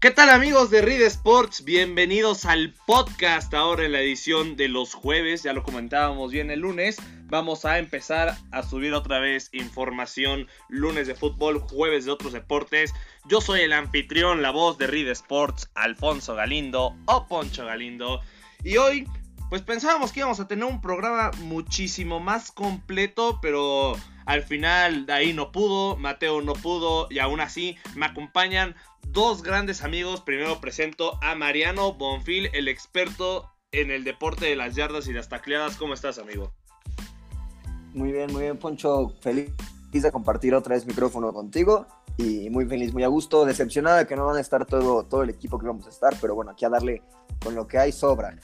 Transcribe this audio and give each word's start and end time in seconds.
¿Qué 0.00 0.12
tal 0.12 0.30
amigos 0.30 0.70
de 0.70 0.80
Read 0.80 1.00
Sports? 1.00 1.64
Bienvenidos 1.64 2.44
al 2.44 2.72
podcast 2.86 3.52
ahora 3.52 3.84
en 3.84 3.90
la 3.90 4.00
edición 4.00 4.54
de 4.54 4.68
los 4.68 4.94
jueves, 4.94 5.42
ya 5.42 5.52
lo 5.52 5.64
comentábamos 5.64 6.30
bien 6.30 6.52
el 6.52 6.60
lunes. 6.60 6.98
Vamos 7.24 7.64
a 7.64 7.78
empezar 7.78 8.36
a 8.52 8.62
subir 8.62 8.94
otra 8.94 9.18
vez 9.18 9.50
información 9.52 10.46
lunes 10.68 11.08
de 11.08 11.16
fútbol, 11.16 11.58
jueves 11.58 12.04
de 12.04 12.12
otros 12.12 12.32
deportes. 12.32 12.94
Yo 13.24 13.40
soy 13.40 13.62
el 13.62 13.72
anfitrión, 13.72 14.40
la 14.40 14.52
voz 14.52 14.78
de 14.78 14.86
Read 14.86 15.08
Sports, 15.08 15.68
Alfonso 15.74 16.36
Galindo 16.36 16.94
o 17.06 17.26
Poncho 17.26 17.66
Galindo. 17.66 18.20
Y 18.62 18.76
hoy, 18.76 19.04
pues 19.50 19.62
pensábamos 19.62 20.12
que 20.12 20.20
íbamos 20.20 20.38
a 20.38 20.46
tener 20.46 20.64
un 20.64 20.80
programa 20.80 21.32
muchísimo 21.38 22.20
más 22.20 22.52
completo, 22.52 23.40
pero 23.42 23.96
al 24.26 24.42
final 24.42 25.06
de 25.06 25.12
ahí 25.12 25.32
no 25.32 25.50
pudo, 25.50 25.96
Mateo 25.96 26.40
no 26.40 26.52
pudo 26.52 27.08
y 27.10 27.18
aún 27.18 27.40
así 27.40 27.76
me 27.96 28.06
acompañan 28.06 28.76
dos 29.12 29.42
grandes 29.42 29.82
amigos. 29.82 30.20
Primero 30.20 30.60
presento 30.60 31.18
a 31.22 31.34
Mariano 31.34 31.94
Bonfil, 31.94 32.50
el 32.52 32.68
experto 32.68 33.50
en 33.72 33.90
el 33.90 34.04
deporte 34.04 34.46
de 34.46 34.56
las 34.56 34.74
yardas 34.74 35.08
y 35.08 35.12
las 35.12 35.28
tacleadas. 35.28 35.76
¿Cómo 35.76 35.94
estás, 35.94 36.18
amigo? 36.18 36.52
Muy 37.94 38.12
bien, 38.12 38.32
muy 38.32 38.42
bien, 38.42 38.58
Poncho. 38.58 39.14
Feliz 39.20 39.50
de 39.92 40.12
compartir 40.12 40.54
otra 40.54 40.74
vez 40.74 40.86
micrófono 40.86 41.32
contigo 41.32 41.86
y 42.16 42.50
muy 42.50 42.66
feliz, 42.66 42.92
muy 42.92 43.02
a 43.02 43.08
gusto. 43.08 43.44
Decepcionada 43.44 43.98
de 43.98 44.06
que 44.06 44.16
no 44.16 44.26
van 44.26 44.36
a 44.36 44.40
estar 44.40 44.66
todo, 44.66 45.04
todo 45.04 45.22
el 45.22 45.30
equipo 45.30 45.58
que 45.58 45.66
vamos 45.66 45.86
a 45.86 45.90
estar, 45.90 46.14
pero 46.20 46.34
bueno, 46.34 46.50
aquí 46.50 46.64
a 46.64 46.68
darle 46.68 47.02
con 47.42 47.54
lo 47.54 47.66
que 47.66 47.78
hay 47.78 47.92
sobra. 47.92 48.36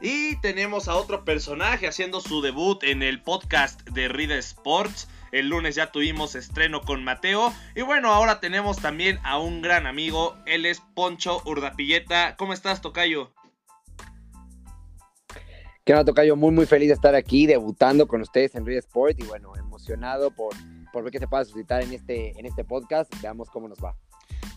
Y 0.00 0.40
tenemos 0.40 0.88
a 0.88 0.96
otro 0.96 1.24
personaje 1.24 1.86
haciendo 1.86 2.20
su 2.20 2.40
debut 2.40 2.82
en 2.84 3.02
el 3.02 3.22
podcast 3.22 3.82
de 3.90 4.08
Rida 4.08 4.36
Sports. 4.36 5.08
El 5.32 5.48
lunes 5.48 5.74
ya 5.74 5.92
tuvimos 5.92 6.34
estreno 6.34 6.82
con 6.82 7.04
Mateo. 7.04 7.52
Y 7.74 7.82
bueno, 7.82 8.12
ahora 8.12 8.40
tenemos 8.40 8.78
también 8.78 9.18
a 9.22 9.38
un 9.38 9.62
gran 9.62 9.86
amigo. 9.86 10.36
Él 10.46 10.66
es 10.66 10.80
Poncho 10.94 11.42
Urdapilleta. 11.44 12.36
¿Cómo 12.36 12.52
estás, 12.52 12.80
Tocayo? 12.80 13.32
¿Qué 15.84 15.92
onda, 15.92 16.04
Tocayo? 16.04 16.36
Muy, 16.36 16.50
muy 16.50 16.66
feliz 16.66 16.88
de 16.88 16.94
esestar 16.94 17.14
aquí 17.14 17.46
debutando 17.46 18.06
con 18.06 18.20
ustedes 18.20 18.54
en 18.54 18.66
Real 18.66 18.78
Sport. 18.78 19.18
Y 19.20 19.24
bueno, 19.24 19.54
emocionado 19.56 20.30
por, 20.30 20.54
por 20.92 21.04
ver 21.04 21.12
qué 21.12 21.18
se 21.18 21.28
pueda 21.28 21.44
suscitar 21.44 21.82
en 21.82 21.92
este, 21.92 22.38
en 22.38 22.46
este 22.46 22.64
podcast. 22.64 23.12
Veamos 23.22 23.48
cómo 23.50 23.68
nos 23.68 23.78
va 23.78 23.94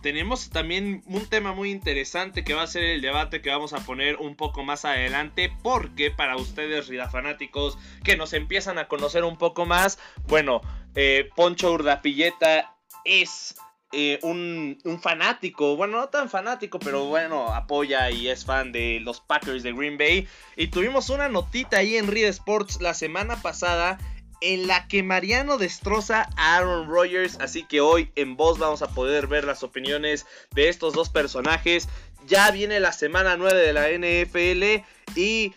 tenemos 0.03 0.49
también 0.49 1.01
un 1.07 1.25
tema 1.27 1.53
muy 1.53 1.71
interesante 1.71 2.43
que 2.43 2.53
va 2.53 2.63
a 2.63 2.67
ser 2.67 2.83
el 2.83 3.01
debate 3.01 3.41
que 3.41 3.49
vamos 3.49 3.71
a 3.71 3.79
poner 3.79 4.17
un 4.17 4.35
poco 4.35 4.63
más 4.63 4.83
adelante 4.83 5.51
porque 5.63 6.11
para 6.11 6.35
ustedes 6.35 6.91
fanáticos 7.09 7.79
que 8.03 8.17
nos 8.17 8.33
empiezan 8.33 8.77
a 8.77 8.89
conocer 8.89 9.23
un 9.23 9.37
poco 9.37 9.65
más, 9.65 9.97
bueno, 10.27 10.61
eh, 10.93 11.29
Poncho 11.35 11.71
Urdapilleta 11.71 12.75
es 13.05 13.55
eh, 13.93 14.19
un, 14.23 14.77
un, 14.83 14.99
fanático, 14.99 15.77
bueno, 15.77 16.01
no 16.01 16.09
tan 16.09 16.29
fanático, 16.29 16.79
pero 16.79 17.05
bueno, 17.05 17.53
apoya 17.53 18.11
y 18.11 18.27
es 18.27 18.43
fan 18.43 18.73
de 18.73 18.99
los 18.99 19.21
Packers 19.21 19.63
de 19.63 19.71
Green 19.71 19.97
Bay. 19.97 20.27
Y 20.57 20.67
tuvimos 20.67 21.09
una 21.11 21.29
notita 21.29 21.77
ahí 21.77 21.95
en 21.95 22.07
Reed 22.07 22.27
Sports 22.27 22.81
la 22.81 22.93
semana 22.93 23.41
pasada 23.41 23.99
en 24.41 24.67
la 24.67 24.87
que 24.87 25.03
Mariano 25.03 25.57
destroza 25.57 26.29
a 26.35 26.57
Aaron 26.57 26.87
Rodgers. 26.87 27.37
Así 27.39 27.63
que 27.63 27.81
hoy 27.81 28.11
en 28.15 28.35
voz 28.35 28.59
vamos 28.59 28.81
a 28.81 28.89
poder 28.89 29.27
ver 29.27 29.43
las 29.43 29.63
opiniones 29.63 30.25
de 30.53 30.69
estos 30.69 30.93
dos 30.93 31.09
personajes. 31.09 31.87
Ya 32.27 32.51
viene 32.51 32.79
la 32.79 32.91
semana 32.91 33.37
9 33.37 33.59
de 33.59 33.73
la 33.73 33.89
NFL 33.89 34.85
y 35.15 35.53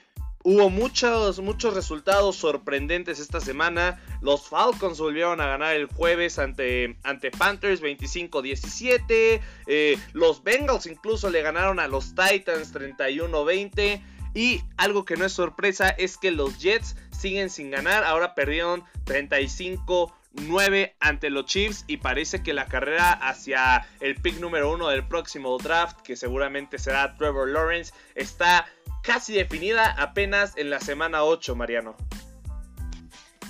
hubo 0.46 0.70
muchos, 0.70 1.40
muchos 1.40 1.74
resultados 1.74 2.36
sorprendentes 2.36 3.18
esta 3.18 3.40
semana. 3.40 4.00
Los 4.20 4.48
Falcons 4.48 4.98
volvieron 4.98 5.40
a 5.40 5.46
ganar 5.46 5.74
el 5.74 5.86
jueves 5.86 6.38
ante, 6.38 6.96
ante 7.02 7.32
Panthers 7.32 7.82
25-17. 7.82 9.40
Eh, 9.66 9.98
los 10.12 10.44
Bengals 10.44 10.86
incluso 10.86 11.30
le 11.30 11.42
ganaron 11.42 11.80
a 11.80 11.88
los 11.88 12.14
Titans 12.14 12.72
31-20. 12.72 14.00
Y 14.36 14.62
algo 14.76 15.06
que 15.06 15.16
no 15.16 15.24
es 15.24 15.32
sorpresa 15.32 15.88
es 15.88 16.18
que 16.18 16.30
los 16.30 16.58
Jets 16.58 16.94
siguen 17.10 17.48
sin 17.48 17.70
ganar. 17.70 18.04
Ahora 18.04 18.34
perdieron 18.34 18.84
35-9 19.06 20.92
ante 21.00 21.30
los 21.30 21.46
Chiefs. 21.46 21.84
Y 21.86 21.96
parece 21.96 22.42
que 22.42 22.52
la 22.52 22.66
carrera 22.66 23.12
hacia 23.12 23.88
el 24.00 24.14
pick 24.16 24.38
número 24.38 24.70
uno 24.70 24.88
del 24.88 25.08
próximo 25.08 25.56
draft, 25.56 26.02
que 26.02 26.16
seguramente 26.16 26.78
será 26.78 27.16
Trevor 27.16 27.48
Lawrence, 27.48 27.94
está 28.14 28.66
casi 29.02 29.32
definida 29.32 29.92
apenas 29.92 30.54
en 30.58 30.68
la 30.68 30.80
semana 30.80 31.24
8, 31.24 31.56
Mariano. 31.56 31.96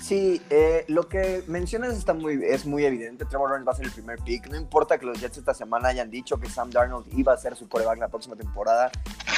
Sí, 0.07 0.41
eh, 0.49 0.85
lo 0.87 1.09
que 1.09 1.43
mencionas 1.47 1.97
está 1.97 2.13
muy, 2.13 2.39
es 2.41 2.65
muy 2.65 2.85
evidente. 2.85 3.25
Trevor 3.25 3.49
Lawrence 3.49 3.67
va 3.67 3.73
a 3.73 3.75
ser 3.75 3.87
el 3.87 3.91
primer 3.91 4.17
pick. 4.19 4.47
No 4.47 4.55
importa 4.55 4.97
que 4.97 5.05
los 5.05 5.19
Jets 5.19 5.37
esta 5.37 5.53
semana 5.53 5.89
hayan 5.89 6.09
dicho 6.09 6.39
que 6.39 6.47
Sam 6.47 6.69
Darnold 6.69 7.07
iba 7.19 7.33
a 7.33 7.37
ser 7.37 7.57
su 7.57 7.67
coreback 7.67 7.99
la 7.99 8.07
próxima 8.07 8.37
temporada. 8.37 8.89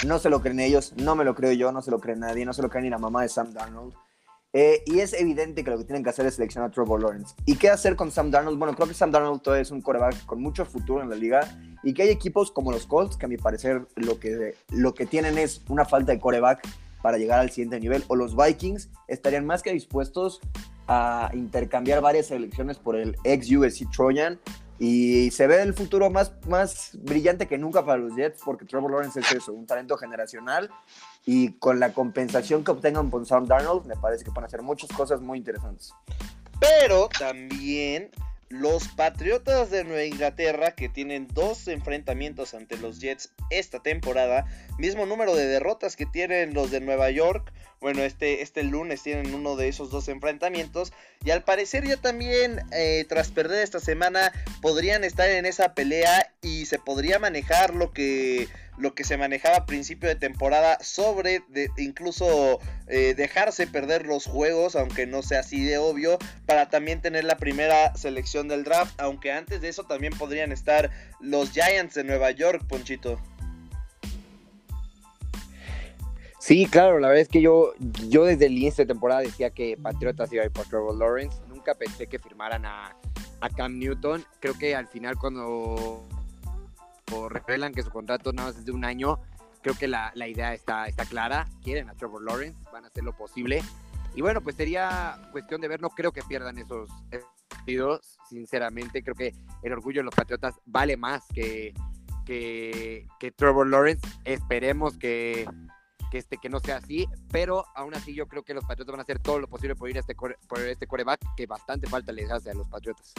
No 0.05 0.19
se 0.19 0.29
lo 0.29 0.43
creen 0.43 0.59
ellos, 0.59 0.93
no 0.95 1.15
me 1.15 1.25
lo 1.25 1.33
creo 1.33 1.53
yo, 1.53 1.71
no 1.71 1.81
se 1.81 1.89
lo 1.89 1.99
cree 1.99 2.15
nadie, 2.15 2.45
no 2.45 2.53
se 2.53 2.61
lo 2.61 2.69
cree 2.69 2.83
ni 2.83 2.91
la 2.91 2.99
mamá 2.99 3.23
de 3.23 3.29
Sam 3.29 3.51
Darnold. 3.51 3.95
Eh, 4.53 4.83
y 4.85 4.99
es 4.99 5.13
evidente 5.13 5.63
que 5.63 5.71
lo 5.71 5.79
que 5.79 5.85
tienen 5.85 6.03
que 6.03 6.11
hacer 6.11 6.27
es 6.27 6.35
seleccionar 6.35 6.69
a 6.69 6.71
Trevor 6.71 7.01
Lawrence. 7.01 7.33
¿Y 7.47 7.55
qué 7.55 7.71
hacer 7.71 7.95
con 7.95 8.11
Sam 8.11 8.29
Darnold? 8.29 8.59
Bueno, 8.59 8.75
creo 8.75 8.87
que 8.87 8.93
Sam 8.93 9.09
Darnold 9.09 9.41
todavía 9.41 9.63
es 9.63 9.71
un 9.71 9.81
coreback 9.81 10.23
con 10.27 10.39
mucho 10.39 10.65
futuro 10.65 11.01
en 11.01 11.09
la 11.09 11.15
liga 11.15 11.39
y 11.81 11.95
que 11.95 12.03
hay 12.03 12.09
equipos 12.09 12.51
como 12.51 12.71
los 12.71 12.85
Colts 12.85 13.17
que 13.17 13.25
a 13.25 13.29
mi 13.29 13.37
parecer 13.37 13.87
lo 13.95 14.19
que, 14.19 14.55
lo 14.69 14.93
que 14.93 15.07
tienen 15.07 15.39
es 15.39 15.63
una 15.67 15.85
falta 15.85 16.11
de 16.11 16.19
coreback 16.19 16.61
para 17.01 17.17
llegar 17.17 17.39
al 17.39 17.49
siguiente 17.49 17.79
nivel, 17.79 18.03
o 18.07 18.15
los 18.15 18.35
Vikings 18.35 18.89
estarían 19.07 19.45
más 19.45 19.61
que 19.61 19.71
dispuestos 19.71 20.39
a 20.87 21.29
intercambiar 21.33 22.01
varias 22.01 22.27
selecciones 22.27 22.77
por 22.77 22.95
el 22.95 23.15
ex 23.23 23.51
USC 23.51 23.89
Trojan. 23.91 24.39
Y 24.81 25.29
se 25.31 25.45
ve 25.45 25.61
el 25.61 25.73
futuro 25.73 26.09
más, 26.09 26.31
más 26.47 26.91
brillante 26.93 27.47
que 27.47 27.57
nunca 27.57 27.85
para 27.85 27.97
los 27.97 28.15
Jets, 28.15 28.41
porque 28.43 28.65
Trevor 28.65 28.91
Lawrence 28.91 29.19
es 29.19 29.31
eso, 29.33 29.51
un 29.51 29.67
talento 29.67 29.97
generacional. 29.97 30.69
Y 31.25 31.51
con 31.53 31.81
la 31.81 31.93
compensación 31.93 32.63
que 32.63 32.71
obtengan 32.71 33.09
con 33.11 33.25
Sam 33.25 33.45
Darnold, 33.45 33.85
me 33.85 33.97
parece 33.97 34.23
que 34.23 34.31
van 34.31 34.45
a 34.45 34.47
hacer 34.47 34.61
muchas 34.61 34.89
cosas 34.91 35.19
muy 35.19 35.37
interesantes. 35.37 35.93
Pero 36.59 37.09
también 37.09 38.09
los 38.49 38.87
Patriotas 38.87 39.69
de 39.69 39.83
Nueva 39.83 40.03
Inglaterra, 40.03 40.71
que 40.71 40.89
tienen 40.89 41.27
dos 41.33 41.67
enfrentamientos 41.67 42.53
ante 42.53 42.77
los 42.77 42.99
Jets 42.99 43.31
esta 43.51 43.79
temporada, 43.79 44.45
mismo 44.77 45.05
número 45.05 45.35
de 45.35 45.47
derrotas 45.47 45.95
que 45.95 46.07
tienen 46.07 46.53
los 46.53 46.71
de 46.71 46.81
Nueva 46.81 47.11
York. 47.11 47.53
Bueno, 47.79 48.01
este, 48.01 48.41
este 48.41 48.63
lunes 48.63 49.03
tienen 49.03 49.33
uno 49.33 49.55
de 49.55 49.69
esos 49.69 49.91
dos 49.91 50.09
enfrentamientos. 50.09 50.91
Y 51.23 51.29
al 51.29 51.43
parecer 51.43 51.87
ya 51.87 51.97
también, 51.97 52.61
eh, 52.71 53.05
tras 53.07 53.29
perder 53.29 53.63
esta 53.63 53.79
semana, 53.79 54.33
podrían 54.61 55.03
estar 55.03 55.29
en 55.29 55.45
esa 55.45 55.73
pelea 55.75 56.33
y 56.41 56.65
se 56.65 56.79
podría 56.79 57.19
manejar 57.19 57.73
lo 57.73 57.93
que 57.93 58.49
lo 58.79 58.95
que 58.95 59.03
se 59.03 59.17
manejaba 59.17 59.57
a 59.57 59.65
principio 59.65 60.09
de 60.09 60.15
temporada 60.15 60.79
sobre 60.81 61.43
incluso 61.77 62.59
eh, 62.87 63.13
dejarse 63.15 63.67
perder 63.67 64.05
los 64.05 64.25
juegos, 64.25 64.75
aunque 64.75 65.05
no 65.05 65.21
sea 65.21 65.41
así 65.41 65.63
de 65.63 65.77
obvio, 65.77 66.17
para 66.45 66.69
también 66.69 67.01
tener 67.01 67.25
la 67.25 67.37
primera 67.37 67.95
selección 67.95 68.47
del 68.47 68.63
draft, 68.63 68.99
aunque 68.99 69.31
antes 69.31 69.61
de 69.61 69.69
eso 69.69 69.83
también 69.83 70.13
podrían 70.17 70.51
estar 70.51 70.89
los 71.19 71.51
Giants 71.51 71.95
de 71.95 72.05
Nueva 72.05 72.31
York, 72.31 72.63
Ponchito. 72.67 73.19
Sí, 76.39 76.65
claro, 76.65 76.99
la 76.99 77.09
verdad 77.09 77.21
es 77.21 77.27
que 77.27 77.41
yo, 77.41 77.73
yo 78.07 78.23
desde 78.23 78.45
el 78.45 78.53
inicio 78.53 78.85
de 78.85 78.93
temporada 78.93 79.21
decía 79.21 79.49
que 79.49 79.75
Patriotas 79.75 80.31
iba 80.31 80.43
a 80.43 80.45
ir 80.45 80.51
por 80.51 80.65
Trevor 80.67 80.97
Lawrence, 80.97 81.37
nunca 81.49 81.75
pensé 81.75 82.07
que 82.07 82.17
firmaran 82.17 82.65
a, 82.65 82.95
a 83.41 83.49
Cam 83.49 83.77
Newton, 83.77 84.25
creo 84.39 84.57
que 84.57 84.73
al 84.73 84.87
final 84.87 85.17
cuando 85.17 86.07
revelan 87.29 87.73
que 87.73 87.83
su 87.83 87.89
contrato 87.89 88.33
nada 88.33 88.49
más 88.49 88.57
es 88.57 88.65
de 88.65 88.71
un 88.71 88.85
año, 88.85 89.19
creo 89.61 89.75
que 89.75 89.87
la, 89.87 90.11
la, 90.15 90.27
idea 90.27 90.53
está, 90.53 90.87
está 90.87 91.05
clara. 91.05 91.47
Quieren 91.63 91.89
a 91.89 91.93
Trevor 91.93 92.23
Lawrence, 92.23 92.57
van 92.71 92.85
a 92.85 92.87
hacer 92.87 93.03
lo 93.03 93.15
posible. 93.15 93.61
Y 94.15 94.21
bueno, 94.21 94.41
pues 94.41 94.55
sería 94.55 95.19
cuestión 95.31 95.61
de 95.61 95.67
ver, 95.67 95.81
no 95.81 95.89
creo 95.89 96.11
que 96.11 96.21
pierdan 96.23 96.57
esos 96.57 96.89
partidos, 97.47 98.17
sinceramente. 98.29 99.03
Creo 99.03 99.15
que 99.15 99.33
el 99.63 99.73
orgullo 99.73 99.99
de 99.99 100.05
los 100.05 100.15
Patriotas 100.15 100.55
vale 100.65 100.97
más 100.97 101.23
que, 101.33 101.73
que, 102.25 103.33
Trevor 103.35 103.67
Lawrence. 103.67 104.07
Esperemos 104.25 104.97
que, 104.97 105.47
que, 106.11 106.17
este, 106.17 106.37
que 106.37 106.49
no 106.49 106.59
sea 106.59 106.77
así, 106.77 107.07
pero 107.31 107.65
aún 107.75 107.93
así 107.93 108.13
yo 108.13 108.27
creo 108.27 108.43
que 108.43 108.53
los 108.53 108.65
Patriotas 108.65 108.93
van 108.93 108.99
a 108.99 109.03
hacer 109.03 109.19
todo 109.19 109.39
lo 109.39 109.47
posible 109.47 109.75
por 109.75 109.89
ir 109.89 109.97
a 109.97 109.99
este, 109.99 110.15
por 110.15 110.59
este 110.59 110.87
coreback, 110.87 111.19
que 111.35 111.45
bastante 111.45 111.87
falta 111.87 112.11
les 112.11 112.31
hace 112.31 112.49
a 112.49 112.55
los 112.55 112.67
Patriotas. 112.67 113.13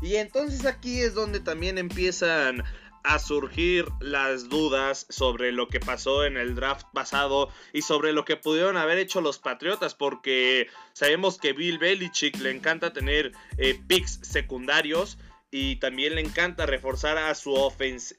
Y 0.00 0.16
entonces 0.16 0.66
aquí 0.66 1.00
es 1.00 1.14
donde 1.14 1.40
también 1.40 1.78
empiezan 1.78 2.64
a 3.04 3.18
surgir 3.18 3.86
las 4.00 4.48
dudas 4.48 5.06
sobre 5.08 5.52
lo 5.52 5.68
que 5.68 5.80
pasó 5.80 6.24
en 6.24 6.36
el 6.36 6.54
draft 6.54 6.86
pasado 6.92 7.50
y 7.72 7.82
sobre 7.82 8.12
lo 8.12 8.24
que 8.24 8.36
pudieron 8.36 8.76
haber 8.76 8.98
hecho 8.98 9.20
los 9.20 9.38
Patriotas, 9.38 9.94
porque 9.94 10.68
sabemos 10.92 11.38
que 11.38 11.52
Bill 11.52 11.78
Belichick 11.78 12.38
le 12.38 12.50
encanta 12.50 12.92
tener 12.92 13.32
eh, 13.58 13.78
picks 13.86 14.20
secundarios 14.22 15.18
y 15.50 15.76
también 15.76 16.14
le 16.14 16.22
encanta 16.22 16.64
reforzar 16.64 17.18
a 17.18 17.34
su, 17.34 17.54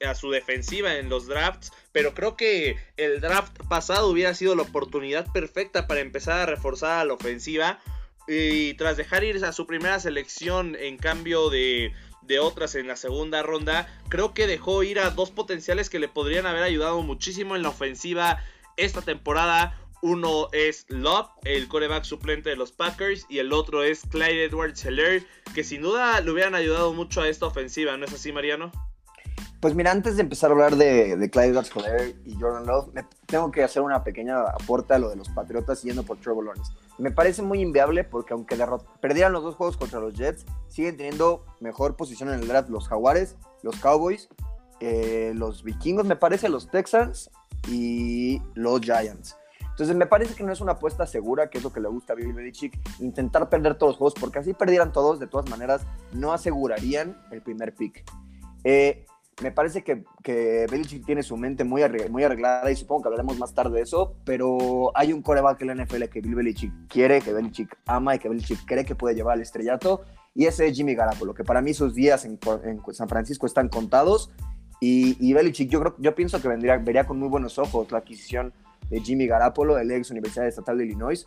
a 0.06 0.14
su 0.14 0.30
defensiva 0.30 0.94
en 0.96 1.08
los 1.08 1.26
drafts, 1.26 1.72
pero 1.90 2.14
creo 2.14 2.36
que 2.36 2.76
el 2.96 3.20
draft 3.20 3.56
pasado 3.68 4.08
hubiera 4.08 4.34
sido 4.34 4.54
la 4.54 4.62
oportunidad 4.62 5.30
perfecta 5.32 5.88
para 5.88 6.00
empezar 6.00 6.40
a 6.40 6.46
reforzar 6.46 7.00
a 7.00 7.04
la 7.04 7.14
ofensiva 7.14 7.80
y 8.28 8.74
tras 8.74 8.96
dejar 8.96 9.24
ir 9.24 9.44
a 9.44 9.52
su 9.52 9.66
primera 9.66 9.98
selección 9.98 10.76
en 10.76 10.96
cambio 10.96 11.50
de 11.50 11.92
de 12.26 12.38
otras 12.38 12.74
en 12.74 12.86
la 12.88 12.96
segunda 12.96 13.42
ronda, 13.42 13.88
creo 14.08 14.34
que 14.34 14.46
dejó 14.46 14.82
ir 14.82 14.98
a 14.98 15.10
dos 15.10 15.30
potenciales 15.30 15.90
que 15.90 15.98
le 15.98 16.08
podrían 16.08 16.46
haber 16.46 16.62
ayudado 16.62 17.02
muchísimo 17.02 17.56
en 17.56 17.62
la 17.62 17.70
ofensiva 17.70 18.42
esta 18.76 19.02
temporada. 19.02 19.78
Uno 20.02 20.48
es 20.52 20.84
Love, 20.88 21.28
el 21.44 21.66
coreback 21.68 22.04
suplente 22.04 22.50
de 22.50 22.56
los 22.56 22.72
Packers, 22.72 23.26
y 23.30 23.38
el 23.38 23.52
otro 23.52 23.82
es 23.82 24.02
Clyde 24.10 24.44
Edwards 24.44 24.84
Heller, 24.84 25.26
que 25.54 25.64
sin 25.64 25.82
duda 25.82 26.20
le 26.20 26.30
hubieran 26.30 26.54
ayudado 26.54 26.92
mucho 26.92 27.22
a 27.22 27.28
esta 27.28 27.46
ofensiva, 27.46 27.96
¿no 27.96 28.04
es 28.04 28.12
así, 28.12 28.30
Mariano? 28.30 28.70
Pues 29.64 29.74
mira, 29.74 29.92
antes 29.92 30.16
de 30.16 30.20
empezar 30.20 30.50
a 30.50 30.52
hablar 30.52 30.76
de, 30.76 31.16
de 31.16 31.30
Clyde 31.30 31.48
Edwards 31.48 31.72
y 32.26 32.34
Jordan 32.38 32.66
Love, 32.66 32.90
tengo 33.24 33.50
que 33.50 33.62
hacer 33.62 33.80
una 33.80 34.04
pequeña 34.04 34.42
aporte 34.42 34.92
a 34.92 34.98
lo 34.98 35.08
de 35.08 35.16
los 35.16 35.30
Patriotas 35.30 35.82
yendo 35.82 36.02
por 36.02 36.18
Trevor 36.18 36.44
Lawrence. 36.44 36.70
Me 36.98 37.10
parece 37.10 37.40
muy 37.40 37.62
inviable 37.62 38.04
porque 38.04 38.34
aunque 38.34 38.58
perdieran 39.00 39.32
los 39.32 39.42
dos 39.42 39.54
juegos 39.54 39.78
contra 39.78 40.00
los 40.00 40.12
Jets, 40.12 40.44
siguen 40.68 40.98
teniendo 40.98 41.46
mejor 41.60 41.96
posición 41.96 42.28
en 42.28 42.40
el 42.40 42.46
draft 42.46 42.68
los 42.68 42.88
Jaguares, 42.88 43.38
los 43.62 43.76
Cowboys, 43.76 44.28
eh, 44.80 45.32
los 45.34 45.64
Vikingos, 45.64 46.04
me 46.04 46.16
parece, 46.16 46.50
los 46.50 46.70
Texans 46.70 47.30
y 47.66 48.42
los 48.52 48.82
Giants. 48.82 49.34
Entonces 49.70 49.96
me 49.96 50.04
parece 50.04 50.34
que 50.34 50.44
no 50.44 50.52
es 50.52 50.60
una 50.60 50.72
apuesta 50.72 51.06
segura, 51.06 51.48
que 51.48 51.56
es 51.56 51.64
lo 51.64 51.72
que 51.72 51.80
le 51.80 51.88
gusta 51.88 52.12
a 52.12 52.16
Bill 52.16 52.34
Belichick, 52.34 52.78
intentar 53.00 53.48
perder 53.48 53.78
todos 53.78 53.92
los 53.92 53.96
juegos, 53.96 54.14
porque 54.20 54.40
así 54.40 54.52
perdieran 54.52 54.92
todos, 54.92 55.20
de 55.20 55.26
todas 55.26 55.48
maneras, 55.48 55.86
no 56.12 56.34
asegurarían 56.34 57.16
el 57.30 57.40
primer 57.40 57.74
pick. 57.74 58.04
Eh, 58.62 59.06
me 59.42 59.50
parece 59.50 59.82
que, 59.82 60.04
que, 60.22 60.66
Belichick 60.70 61.04
tiene 61.04 61.22
su 61.22 61.36
mente 61.36 61.64
muy, 61.64 61.82
muy 62.10 62.22
arreglada 62.24 62.70
y 62.70 62.76
supongo 62.76 63.02
que 63.02 63.08
hablaremos 63.08 63.38
más 63.38 63.54
tarde 63.54 63.76
de 63.76 63.82
eso, 63.82 64.14
pero 64.24 64.92
hay 64.94 65.12
un 65.12 65.22
coreback 65.22 65.60
en 65.62 65.68
la 65.68 65.84
NFL 65.84 66.04
que 66.04 66.20
Bill 66.20 66.34
Belichick 66.34 66.72
quiere, 66.88 67.20
que 67.20 67.32
Belichick 67.32 67.76
ama 67.86 68.14
y 68.14 68.18
que 68.18 68.28
Belichick 68.28 68.64
cree 68.64 68.84
que 68.84 68.94
puede 68.94 69.14
llevar 69.14 69.34
al 69.34 69.42
estrellato, 69.42 70.02
y 70.34 70.46
ese 70.46 70.66
es 70.66 70.76
Jimmy 70.76 70.94
Garoppolo, 70.94 71.34
que 71.34 71.44
para 71.44 71.60
mí 71.62 71.74
sus 71.74 71.94
días 71.94 72.24
en, 72.24 72.38
en 72.64 72.80
San 72.92 73.08
Francisco 73.08 73.46
están 73.46 73.68
contados, 73.68 74.30
y, 74.80 75.16
y, 75.18 75.32
Belichick 75.32 75.70
yo, 75.70 75.80
creo, 75.80 75.94
yo 75.98 76.14
pienso 76.14 76.40
que 76.40 76.48
vendría, 76.48 76.76
vería 76.76 77.06
con 77.06 77.18
muy 77.18 77.28
buenos 77.28 77.58
ojos 77.58 77.90
la 77.90 77.98
adquisición 77.98 78.52
de 78.90 79.00
Jimmy 79.00 79.26
Garapolo, 79.26 79.76
del 79.76 79.90
ex 79.90 80.10
Universidad 80.10 80.46
Estatal 80.46 80.76
de 80.78 80.84
Illinois, 80.84 81.26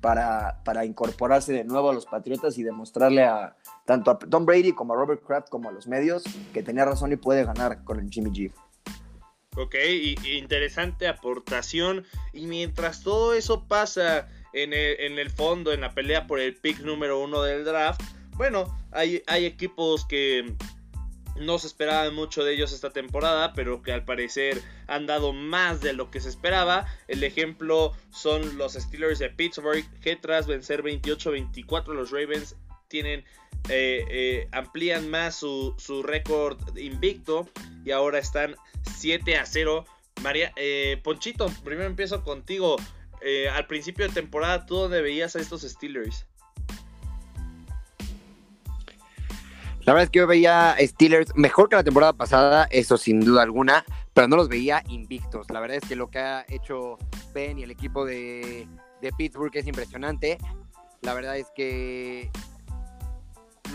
para, 0.00 0.62
para 0.64 0.84
incorporarse 0.84 1.52
de 1.52 1.64
nuevo 1.64 1.90
a 1.90 1.94
los 1.94 2.06
Patriotas 2.06 2.58
y 2.58 2.62
demostrarle 2.62 3.24
a 3.24 3.56
tanto 3.86 4.10
a 4.10 4.18
Tom 4.18 4.46
Brady 4.46 4.72
como 4.72 4.94
a 4.94 4.96
Robert 4.96 5.22
Kraft 5.24 5.48
como 5.48 5.68
a 5.68 5.72
los 5.72 5.86
medios 5.86 6.24
que 6.52 6.62
tenía 6.62 6.84
razón 6.84 7.12
y 7.12 7.16
puede 7.16 7.44
ganar 7.44 7.84
con 7.84 7.98
el 7.98 8.10
Jimmy 8.10 8.30
G. 8.30 8.52
Ok, 9.56 9.74
interesante 10.24 11.06
aportación. 11.06 12.06
Y 12.32 12.46
mientras 12.46 13.02
todo 13.02 13.34
eso 13.34 13.66
pasa 13.68 14.28
en 14.54 14.72
el, 14.72 15.00
en 15.00 15.18
el, 15.18 15.30
fondo, 15.30 15.72
en 15.72 15.82
la 15.82 15.92
pelea 15.92 16.26
por 16.26 16.40
el 16.40 16.56
pick 16.56 16.80
número 16.80 17.20
uno 17.20 17.42
del 17.42 17.64
draft, 17.64 18.00
bueno, 18.36 18.74
hay, 18.92 19.22
hay 19.26 19.44
equipos 19.44 20.06
que 20.06 20.56
no 21.36 21.58
se 21.58 21.66
esperaba 21.66 22.10
mucho 22.10 22.44
de 22.44 22.54
ellos 22.54 22.72
esta 22.72 22.90
temporada, 22.90 23.52
pero 23.52 23.82
que 23.82 23.92
al 23.92 24.04
parecer 24.04 24.60
han 24.86 25.06
dado 25.06 25.32
más 25.32 25.80
de 25.80 25.92
lo 25.92 26.10
que 26.10 26.20
se 26.20 26.28
esperaba. 26.28 26.86
El 27.08 27.22
ejemplo 27.24 27.92
son 28.10 28.56
los 28.56 28.74
Steelers 28.74 29.18
de 29.18 29.30
Pittsburgh, 29.30 29.84
que 30.00 30.16
tras 30.16 30.46
vencer 30.46 30.82
28-24 30.82 31.88
los 31.88 32.10
Ravens 32.10 32.56
tienen 32.88 33.24
eh, 33.68 34.04
eh, 34.08 34.48
amplían 34.52 35.08
más 35.10 35.36
su, 35.36 35.74
récord 36.04 36.58
invicto 36.76 37.48
y 37.84 37.90
ahora 37.90 38.18
están 38.18 38.56
7 38.96 39.36
a 39.36 39.46
0. 39.46 39.84
María, 40.22 40.52
eh, 40.56 41.00
Ponchito, 41.02 41.46
primero 41.64 41.88
empiezo 41.88 42.22
contigo. 42.22 42.76
al 43.52 43.66
principio 43.66 44.08
de 44.08 44.14
temporada, 44.14 44.66
¿tú 44.66 44.74
dónde 44.74 45.00
veías 45.00 45.36
a 45.36 45.40
estos 45.40 45.62
Steelers? 45.62 46.26
La 49.84 49.94
verdad 49.94 50.04
es 50.04 50.10
que 50.10 50.20
yo 50.20 50.26
veía 50.28 50.76
Steelers 50.78 51.34
mejor 51.34 51.68
que 51.68 51.74
la 51.74 51.82
temporada 51.82 52.12
pasada, 52.12 52.68
eso 52.70 52.96
sin 52.96 53.18
duda 53.18 53.42
alguna, 53.42 53.84
pero 54.14 54.28
no 54.28 54.36
los 54.36 54.48
veía 54.48 54.82
invictos. 54.88 55.50
La 55.50 55.58
verdad 55.58 55.78
es 55.82 55.88
que 55.88 55.96
lo 55.96 56.08
que 56.08 56.20
ha 56.20 56.44
hecho 56.48 56.98
Ben 57.34 57.58
y 57.58 57.64
el 57.64 57.70
equipo 57.72 58.04
de, 58.04 58.68
Pittsburgh 59.16 59.54
es 59.56 59.66
impresionante. 59.66 60.38
La 61.00 61.14
verdad 61.14 61.36
es 61.36 61.48
que 61.56 62.30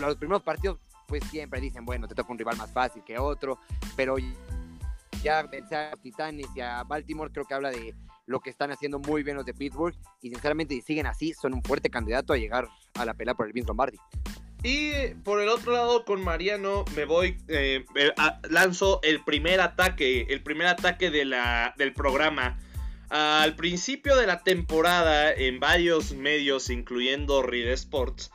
los 0.06 0.16
primeros 0.16 0.42
partidos, 0.42 0.78
pues 1.06 1.24
siempre 1.24 1.60
dicen, 1.60 1.84
bueno, 1.84 2.06
te 2.06 2.14
toca 2.14 2.30
un 2.30 2.38
rival 2.38 2.56
más 2.56 2.70
fácil 2.72 3.02
que 3.04 3.18
otro, 3.18 3.58
pero 3.96 4.16
ya 5.22 5.42
vencer 5.42 5.78
a 5.78 5.96
Titanes 5.96 6.46
y 6.54 6.60
a 6.60 6.82
Baltimore 6.84 7.30
creo 7.32 7.44
que 7.44 7.54
habla 7.54 7.70
de 7.70 7.94
lo 8.26 8.40
que 8.40 8.50
están 8.50 8.70
haciendo 8.70 8.98
muy 8.98 9.22
bien 9.22 9.36
los 9.36 9.46
de 9.46 9.54
Pittsburgh 9.54 9.96
y 10.20 10.30
sinceramente 10.30 10.74
si 10.74 10.82
siguen 10.82 11.06
así 11.06 11.32
son 11.32 11.54
un 11.54 11.62
fuerte 11.62 11.88
candidato 11.88 12.32
a 12.32 12.36
llegar 12.36 12.68
a 12.94 13.04
la 13.04 13.14
pelea 13.14 13.34
por 13.34 13.46
el 13.46 13.52
Vince 13.52 13.68
Lombardi. 13.68 13.98
Y 14.62 15.14
por 15.22 15.40
el 15.40 15.48
otro 15.48 15.72
lado, 15.72 16.04
con 16.04 16.22
Mariano, 16.22 16.84
me 16.96 17.04
voy, 17.04 17.38
eh, 17.46 17.84
lanzo 18.50 19.00
el 19.04 19.22
primer 19.22 19.60
ataque, 19.60 20.26
el 20.28 20.42
primer 20.42 20.66
ataque 20.66 21.10
de 21.10 21.24
la, 21.24 21.74
del 21.78 21.92
programa. 21.92 22.58
Al 23.08 23.54
principio 23.54 24.16
de 24.16 24.26
la 24.26 24.42
temporada, 24.42 25.32
en 25.32 25.60
varios 25.60 26.12
medios, 26.12 26.70
incluyendo 26.70 27.42
Reed 27.42 27.68
Sports, 27.68 28.32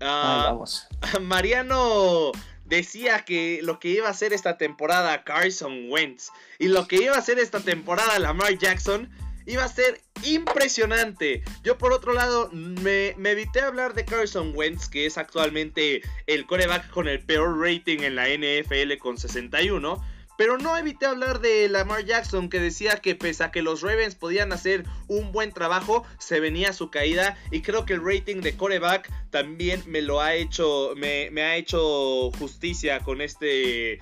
ah, 0.00 0.56
Mariano 1.20 2.32
decía 2.64 3.24
que 3.24 3.60
lo 3.62 3.80
que 3.80 3.88
iba 3.88 4.08
a 4.08 4.12
hacer 4.12 4.32
esta 4.32 4.56
temporada 4.56 5.24
Carson 5.24 5.90
Wentz 5.90 6.30
y 6.58 6.68
lo 6.68 6.86
que 6.86 6.96
iba 6.96 7.16
a 7.16 7.18
hacer 7.18 7.38
esta 7.38 7.60
temporada 7.60 8.18
Lamar 8.18 8.56
Jackson 8.56 9.10
iba 9.46 9.64
a 9.64 9.68
ser 9.68 10.00
impresionante. 10.24 11.42
Yo 11.62 11.78
por 11.78 11.92
otro 11.92 12.12
lado 12.12 12.50
me, 12.52 13.08
evité 13.08 13.60
hablar 13.60 13.94
de 13.94 14.04
Carson 14.04 14.52
Wentz, 14.54 14.88
que 14.88 15.06
es 15.06 15.18
actualmente 15.18 16.02
el 16.26 16.46
coreback 16.46 16.90
con 16.90 17.08
el 17.08 17.20
peor 17.24 17.58
rating 17.60 18.00
en 18.00 18.14
la 18.16 18.28
NFL 18.28 18.98
con 18.98 19.18
61. 19.18 20.02
Pero 20.40 20.56
no 20.56 20.74
evité 20.74 21.04
hablar 21.04 21.40
de 21.40 21.68
Lamar 21.68 22.06
Jackson, 22.06 22.48
que 22.48 22.60
decía 22.60 22.96
que 22.96 23.14
pese 23.14 23.44
a 23.44 23.50
que 23.50 23.60
los 23.60 23.82
Ravens 23.82 24.14
podían 24.14 24.54
hacer 24.54 24.84
un 25.06 25.32
buen 25.32 25.52
trabajo, 25.52 26.06
se 26.18 26.40
venía 26.40 26.72
su 26.72 26.90
caída. 26.90 27.36
Y 27.50 27.60
creo 27.60 27.84
que 27.84 27.92
el 27.92 28.02
rating 28.02 28.40
de 28.40 28.56
coreback 28.56 29.12
también 29.28 29.82
me 29.86 30.00
lo 30.00 30.22
ha 30.22 30.34
hecho, 30.34 30.94
me, 30.96 31.28
ha 31.42 31.56
hecho 31.56 32.30
justicia 32.38 33.00
con 33.00 33.20
este, 33.20 34.00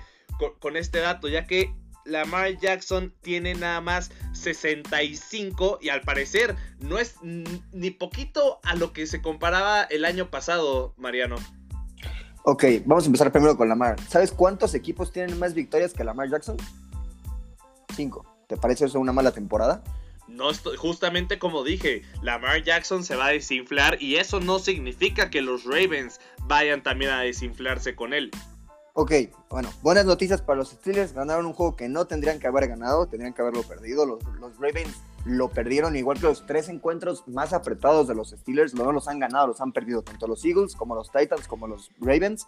con 0.59 0.77
este 0.77 0.99
dato, 0.99 1.27
ya 1.27 1.45
que 1.45 1.73
Lamar 2.05 2.57
Jackson 2.57 3.13
tiene 3.21 3.53
nada 3.53 3.81
más 3.81 4.09
65 4.31 5.79
y 5.81 5.89
al 5.89 6.03
parecer 6.03 6.55
no 6.79 6.99
es 6.99 7.15
ni 7.21 7.91
poquito 7.91 8.61
a 8.63 8.75
lo 8.75 8.93
que 8.93 9.07
se 9.07 9.21
comparaba 9.21 9.83
el 9.83 10.05
año 10.05 10.29
pasado, 10.29 10.93
Mariano. 10.95 11.35
Ok, 12.51 12.63
vamos 12.83 13.03
a 13.03 13.05
empezar 13.05 13.31
primero 13.31 13.55
con 13.55 13.69
Lamar. 13.69 13.95
¿Sabes 14.09 14.31
cuántos 14.31 14.73
equipos 14.73 15.11
tienen 15.11 15.37
más 15.37 15.53
victorias 15.53 15.93
que 15.93 16.03
Lamar 16.03 16.31
Jackson? 16.31 16.57
Cinco. 17.95 18.25
¿Te 18.47 18.57
parece 18.57 18.85
eso 18.85 18.99
una 18.99 19.13
mala 19.13 19.31
temporada? 19.31 19.83
No 20.27 20.49
estoy, 20.49 20.75
justamente 20.75 21.37
como 21.37 21.63
dije, 21.63 22.01
Lamar 22.23 22.63
Jackson 22.63 23.03
se 23.03 23.15
va 23.15 23.27
a 23.27 23.29
desinflar 23.29 24.01
y 24.01 24.15
eso 24.15 24.39
no 24.39 24.57
significa 24.57 25.29
que 25.29 25.43
los 25.43 25.63
Ravens 25.63 26.19
vayan 26.47 26.81
también 26.81 27.11
a 27.11 27.21
desinflarse 27.21 27.95
con 27.95 28.13
él. 28.13 28.31
Ok, 28.93 29.11
bueno, 29.51 29.69
buenas 29.83 30.07
noticias 30.07 30.41
para 30.41 30.57
los 30.57 30.69
Steelers. 30.71 31.13
Ganaron 31.13 31.45
un 31.45 31.53
juego 31.53 31.75
que 31.75 31.87
no 31.87 32.07
tendrían 32.07 32.39
que 32.39 32.47
haber 32.47 32.67
ganado, 32.67 33.07
tendrían 33.07 33.35
que 33.35 33.43
haberlo 33.43 33.61
perdido. 33.61 34.07
Los, 34.07 34.23
Ravens 34.57 34.97
lo 35.25 35.49
perdieron, 35.49 35.95
igual 35.95 36.19
que 36.19 36.27
los 36.27 36.45
tres 36.45 36.69
encuentros 36.69 37.27
más 37.27 37.53
apretados 37.53 38.07
de 38.07 38.15
los 38.15 38.29
Steelers. 38.29 38.73
No 38.73 38.91
los 38.91 39.07
han 39.07 39.19
ganado, 39.19 39.47
los 39.47 39.61
han 39.61 39.71
perdido 39.71 40.01
tanto 40.01 40.27
los 40.27 40.43
Eagles 40.45 40.75
como 40.75 40.95
los 40.95 41.11
Titans 41.11 41.47
como 41.47 41.67
los 41.67 41.89
Ravens. 41.99 42.47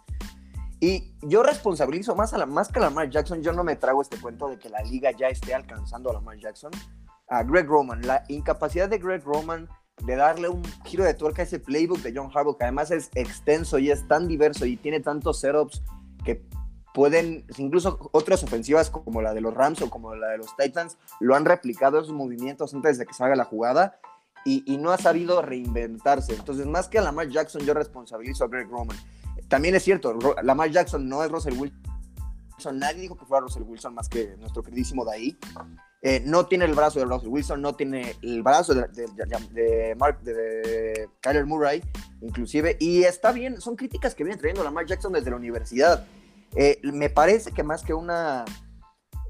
Y 0.80 1.14
yo 1.22 1.42
responsabilizo 1.42 2.16
más, 2.16 2.34
a 2.34 2.38
la, 2.38 2.46
más 2.46 2.68
que 2.68 2.80
a 2.80 2.82
Lamar 2.82 3.08
Jackson. 3.08 3.40
Yo 3.42 3.52
no 3.52 3.62
me 3.62 3.76
trago 3.76 4.02
este 4.02 4.18
cuento 4.18 4.48
de 4.48 4.58
que 4.58 4.68
la 4.68 4.82
liga 4.82 5.12
ya 5.12 5.28
esté 5.28 5.54
alcanzando 5.54 6.10
a 6.10 6.14
Lamar 6.14 6.38
Jackson. 6.38 6.72
A 7.28 7.44
Greg 7.44 7.66
Roman, 7.66 8.04
la 8.06 8.24
incapacidad 8.28 8.88
de 8.88 8.98
Greg 8.98 9.22
Roman 9.22 9.68
de 10.04 10.16
darle 10.16 10.48
un 10.48 10.62
giro 10.84 11.04
de 11.04 11.14
tuerca 11.14 11.42
a 11.42 11.44
ese 11.44 11.60
playbook 11.60 12.00
de 12.00 12.12
John 12.14 12.30
Harbaugh, 12.34 12.56
que 12.56 12.64
además 12.64 12.90
es 12.90 13.10
extenso 13.14 13.78
y 13.78 13.90
es 13.90 14.06
tan 14.08 14.26
diverso 14.26 14.66
y 14.66 14.76
tiene 14.76 15.00
tantos 15.00 15.40
setups 15.40 15.82
que 16.24 16.44
pueden, 16.94 17.44
incluso 17.56 18.10
otras 18.12 18.42
ofensivas 18.44 18.90
como 18.90 19.22
la 19.22 19.34
de 19.34 19.40
los 19.40 19.54
Rams 19.54 19.82
o 19.82 19.90
como 19.90 20.14
la 20.14 20.28
de 20.28 20.38
los 20.38 20.54
Titans, 20.56 20.98
lo 21.20 21.34
han 21.34 21.44
replicado 21.44 21.98
esos 21.98 22.12
movimientos 22.12 22.74
antes 22.74 22.98
de 22.98 23.06
que 23.06 23.14
salga 23.14 23.36
la 23.36 23.44
jugada 23.44 23.98
y, 24.44 24.76
no 24.78 24.90
ha 24.90 24.98
sabido 24.98 25.40
reinventarse. 25.42 26.34
Entonces, 26.34 26.66
más 26.66 26.88
que 26.88 26.98
a 26.98 27.02
Lamar 27.02 27.28
Jackson, 27.28 27.62
yo 27.62 27.74
responsabilizo 27.74 28.44
a 28.44 28.48
Greg 28.48 28.68
Roman. 28.68 28.96
También 29.48 29.74
es 29.74 29.84
cierto, 29.84 30.18
Lamar 30.42 30.70
Jackson 30.70 31.08
no 31.08 31.22
es 31.22 31.30
Russell 31.30 31.54
Wilson. 31.58 32.78
Nadie 32.78 33.02
dijo 33.02 33.16
que 33.16 33.26
fuera 33.26 33.42
Russell 33.42 33.62
Wilson 33.62 33.94
más 33.94 34.08
que 34.08 34.36
nuestro 34.38 34.62
queridísimo 34.62 35.04
de 35.04 35.12
ahí. 35.12 35.38
Eh, 36.00 36.22
no 36.24 36.46
tiene 36.46 36.64
el 36.64 36.74
brazo 36.74 36.98
de 36.98 37.06
Russell 37.06 37.28
Wilson, 37.28 37.60
no 37.60 37.74
tiene 37.74 38.16
el 38.22 38.42
brazo 38.42 38.74
de, 38.74 38.88
de, 38.88 39.94
Mark, 39.96 40.20
de, 40.22 41.08
Kyler 41.20 41.46
Murray, 41.46 41.82
inclusive. 42.20 42.76
Y 42.80 43.04
está 43.04 43.32
bien, 43.32 43.60
son 43.60 43.76
críticas 43.76 44.14
que 44.14 44.24
viene 44.24 44.38
trayendo 44.38 44.64
Lamar 44.64 44.86
Jackson 44.86 45.12
desde 45.12 45.30
la 45.30 45.36
universidad. 45.36 46.04
Eh, 46.56 46.80
me 46.82 47.10
parece 47.10 47.52
que 47.52 47.62
más 47.62 47.82
que 47.82 47.94
una 47.94 48.44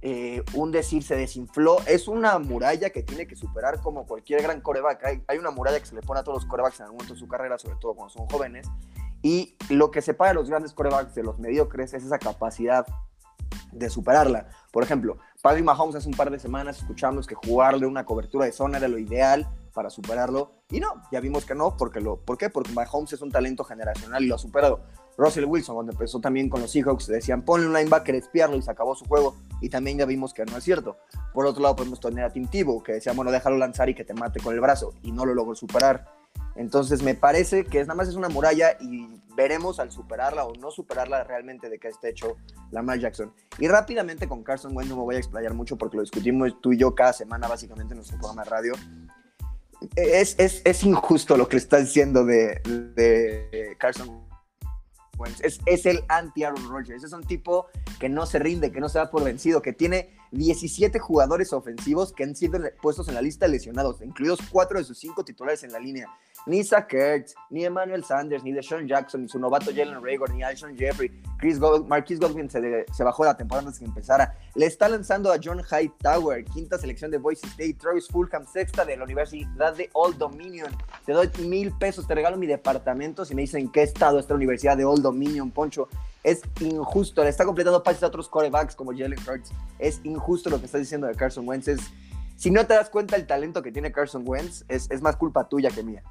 eh, 0.05 0.43
un 0.55 0.73
decir 0.73 1.05
se 1.05 1.15
desinfló, 1.15 1.79
es 1.87 2.09
una 2.09 2.37
muralla 2.41 2.91
que 2.91 3.05
tiene 3.05 3.29
que 3.29 3.37
superar 3.37 3.81
como 3.81 4.05
cualquier 4.05 4.43
gran 4.43 4.61
coreback. 4.61 5.23
Hay, 5.29 5.39
una 5.39 5.53
muralla 5.53 5.79
que 5.79 5.87
se 5.87 5.95
le 5.95 6.03
pone 6.03 6.19
a 6.19 6.25
todos 6.25 6.43
los 6.43 6.51
corebacks 6.51 6.81
en 6.81 6.87
algún 6.87 6.97
momento 6.97 7.15
de 7.15 7.21
su 7.21 7.29
carrera, 7.29 7.57
sobre 7.57 7.77
todo 7.77 7.95
cuando 7.95 8.13
son 8.13 8.27
jóvenes. 8.27 8.67
Y 9.23 9.57
lo 9.71 9.93
que 9.93 10.03
separa 10.03 10.33
a 10.33 10.35
los 10.35 10.51
grandes 10.51 10.73
corebacks 10.73 11.15
de 11.15 11.23
los 11.23 11.39
mediocres 11.39 11.95
es 11.95 12.03
esa 12.03 12.19
capacidad 12.19 12.85
de 13.71 13.91
superarla. 13.91 14.49
Por 14.73 14.83
ejemplo, 14.83 15.19
Patrick 15.41 15.65
Mahomes 15.65 15.95
hace 15.95 16.09
un 16.09 16.17
par 16.17 16.33
de 16.33 16.41
semanas 16.41 16.79
escuchamos 16.79 17.29
que 17.29 17.37
jugarle 17.37 17.87
una 17.87 18.05
cobertura 18.05 18.47
de 18.47 18.53
zona 18.53 18.79
era 18.79 18.89
lo 18.89 18.99
ideal 18.99 19.49
para 19.73 19.89
superarlo. 19.89 20.65
Y 20.69 20.81
no, 20.81 21.01
ya 21.13 21.21
vimos 21.21 21.45
que 21.45 21.55
no, 21.55 21.77
porque 21.77 22.01
lo, 22.01 22.17
¿por 22.17 22.39
qué? 22.39 22.51
Porque 22.51 22.73
Mahomes 22.73 23.13
es 23.13 23.23
un 23.23 23.31
talento 23.31 23.63
generacional 23.63 24.25
y 24.25 24.27
lo 24.27 24.35
ha 24.35 24.39
superado. 24.39 24.81
Russell 25.17 25.45
Wilson, 25.45 25.75
cuando 25.75 25.93
empezó 25.93 26.21
también 26.21 26.49
con 26.49 26.61
los 26.61 26.71
Seahawks, 26.71 27.07
decían 27.07 27.43
ponle 27.43 27.67
un 27.67 27.73
linebacker, 27.73 28.15
espiarlo 28.15 28.57
y 28.57 28.63
se 28.63 28.71
acabó 28.71 28.95
su 28.95 29.05
juego. 29.05 29.37
Y 29.61 29.69
también 29.69 29.99
ya 29.99 30.07
vimos 30.07 30.35
que 30.35 30.45
no 30.45 30.57
es 30.57 30.65
cierto. 30.65 30.97
Por 31.33 31.47
otro 31.47 31.63
lado, 31.63 31.77
podemos 31.77 32.01
tener 32.01 32.25
a 32.25 32.31
Tim 32.31 32.49
Tebow, 32.49 32.83
que 32.83 32.93
decía, 32.95 33.13
bueno, 33.13 33.31
déjalo 33.31 33.57
lanzar 33.59 33.89
y 33.89 33.95
que 33.95 34.05
te 34.05 34.15
mate 34.15 34.41
con 34.41 34.55
el 34.55 34.61
brazo. 34.61 34.95
Y 35.03 35.13
no 35.13 35.25
lo 35.25 35.35
logró 35.35 35.55
superar. 35.55 36.07
Entonces 36.55 37.03
me 37.03 37.15
parece 37.15 37.65
que 37.65 37.81
es, 37.81 37.87
nada 37.87 37.97
más 37.97 38.09
es 38.09 38.15
una 38.15 38.29
muralla 38.29 38.77
y 38.81 39.09
veremos 39.35 39.81
al 39.81 39.91
superarla 39.91 40.45
o 40.45 40.55
no 40.57 40.71
superarla 40.71 41.25
realmente 41.25 41.71
de 41.71 41.79
qué 41.79 41.89
está 41.89 42.09
hecho 42.09 42.37
Lamar 42.71 42.99
Jackson. 42.99 43.33
Y 43.59 43.69
rápidamente 43.69 44.29
con 44.29 44.43
Carson 44.43 44.77
Wentz 44.77 44.91
no 44.91 44.97
me 44.97 45.03
voy 45.03 45.15
a 45.15 45.19
explayar 45.19 45.55
mucho 45.55 45.77
porque 45.77 45.97
lo 45.97 46.03
discutimos 46.03 46.61
tú 46.61 46.73
y 46.73 46.79
yo 46.79 46.95
cada 46.95 47.13
semana 47.13 47.49
básicamente 47.49 47.93
en 47.95 47.99
nuestro 47.99 48.19
programa 48.19 48.45
de 48.45 48.51
radio. 48.51 48.73
Es, 49.97 50.39
es, 50.39 50.63
es 50.65 50.85
injusto 50.85 51.37
lo 51.37 51.49
que 51.49 51.57
está 51.57 51.79
diciendo 51.79 52.25
de, 52.25 52.61
de 52.95 53.75
Carson 53.79 54.32
Es, 55.27 55.61
es 55.67 55.87
el 55.87 56.05
anti-Aaron 56.09 56.69
Rodgers. 56.69 57.05
Es 57.05 57.13
un 57.13 57.25
tipo 57.25 57.67
que 57.99 58.09
no 58.09 58.27
se 58.27 58.39
rinde, 58.39 58.73
que 58.73 58.81
no 58.81 58.89
se 58.89 58.99
da 58.99 59.11
por 59.11 59.25
vencido, 59.25 59.63
que 59.63 59.73
tiene 59.73 60.17
17 60.33 60.99
jugadores 60.99 61.53
ofensivos 61.53 62.13
que 62.13 62.25
han 62.25 62.35
sido 62.35 62.59
puestos 62.81 63.09
en 63.09 63.15
la 63.15 63.23
lista 63.23 63.47
de 63.47 63.53
lesionados, 63.53 64.01
incluidos 64.03 64.41
4 64.51 64.79
de 64.79 64.85
sus 64.85 64.99
5 64.99 65.25
titulares 65.25 65.63
en 65.63 65.73
la 65.73 65.79
línea. 65.79 66.09
Ni 66.47 66.63
Zach 66.65 66.93
Ertz, 66.93 67.35
ni 67.51 67.65
Emmanuel 67.65 68.03
Sanders, 68.05 68.43
ni 68.43 68.53
Deshaun 68.53 68.89
Jackson, 68.89 69.23
ni 69.23 69.29
su 69.29 69.39
novato 69.39 69.71
Jalen 69.71 70.03
Rager, 70.03 70.31
ni 70.35 70.43
Alshon 70.43 70.77
Jeffrey, 70.77 71.11
Chris 71.39 71.59
Marquis 71.59 72.19
Godwin 72.19 72.51
se, 72.51 73.05
bajó 73.05 73.25
la 73.25 73.37
temporada 73.37 73.67
antes 73.67 73.79
que 73.79 73.85
empezara. 73.85 74.37
Le 74.55 74.67
está 74.67 74.89
lanzando 74.89 75.33
a 75.33 75.39
John 75.43 75.61
Hightower, 75.61 76.45
quinta 76.45 76.79
selección 76.79 77.11
de 77.11 77.19
Boise 77.19 77.47
State, 77.47 77.75
Travis 77.75 78.09
Fulham, 78.09 78.45
sexta 78.47 78.85
de 78.85 78.97
la 78.97 79.05
Universidad 79.05 79.75
de 79.77 79.89
Old 79.93 80.19
Dominion. 80.19 80.71
Te 81.07 81.13
doy 81.13 81.31
mil 81.41 81.73
pesos, 81.79 82.07
te 82.07 82.15
regalo 82.15 82.37
mi 82.37 82.47
departamento 82.47 83.25
si 83.25 83.35
me 83.35 83.43
dicen 83.43 83.61
en 83.61 83.73
qué 83.73 83.83
estado 83.83 84.19
está 84.19 84.35
la 84.35 84.39
Universidad 84.39 84.77
de 84.77 84.85
Old 84.85 85.03
Dominion, 85.03 85.51
Poncho. 85.51 85.89
Es 86.25 86.43
injusto, 86.61 87.23
le 87.23 87.31
está 87.31 87.45
completando 87.45 87.83
pases 87.83 88.03
a 88.03 88.07
otros 88.07 88.29
corebacks 88.29 88.77
como 88.77 88.93
Jalen 88.93 89.19
Hurts. 89.19 89.51
Es 89.79 90.01
injusto 90.05 90.51
lo 90.51 90.59
que 90.59 90.67
está 90.67 90.79
diciendo 90.79 91.07
de 91.07 91.15
Carson 91.15 91.49
Wentz. 91.49 91.93
Si 92.43 92.51
no 92.51 92.67
te 92.67 92.75
das 92.75 92.91
cuenta 92.91 93.15
el 93.15 93.25
talento 93.25 93.63
que 93.63 93.71
tiene 93.71 93.93
Carson 93.93 94.25
Wentz, 94.27 94.65
es, 94.67 94.91
es 94.91 95.01
más 95.01 95.15
culpa 95.15 95.49
tuya 95.49 95.71
que 95.71 95.85
mía. 95.85 96.03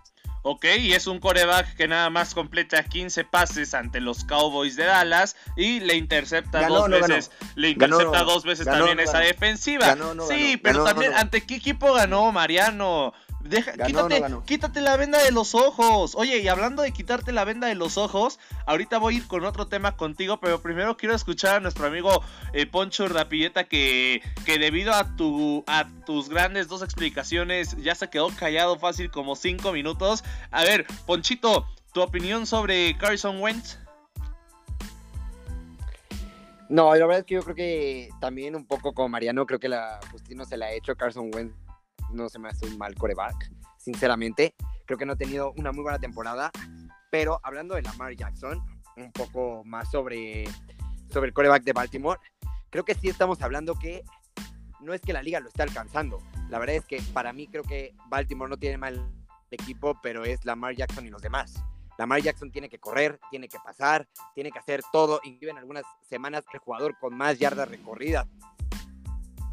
Ok, 0.43 0.63
y 0.79 0.93
es 0.93 1.05
un 1.05 1.19
coreback 1.19 1.75
que 1.75 1.89
nada 1.89 2.09
más 2.09 2.33
completa 2.33 2.81
15 2.81 3.25
pases 3.25 3.73
ante 3.73 3.99
los 3.99 4.23
Cowboys 4.23 4.77
de 4.77 4.85
Dallas 4.85 5.35
y 5.57 5.81
le 5.81 5.97
intercepta 5.97 6.69
dos 6.69 6.89
veces. 6.89 7.31
Le 7.55 7.71
intercepta 7.71 8.23
dos 8.23 8.45
veces 8.45 8.65
también 8.65 9.01
esa 9.01 9.19
defensiva. 9.19 9.97
sí, 10.29 10.55
pero 10.55 10.85
también, 10.85 11.13
¿ante 11.15 11.45
qué 11.45 11.55
equipo 11.55 11.91
ganó 11.93 12.31
Mariano? 12.31 13.13
Deja, 13.43 13.73
quítate, 13.73 14.23
quítate 14.45 14.81
la 14.81 14.97
venda 14.97 15.21
de 15.21 15.31
los 15.31 15.55
ojos. 15.55 16.15
Oye, 16.15 16.39
y 16.39 16.47
hablando 16.47 16.81
de 16.81 16.91
quitarte 16.91 17.31
la 17.31 17.43
venda 17.43 17.67
de 17.67 17.75
los 17.75 17.97
ojos, 17.97 18.39
ahorita 18.65 18.97
voy 18.97 19.15
a 19.15 19.17
ir 19.17 19.27
con 19.27 19.43
otro 19.45 19.67
tema 19.67 19.95
contigo, 19.97 20.39
pero 20.39 20.61
primero 20.61 20.97
quiero 20.97 21.15
escuchar 21.15 21.55
a 21.55 21.59
nuestro 21.59 21.85
amigo 21.85 22.23
eh, 22.53 22.65
Poncho 22.65 23.07
Rapilleta 23.07 23.65
que, 23.65 24.21
que 24.45 24.59
debido 24.59 24.93
a, 24.93 25.15
tu, 25.15 25.63
a 25.67 25.87
tus 26.05 26.29
grandes 26.29 26.67
dos 26.67 26.81
explicaciones 26.81 27.75
ya 27.77 27.95
se 27.95 28.09
quedó 28.09 28.29
callado 28.29 28.77
fácil 28.79 29.11
como 29.11 29.35
cinco 29.35 29.71
minutos. 29.71 30.23
A 30.51 30.63
ver, 30.63 30.85
Ponchito, 31.05 31.65
tu 31.93 32.01
opinión 32.01 32.45
sobre 32.45 32.97
Carson 32.97 33.41
Wentz. 33.41 33.77
No, 36.69 36.95
la 36.95 37.05
verdad 37.05 37.19
es 37.19 37.25
que 37.25 37.35
yo 37.35 37.43
creo 37.43 37.55
que 37.55 38.09
también 38.21 38.55
un 38.55 38.65
poco 38.65 38.93
como 38.93 39.09
Mariano, 39.09 39.45
creo 39.45 39.59
que 39.59 39.67
la 39.67 39.99
justicia 40.09 40.37
no 40.37 40.45
se 40.45 40.55
la 40.55 40.67
ha 40.67 40.71
hecho 40.71 40.95
Carson 40.95 41.29
Wentz 41.35 41.53
no 42.13 42.29
se 42.29 42.39
me 42.39 42.49
hace 42.49 42.65
un 42.65 42.77
mal 42.77 42.95
coreback, 42.95 43.51
sinceramente. 43.77 44.55
Creo 44.85 44.97
que 44.97 45.05
no 45.05 45.13
ha 45.13 45.17
tenido 45.17 45.53
una 45.57 45.71
muy 45.71 45.83
buena 45.83 45.99
temporada. 45.99 46.51
Pero 47.09 47.39
hablando 47.43 47.75
de 47.75 47.81
Lamar 47.81 48.15
Jackson, 48.15 48.61
un 48.95 49.11
poco 49.11 49.63
más 49.65 49.91
sobre, 49.91 50.45
sobre 51.09 51.27
el 51.27 51.33
coreback 51.33 51.63
de 51.63 51.73
Baltimore, 51.73 52.19
creo 52.69 52.85
que 52.85 52.95
sí 52.95 53.09
estamos 53.09 53.41
hablando 53.41 53.75
que 53.75 54.03
no 54.79 54.93
es 54.93 55.01
que 55.01 55.13
la 55.13 55.21
liga 55.21 55.39
lo 55.39 55.49
esté 55.49 55.63
alcanzando. 55.63 56.19
La 56.49 56.59
verdad 56.59 56.75
es 56.77 56.85
que 56.85 57.01
para 57.13 57.33
mí 57.33 57.47
creo 57.47 57.63
que 57.63 57.93
Baltimore 58.07 58.49
no 58.49 58.57
tiene 58.57 58.77
mal 58.77 59.11
equipo, 59.51 59.99
pero 60.01 60.23
es 60.23 60.43
Lamar 60.45 60.75
Jackson 60.75 61.05
y 61.05 61.09
los 61.09 61.21
demás. 61.21 61.53
Lamar 61.97 62.21
Jackson 62.21 62.51
tiene 62.51 62.69
que 62.69 62.79
correr, 62.79 63.19
tiene 63.29 63.47
que 63.47 63.59
pasar, 63.63 64.07
tiene 64.33 64.51
que 64.51 64.59
hacer 64.59 64.81
todo. 64.91 65.19
Incluso 65.23 65.51
en 65.51 65.57
algunas 65.57 65.83
semanas 66.01 66.43
el 66.53 66.59
jugador 66.59 66.97
con 66.99 67.15
más 67.15 67.37
yardas 67.37 67.69
recorridas 67.69 68.27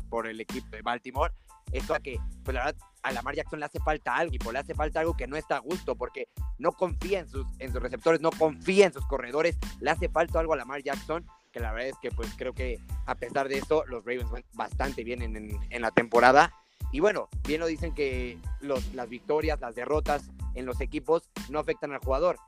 por 0.08 0.26
el 0.26 0.40
equipo 0.40 0.68
de 0.70 0.82
Baltimore 0.82 1.32
esto 1.72 1.94
a 1.94 2.00
que, 2.00 2.18
pues 2.44 2.54
la 2.54 2.64
verdad, 2.64 2.80
a 3.02 3.12
Lamar 3.12 3.34
Jackson 3.34 3.60
le 3.60 3.66
hace 3.66 3.78
falta 3.80 4.14
algo, 4.14 4.34
y 4.34 4.52
le 4.52 4.58
hace 4.58 4.74
falta 4.74 5.00
algo 5.00 5.16
que 5.16 5.26
no 5.26 5.36
está 5.36 5.56
a 5.56 5.60
gusto, 5.60 5.94
porque 5.94 6.28
no 6.58 6.72
confía 6.72 7.20
en 7.20 7.28
sus, 7.28 7.46
en 7.58 7.72
sus 7.72 7.82
receptores, 7.82 8.20
no 8.20 8.30
confía 8.30 8.86
en 8.86 8.92
sus 8.92 9.06
corredores, 9.06 9.56
le 9.80 9.90
hace 9.90 10.08
falta 10.08 10.40
algo 10.40 10.52
a 10.52 10.56
Lamar 10.56 10.82
Jackson, 10.82 11.24
que 11.52 11.60
la 11.60 11.72
verdad 11.72 11.90
es 11.90 11.96
que 12.00 12.10
pues 12.10 12.32
creo 12.36 12.52
que 12.52 12.78
a 13.06 13.14
pesar 13.14 13.48
de 13.48 13.58
eso, 13.58 13.84
los 13.86 14.04
Ravens 14.04 14.30
van 14.30 14.44
bastante 14.54 15.02
bien 15.04 15.22
en, 15.22 15.58
en, 15.70 15.82
la 15.82 15.90
temporada. 15.90 16.52
Y 16.92 17.00
bueno, 17.00 17.28
bien 17.46 17.60
lo 17.60 17.66
dicen 17.66 17.94
que 17.94 18.38
los, 18.60 18.94
las 18.94 19.08
victorias, 19.08 19.60
las 19.60 19.74
derrotas 19.74 20.30
en 20.54 20.66
los 20.66 20.80
equipos 20.80 21.30
no 21.48 21.58
afectan 21.58 21.92
al 21.92 22.00
jugador. 22.00 22.38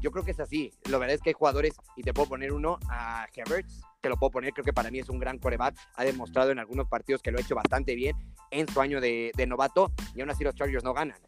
Yo 0.00 0.10
creo 0.10 0.24
que 0.24 0.32
es 0.32 0.40
así. 0.40 0.72
Lo 0.88 0.98
verdad 0.98 1.14
es 1.14 1.22
que 1.22 1.30
hay 1.30 1.34
jugadores, 1.34 1.74
y 1.96 2.02
te 2.02 2.12
puedo 2.12 2.28
poner 2.28 2.52
uno, 2.52 2.78
a 2.90 3.26
Havertz, 3.36 3.80
te 4.06 4.10
lo 4.10 4.16
puedo 4.16 4.30
poner, 4.30 4.52
creo 4.52 4.64
que 4.64 4.72
para 4.72 4.88
mí 4.92 5.00
es 5.00 5.08
un 5.08 5.18
gran 5.18 5.36
coreback. 5.36 5.76
Ha 5.96 6.04
demostrado 6.04 6.52
en 6.52 6.60
algunos 6.60 6.86
partidos 6.86 7.20
que 7.22 7.32
lo 7.32 7.38
ha 7.38 7.40
hecho 7.40 7.56
bastante 7.56 7.96
bien 7.96 8.16
en 8.52 8.68
su 8.68 8.80
año 8.80 9.00
de, 9.00 9.32
novato 9.48 9.90
y 10.14 10.20
aún 10.20 10.30
así 10.30 10.44
los 10.44 10.54
Chargers 10.54 10.84
no 10.84 10.94
ganan. 10.94 11.18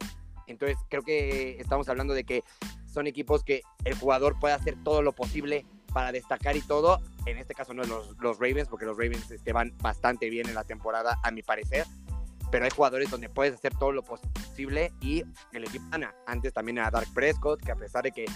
Entonces 0.46 0.78
creo 0.88 1.02
que 1.02 1.58
estamos 1.58 1.88
hablando 1.88 2.14
de 2.14 2.22
que 2.22 2.44
son 2.86 3.08
equipos 3.08 3.42
que 3.42 3.62
el 3.84 3.94
jugador 3.94 4.38
puede 4.38 4.54
hacer 4.54 4.76
todo 4.84 5.02
lo 5.02 5.12
posible 5.12 5.66
para 5.92 6.12
destacar 6.12 6.56
y 6.56 6.60
todo. 6.60 7.00
En 7.26 7.36
este 7.36 7.52
caso 7.52 7.74
no 7.74 7.82
los, 7.82 8.16
los 8.20 8.38
Ravens, 8.38 8.68
porque 8.68 8.86
los 8.86 8.96
Ravens 8.96 9.28
este, 9.28 9.52
van 9.52 9.76
bastante 9.78 10.30
bien 10.30 10.48
en 10.48 10.54
la 10.54 10.62
temporada, 10.62 11.18
a 11.24 11.32
mi 11.32 11.42
parecer. 11.42 11.84
Pero 12.52 12.64
hay 12.64 12.70
jugadores 12.70 13.10
donde 13.10 13.28
puedes 13.28 13.54
hacer 13.54 13.74
todo 13.76 13.90
lo 13.90 14.04
posible 14.04 14.92
y 15.00 15.24
el 15.52 15.64
equipo 15.64 15.84
gana. 15.90 16.14
Antes 16.28 16.52
también 16.52 16.78
a 16.78 16.92
Dark 16.92 17.08
Prescott, 17.12 17.60
que 17.60 17.72
a 17.72 17.76
pesar 17.76 18.04
de 18.04 18.12
que 18.12 18.26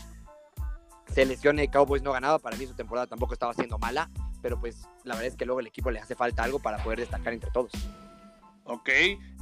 se 1.13 1.25
lesione 1.27 1.69
Cowboys 1.69 2.03
no 2.03 2.13
ganaba, 2.13 2.39
para 2.39 2.57
mí 2.57 2.67
su 2.67 2.75
temporada 2.75 3.07
tampoco 3.07 3.35
estaba 3.35 3.55
siendo 3.55 3.79
mala, 3.79 4.11
pero 4.43 4.61
pues 4.61 4.89
la 5.05 5.15
verdad 5.15 5.29
es 5.29 5.37
que 5.37 5.47
luego 5.47 5.61
el 5.61 5.69
equipo 5.69 5.91
le 5.91 6.01
hace 6.01 6.15
falta 6.15 6.43
algo 6.43 6.59
para 6.59 6.83
poder 6.83 6.99
destacar 7.01 7.33
entre 7.33 7.51
todos. 7.51 7.73
Ok, 8.65 8.91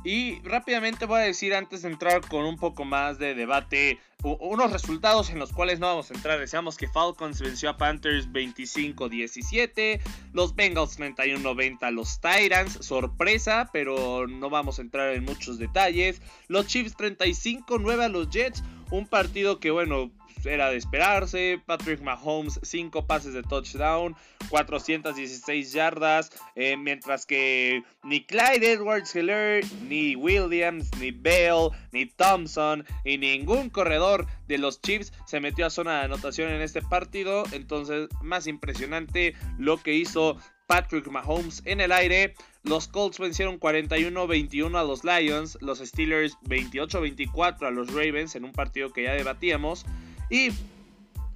y 0.02 0.40
rápidamente 0.42 1.04
voy 1.04 1.20
a 1.20 1.24
decir 1.24 1.54
antes 1.54 1.82
de 1.82 1.90
entrar 1.90 2.22
con 2.22 2.44
un 2.46 2.56
poco 2.56 2.84
más 2.84 3.18
de 3.18 3.34
debate 3.34 3.98
unos 4.22 4.72
resultados 4.72 5.30
en 5.30 5.38
los 5.38 5.52
cuales 5.52 5.78
no 5.78 5.86
vamos 5.86 6.10
a 6.10 6.14
entrar. 6.14 6.38
Deseamos 6.38 6.76
que 6.76 6.88
Falcons 6.88 7.40
venció 7.40 7.70
a 7.70 7.76
Panthers 7.76 8.30
25-17, 8.30 10.00
los 10.32 10.54
Bengals 10.54 10.98
31-90 10.98 11.82
a 11.82 11.90
los 11.90 12.20
Titans, 12.20 12.78
sorpresa, 12.80 13.68
pero 13.72 14.26
no 14.26 14.48
vamos 14.50 14.78
a 14.78 14.82
entrar 14.82 15.14
en 15.14 15.24
muchos 15.24 15.58
detalles. 15.58 16.20
Los 16.48 16.66
Chiefs 16.66 16.96
35-9 16.96 18.02
a 18.02 18.08
los 18.08 18.30
Jets, 18.30 18.62
un 18.90 19.06
partido 19.06 19.60
que 19.60 19.70
bueno, 19.70 20.10
era 20.44 20.70
de 20.70 20.76
esperarse. 20.76 21.60
Patrick 21.66 22.00
Mahomes, 22.00 22.60
5 22.62 23.06
pases 23.06 23.34
de 23.34 23.42
touchdown, 23.42 24.16
416 24.48 25.72
yardas. 25.72 26.30
Eh, 26.54 26.76
mientras 26.76 27.26
que 27.26 27.82
ni 28.02 28.24
Clyde 28.24 28.72
Edwards 28.72 29.14
Hiller, 29.14 29.64
ni 29.88 30.16
Williams, 30.16 30.90
ni 30.98 31.10
Bale, 31.10 31.70
ni 31.92 32.06
Thompson, 32.06 32.84
y 33.04 33.18
ningún 33.18 33.70
corredor 33.70 34.26
de 34.48 34.58
los 34.58 34.80
Chiefs 34.80 35.12
se 35.26 35.40
metió 35.40 35.66
a 35.66 35.70
zona 35.70 35.98
de 35.98 36.04
anotación 36.04 36.50
en 36.50 36.62
este 36.62 36.82
partido. 36.82 37.44
Entonces, 37.52 38.08
más 38.22 38.46
impresionante 38.46 39.34
lo 39.58 39.78
que 39.78 39.94
hizo 39.94 40.36
Patrick 40.70 41.08
Mahomes 41.08 41.62
en 41.64 41.80
el 41.80 41.90
aire. 41.90 42.34
Los 42.62 42.86
Colts 42.86 43.18
vencieron 43.18 43.58
41-21 43.58 44.78
a 44.78 44.84
los 44.84 45.02
Lions, 45.02 45.58
los 45.60 45.80
Steelers 45.80 46.38
28-24 46.42 47.66
a 47.66 47.70
los 47.72 47.92
Ravens 47.92 48.36
en 48.36 48.44
un 48.44 48.52
partido 48.52 48.92
que 48.92 49.02
ya 49.02 49.14
debatíamos. 49.14 49.84
Y 50.30 50.50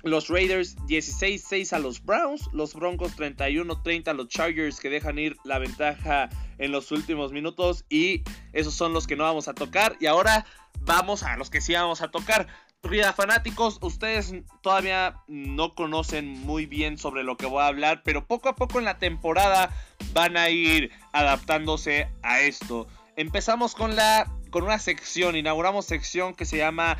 los 0.04 0.28
Raiders 0.28 0.76
16-6 0.86 1.72
a 1.72 1.78
los 1.78 2.04
Browns, 2.04 2.48
los 2.52 2.74
Broncos 2.74 3.16
31-30 3.16 4.08
a 4.08 4.12
los 4.12 4.28
Chargers 4.28 4.78
que 4.78 4.90
dejan 4.90 5.18
ir 5.18 5.36
la 5.44 5.58
ventaja 5.58 6.28
en 6.58 6.72
los 6.72 6.92
últimos 6.92 7.32
minutos 7.32 7.84
y 7.88 8.22
esos 8.52 8.74
son 8.74 8.92
los 8.92 9.06
que 9.06 9.16
no 9.16 9.24
vamos 9.24 9.48
a 9.48 9.54
tocar 9.54 9.96
y 10.00 10.06
ahora 10.06 10.46
vamos 10.80 11.22
a 11.22 11.36
los 11.36 11.50
que 11.50 11.60
sí 11.60 11.72
vamos 11.72 12.02
a 12.02 12.10
tocar. 12.10 12.46
Rida 12.82 13.14
fanáticos, 13.14 13.78
ustedes 13.80 14.34
todavía 14.60 15.16
no 15.26 15.74
conocen 15.74 16.28
muy 16.42 16.66
bien 16.66 16.98
sobre 16.98 17.24
lo 17.24 17.38
que 17.38 17.46
voy 17.46 17.62
a 17.62 17.68
hablar, 17.68 18.02
pero 18.04 18.26
poco 18.26 18.50
a 18.50 18.56
poco 18.56 18.78
en 18.78 18.84
la 18.84 18.98
temporada 18.98 19.70
van 20.12 20.36
a 20.36 20.50
ir 20.50 20.90
adaptándose 21.12 22.10
a 22.22 22.42
esto. 22.42 22.86
Empezamos 23.16 23.74
con 23.74 23.96
la 23.96 24.30
con 24.50 24.64
una 24.64 24.78
sección, 24.78 25.34
inauguramos 25.34 25.86
sección 25.86 26.34
que 26.34 26.44
se 26.44 26.58
llama 26.58 26.98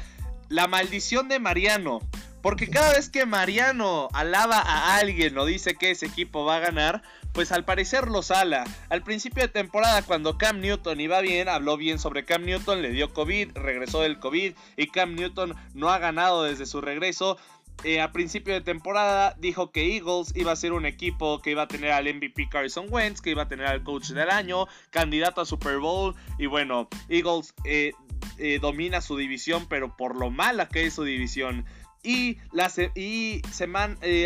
la 0.49 0.67
maldición 0.67 1.29
de 1.29 1.39
Mariano. 1.39 2.01
Porque 2.43 2.69
cada 2.69 2.93
vez 2.93 3.09
que 3.09 3.25
Mariano 3.25 4.09
alaba 4.13 4.59
a 4.59 4.97
alguien 4.97 5.39
o 5.39 5.47
dice 5.47 5.77
que 5.77 5.91
ese 5.91 6.05
equipo 6.05 6.45
va 6.45 6.57
a 6.57 6.61
ganar, 6.61 7.03
pues 7.33 7.53
al 7.53 7.65
parecer 7.65 8.09
lo 8.09 8.23
sala. 8.23 8.65
Al 8.91 9.03
principio 9.03 9.43
de 9.43 9.49
temporada, 9.49 10.03
cuando 10.03 10.37
Cam 10.37 10.61
Newton 10.61 11.01
iba 11.01 11.21
bien, 11.23 11.49
habló 11.49 11.79
bien 11.79 11.99
sobre 11.99 12.27
Cam 12.27 12.45
Newton, 12.45 12.83
le 12.83 12.91
dio 12.91 13.15
COVID, 13.15 13.53
regresó 13.55 14.03
del 14.03 14.19
COVID 14.19 14.53
y 14.77 14.87
Cam 14.89 15.15
Newton 15.15 15.55
no 15.73 15.89
ha 15.89 15.99
ganado 15.99 16.45
desde 16.45 16.67
su 16.67 16.83
regreso. 16.83 17.39
Eh, 17.83 18.01
a 18.01 18.13
principio 18.13 18.55
de 18.55 18.61
temporada 18.61 19.35
dijo 19.39 19.73
que 19.73 19.97
Eagles 19.97 20.33
iba 20.37 20.53
a 20.53 20.57
ser 20.57 20.73
un 20.73 20.87
equipo 20.87 21.41
que 21.43 21.51
iba 21.51 21.63
a 21.63 21.69
tener 21.69 21.91
al 21.91 22.05
MVP 22.15 22.49
Carson 22.49 22.87
Wentz, 22.89 23.21
que 23.21 23.31
iba 23.31 23.43
a 23.43 23.49
tener 23.49 23.67
al 23.67 23.83
coach 23.83 24.11
del 24.11 24.31
año, 24.31 24.69
candidato 24.91 25.41
a 25.41 25.45
Super 25.45 25.79
Bowl. 25.79 26.15
Y 26.39 26.47
bueno, 26.47 26.89
Eagles 27.09 27.53
eh, 27.65 27.93
eh, 28.39 28.59
domina 28.61 29.01
su 29.01 29.17
división, 29.17 29.67
pero 29.69 29.97
por 29.97 30.17
lo 30.17 30.31
mala 30.31 30.69
que 30.69 30.87
es 30.87 30.95
su 30.95 31.05
división. 31.05 31.65
Y, 32.03 32.37
la 32.53 32.71
y 32.95 33.41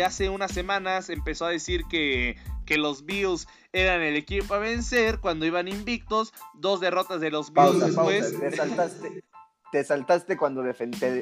hace 0.03 0.29
unas 0.29 0.51
semanas 0.51 1.09
empezó 1.09 1.45
a 1.45 1.49
decir 1.49 1.83
que, 1.89 2.35
que 2.65 2.77
los 2.77 3.05
Bills 3.05 3.47
eran 3.71 4.01
el 4.01 4.17
equipo 4.17 4.53
a 4.53 4.59
vencer 4.59 5.19
cuando 5.19 5.45
iban 5.45 5.69
invictos. 5.69 6.33
Dos 6.55 6.81
derrotas 6.81 7.21
de 7.21 7.31
los 7.31 7.53
Bills 7.53 7.79
después. 7.79 8.37
te 8.37 8.51
saltaste 8.51 9.23
cuando, 10.37 10.63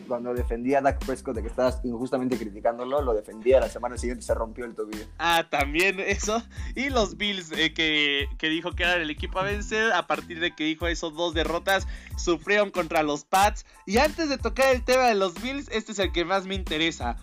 cuando 0.08 0.34
defendía 0.34 0.80
a 0.80 0.82
Dak 0.82 1.06
Prescott 1.06 1.36
de 1.36 1.42
que 1.42 1.48
estabas 1.48 1.80
injustamente 1.84 2.38
criticándolo, 2.38 3.02
lo 3.02 3.14
defendía, 3.14 3.60
la 3.60 3.70
semana 3.70 3.98
siguiente 3.98 4.24
se 4.24 4.34
rompió 4.34 4.66
el 4.66 4.76
tobillo. 4.76 5.06
Ah, 5.20 5.46
también 5.50 6.00
eso. 6.00 6.42
Y 6.76 6.90
los 6.90 7.18
Bills 7.18 7.52
eh, 7.52 7.74
que, 7.74 8.28
que, 8.38 8.50
dijo 8.50 8.72
que 8.72 8.84
eran 8.84 9.02
el 9.02 9.10
equipo 9.10 9.40
a 9.40 9.44
vencer, 9.44 9.92
a 9.94 10.08
partir 10.08 10.40
de 10.40 10.56
que 10.56 10.64
dijo 10.64 10.88
esos 10.88 11.14
dos 11.16 11.34
derrotas, 11.34 11.88
sufrieron 12.18 12.72
contra 12.72 13.04
los 13.04 13.26
Pats. 13.26 13.66
Y 13.86 13.98
antes 13.98 14.30
de 14.30 14.38
tocar 14.38 14.74
el 14.74 14.84
tema 14.84 15.08
de 15.08 15.16
los 15.16 15.42
Bills, 15.42 15.70
este 15.72 15.92
es 15.92 16.00
el 16.00 16.12
que 16.12 16.26
más 16.26 16.46
me 16.46 16.56
interesa. 16.56 17.18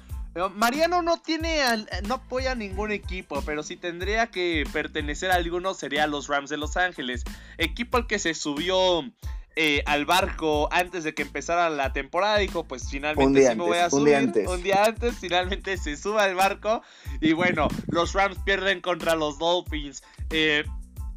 Mariano 0.56 1.00
no 1.00 1.18
tiene, 1.18 1.60
no 2.08 2.14
apoya 2.14 2.52
a 2.52 2.54
ningún 2.56 2.90
equipo, 2.90 3.40
pero 3.46 3.62
si 3.62 3.76
tendría 3.76 4.28
que 4.28 4.64
pertenecer 4.72 5.30
a 5.30 5.36
alguno 5.36 5.74
sería 5.74 6.04
a 6.04 6.06
los 6.08 6.26
Rams 6.26 6.50
de 6.50 6.56
Los 6.56 6.76
Ángeles, 6.76 7.22
equipo 7.56 7.98
al 7.98 8.08
que 8.08 8.18
se 8.18 8.34
subió 8.34 9.04
eh, 9.56 9.82
al 9.86 10.04
barco 10.04 10.68
antes 10.72 11.04
de 11.04 11.14
que 11.14 11.22
empezara 11.22 11.70
la 11.70 11.92
temporada. 11.92 12.38
Dijo, 12.38 12.64
pues 12.64 12.88
finalmente 12.88 13.48
sí 13.48 13.56
me 13.56 13.64
voy 13.64 13.78
a 13.78 13.90
subir. 13.90 14.00
Un 14.00 14.04
día, 14.06 14.18
antes. 14.18 14.48
un 14.48 14.62
día 14.62 14.84
antes, 14.84 15.14
finalmente 15.18 15.76
se 15.76 15.96
sube 15.96 16.20
al 16.20 16.34
barco. 16.34 16.82
Y 17.20 17.32
bueno, 17.32 17.68
los 17.88 18.12
Rams 18.12 18.38
pierden 18.44 18.80
contra 18.80 19.14
los 19.14 19.38
Dolphins. 19.38 20.02
Eh, 20.30 20.64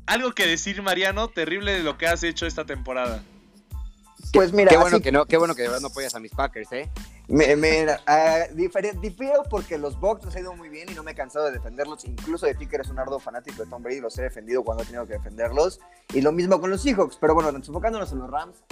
algo 0.05 0.33
que 0.33 0.45
decir, 0.45 0.81
Mariano, 0.81 1.27
terrible 1.29 1.73
de 1.73 1.83
lo 1.83 1.97
que 1.97 2.07
has 2.07 2.23
hecho 2.23 2.45
esta 2.45 2.65
temporada. 2.65 3.23
Pues 4.33 4.53
mira, 4.53 4.69
qué 4.69 4.77
bueno 4.77 4.99
que 4.99 5.11
no, 5.11 5.25
qué 5.25 5.37
bueno 5.37 5.55
que 5.55 5.63
de 5.63 5.67
verdad 5.69 5.81
no 5.81 5.87
apoyas 5.87 6.15
a 6.15 6.19
mis 6.19 6.31
Packers, 6.31 6.71
¿eh? 6.71 6.89
Mira, 7.29 7.99
uh, 8.07 8.55
difiero 8.55 9.43
porque 9.49 9.77
los 9.77 9.99
Bucks 9.99 10.23
nos 10.23 10.35
han 10.35 10.43
ido 10.43 10.55
muy 10.55 10.69
bien 10.69 10.89
y 10.89 10.93
no 10.93 11.03
me 11.03 11.11
he 11.11 11.15
cansado 11.15 11.45
de 11.45 11.51
defenderlos. 11.51 12.05
Incluso 12.05 12.45
de 12.45 12.55
ti 12.55 12.67
que 12.67 12.77
eres 12.77 12.89
un 12.89 12.99
ardo 12.99 13.19
fanático 13.19 13.63
de 13.63 13.69
Tom 13.69 13.83
Brady, 13.83 13.99
los 13.99 14.17
he 14.17 14.21
defendido 14.21 14.63
cuando 14.63 14.83
he 14.83 14.85
tenido 14.85 15.05
que 15.05 15.13
defenderlos. 15.13 15.81
Y 16.13 16.21
lo 16.21 16.31
mismo 16.31 16.61
con 16.61 16.69
los 16.69 16.81
Seahawks. 16.81 17.17
Pero 17.17 17.33
bueno, 17.33 17.49
enfocándonos 17.49 18.11
en 18.13 18.19
los 18.19 18.29
Rams, 18.29 18.63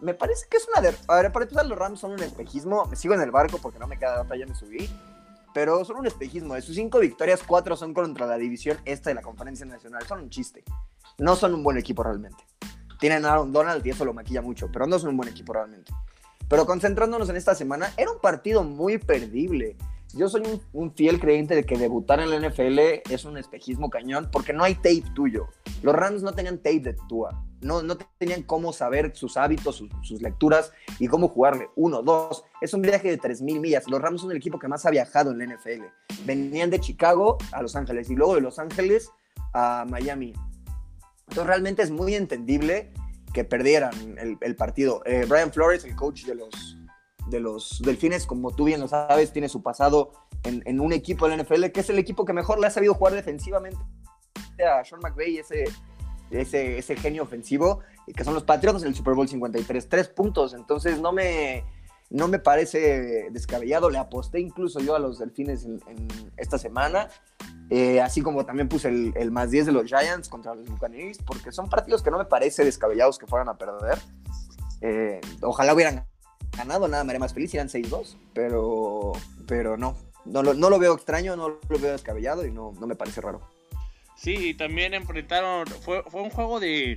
me 0.00 0.14
parece 0.14 0.46
que 0.48 0.58
es 0.58 0.68
una... 0.68 0.80
De... 0.80 0.96
A 1.08 1.16
ver, 1.16 1.32
para 1.32 1.44
empezar, 1.44 1.66
los 1.66 1.76
Rams 1.76 1.98
son 1.98 2.12
un 2.12 2.22
espejismo. 2.22 2.86
Me 2.86 2.94
sigo 2.94 3.14
en 3.14 3.20
el 3.20 3.32
barco 3.32 3.58
porque 3.58 3.80
no 3.80 3.88
me 3.88 3.98
queda 3.98 4.22
otra, 4.22 4.36
ya 4.36 4.46
me 4.46 4.54
subí. 4.54 4.88
Pero 5.52 5.84
son 5.84 5.96
un 5.96 6.06
espejismo. 6.06 6.54
De 6.54 6.62
sus 6.62 6.76
cinco 6.76 7.00
victorias, 7.00 7.42
cuatro 7.44 7.76
son 7.76 7.94
contra 7.94 8.26
la 8.26 8.36
división 8.36 8.78
esta 8.84 9.10
de 9.10 9.14
la 9.14 9.22
Conferencia 9.22 9.66
Nacional. 9.66 10.06
Son 10.06 10.20
un 10.20 10.30
chiste. 10.30 10.62
No 11.18 11.34
son 11.34 11.52
un 11.54 11.64
buen 11.64 11.78
equipo 11.78 12.04
realmente. 12.04 12.44
Tienen 13.00 13.24
a 13.24 13.32
Aaron 13.32 13.52
Donald 13.52 13.84
y 13.84 13.90
eso 13.90 14.04
lo 14.04 14.14
maquilla 14.14 14.40
mucho, 14.40 14.70
pero 14.72 14.86
no 14.86 14.98
son 14.98 15.10
un 15.10 15.16
buen 15.16 15.28
equipo 15.28 15.52
realmente. 15.52 15.92
Pero 16.48 16.66
concentrándonos 16.66 17.28
en 17.28 17.36
esta 17.36 17.54
semana, 17.54 17.92
era 17.96 18.10
un 18.10 18.20
partido 18.20 18.62
muy 18.64 18.98
perdible. 18.98 19.76
Yo 20.16 20.28
soy 20.28 20.42
un, 20.72 20.92
fiel 20.92 21.18
creyente 21.18 21.56
de 21.56 21.64
que 21.64 21.76
debutar 21.76 22.20
en 22.20 22.30
la 22.30 22.48
NFL 22.48 22.78
es 23.10 23.24
un 23.24 23.36
espejismo 23.36 23.90
cañón 23.90 24.28
porque 24.30 24.52
no 24.52 24.62
hay 24.62 24.76
tape 24.76 25.02
tuyo. 25.12 25.48
Los 25.82 25.94
Rams 25.94 26.22
no 26.22 26.32
tenían 26.32 26.58
tape 26.58 26.80
de 26.80 26.96
Tua. 27.08 27.44
No, 27.62 27.82
no 27.82 27.96
tenían 28.18 28.42
cómo 28.42 28.72
saber 28.72 29.16
sus 29.16 29.36
hábitos, 29.36 29.82
sus, 30.02 30.22
lecturas 30.22 30.72
y 31.00 31.08
cómo 31.08 31.28
jugarle. 31.28 31.68
Uno, 31.74 32.02
dos. 32.02 32.44
Es 32.60 32.74
un 32.74 32.82
viaje 32.82 33.10
de 33.10 33.18
3.000 33.18 33.58
millas. 33.58 33.88
Los 33.88 34.00
Rams 34.00 34.20
son 34.20 34.30
el 34.30 34.36
equipo 34.36 34.58
que 34.58 34.68
más 34.68 34.86
ha 34.86 34.90
viajado 34.90 35.32
en 35.32 35.38
la 35.38 35.46
NFL. 35.46 35.82
Venían 36.26 36.70
de 36.70 36.78
Chicago 36.78 37.38
a 37.50 37.62
Los 37.62 37.74
Ángeles 37.74 38.08
y 38.08 38.14
luego 38.14 38.36
de 38.36 38.42
Los 38.42 38.60
Ángeles 38.60 39.10
a 39.52 39.84
Miami. 39.88 40.32
Entonces 41.28 41.46
realmente 41.46 41.82
es 41.82 41.90
muy 41.90 42.14
entendible 42.14 42.92
que 43.34 43.44
perdieran 43.44 44.16
el, 44.40 44.56
partido. 44.56 45.02
Eh, 45.04 45.26
Brian 45.28 45.52
Flores, 45.52 45.84
el 45.84 45.96
coach 45.96 46.24
de 46.24 46.36
los, 46.36 46.78
de 47.26 47.40
los 47.40 47.82
Delfines, 47.84 48.26
como 48.26 48.54
tú 48.54 48.64
bien 48.64 48.80
lo 48.80 48.88
sabes, 48.88 49.32
tiene 49.32 49.48
su 49.48 49.60
pasado 49.60 50.12
en, 50.44 50.80
un 50.80 50.92
equipo 50.92 51.28
de 51.28 51.36
la 51.36 51.42
NFL, 51.42 51.66
que 51.66 51.80
es 51.80 51.90
el 51.90 51.98
equipo 51.98 52.24
que 52.24 52.32
mejor 52.32 52.60
le 52.60 52.68
ha 52.68 52.70
sabido 52.70 52.94
jugar 52.94 53.12
defensivamente 53.12 53.78
a 54.64 54.84
Sean 54.84 55.00
McVay, 55.02 55.38
ese, 55.38 55.64
ese, 56.30 56.78
ese 56.78 56.96
genio 56.96 57.24
ofensivo, 57.24 57.80
que 58.14 58.22
son 58.22 58.34
los 58.34 58.44
Patriots 58.44 58.82
en 58.82 58.88
el 58.88 58.94
Super 58.94 59.14
Bowl 59.14 59.28
53. 59.28 59.88
Tres 59.88 60.08
puntos, 60.08 60.54
entonces 60.54 61.00
no 61.00 61.12
me, 61.12 61.64
no 62.14 62.28
me 62.28 62.38
parece 62.38 63.28
descabellado. 63.32 63.90
Le 63.90 63.98
aposté 63.98 64.38
incluso 64.38 64.78
yo 64.78 64.94
a 64.94 65.00
los 65.00 65.18
Delfines 65.18 65.64
en, 65.64 65.80
esta 66.36 66.58
semana. 66.58 67.08
Eh, 67.70 68.00
así 68.00 68.22
como 68.22 68.46
también 68.46 68.68
puse 68.68 68.88
el, 68.88 69.30
más 69.32 69.50
10 69.50 69.66
de 69.66 69.72
los 69.72 69.86
Giants 69.86 70.28
contra 70.28 70.54
los 70.54 70.68
Buccaneers, 70.68 71.18
porque 71.18 71.50
son 71.50 71.68
partidos 71.68 72.02
que 72.02 72.12
no 72.12 72.18
me 72.18 72.24
parece 72.24 72.64
descabellados 72.64 73.18
que 73.18 73.26
fueran 73.26 73.48
a 73.48 73.58
perder. 73.58 73.98
Eh, 74.80 75.20
ojalá 75.42 75.74
hubieran 75.74 76.06
ganado, 76.56 76.86
nada 76.86 77.02
me 77.02 77.10
haría 77.10 77.20
más 77.20 77.34
feliz, 77.34 77.52
eran 77.54 77.68
6-2, 77.68 78.16
pero, 78.32 79.12
pero 79.48 79.76
no. 79.76 79.96
No 80.24 80.42
lo, 80.42 80.54
no 80.54 80.70
lo, 80.70 80.78
veo 80.78 80.94
extraño, 80.94 81.36
no 81.36 81.48
lo 81.48 81.78
veo 81.78 81.92
descabellado 81.92 82.46
y 82.46 82.50
no, 82.52 82.72
no 82.78 82.86
me 82.86 82.94
parece 82.94 83.20
raro. 83.20 83.42
Sí, 84.16 84.54
también 84.54 84.94
enfrentaron, 84.94 85.66
fue, 85.66 86.02
fue 86.04 86.22
un 86.22 86.30
juego 86.30 86.60
de 86.60 86.94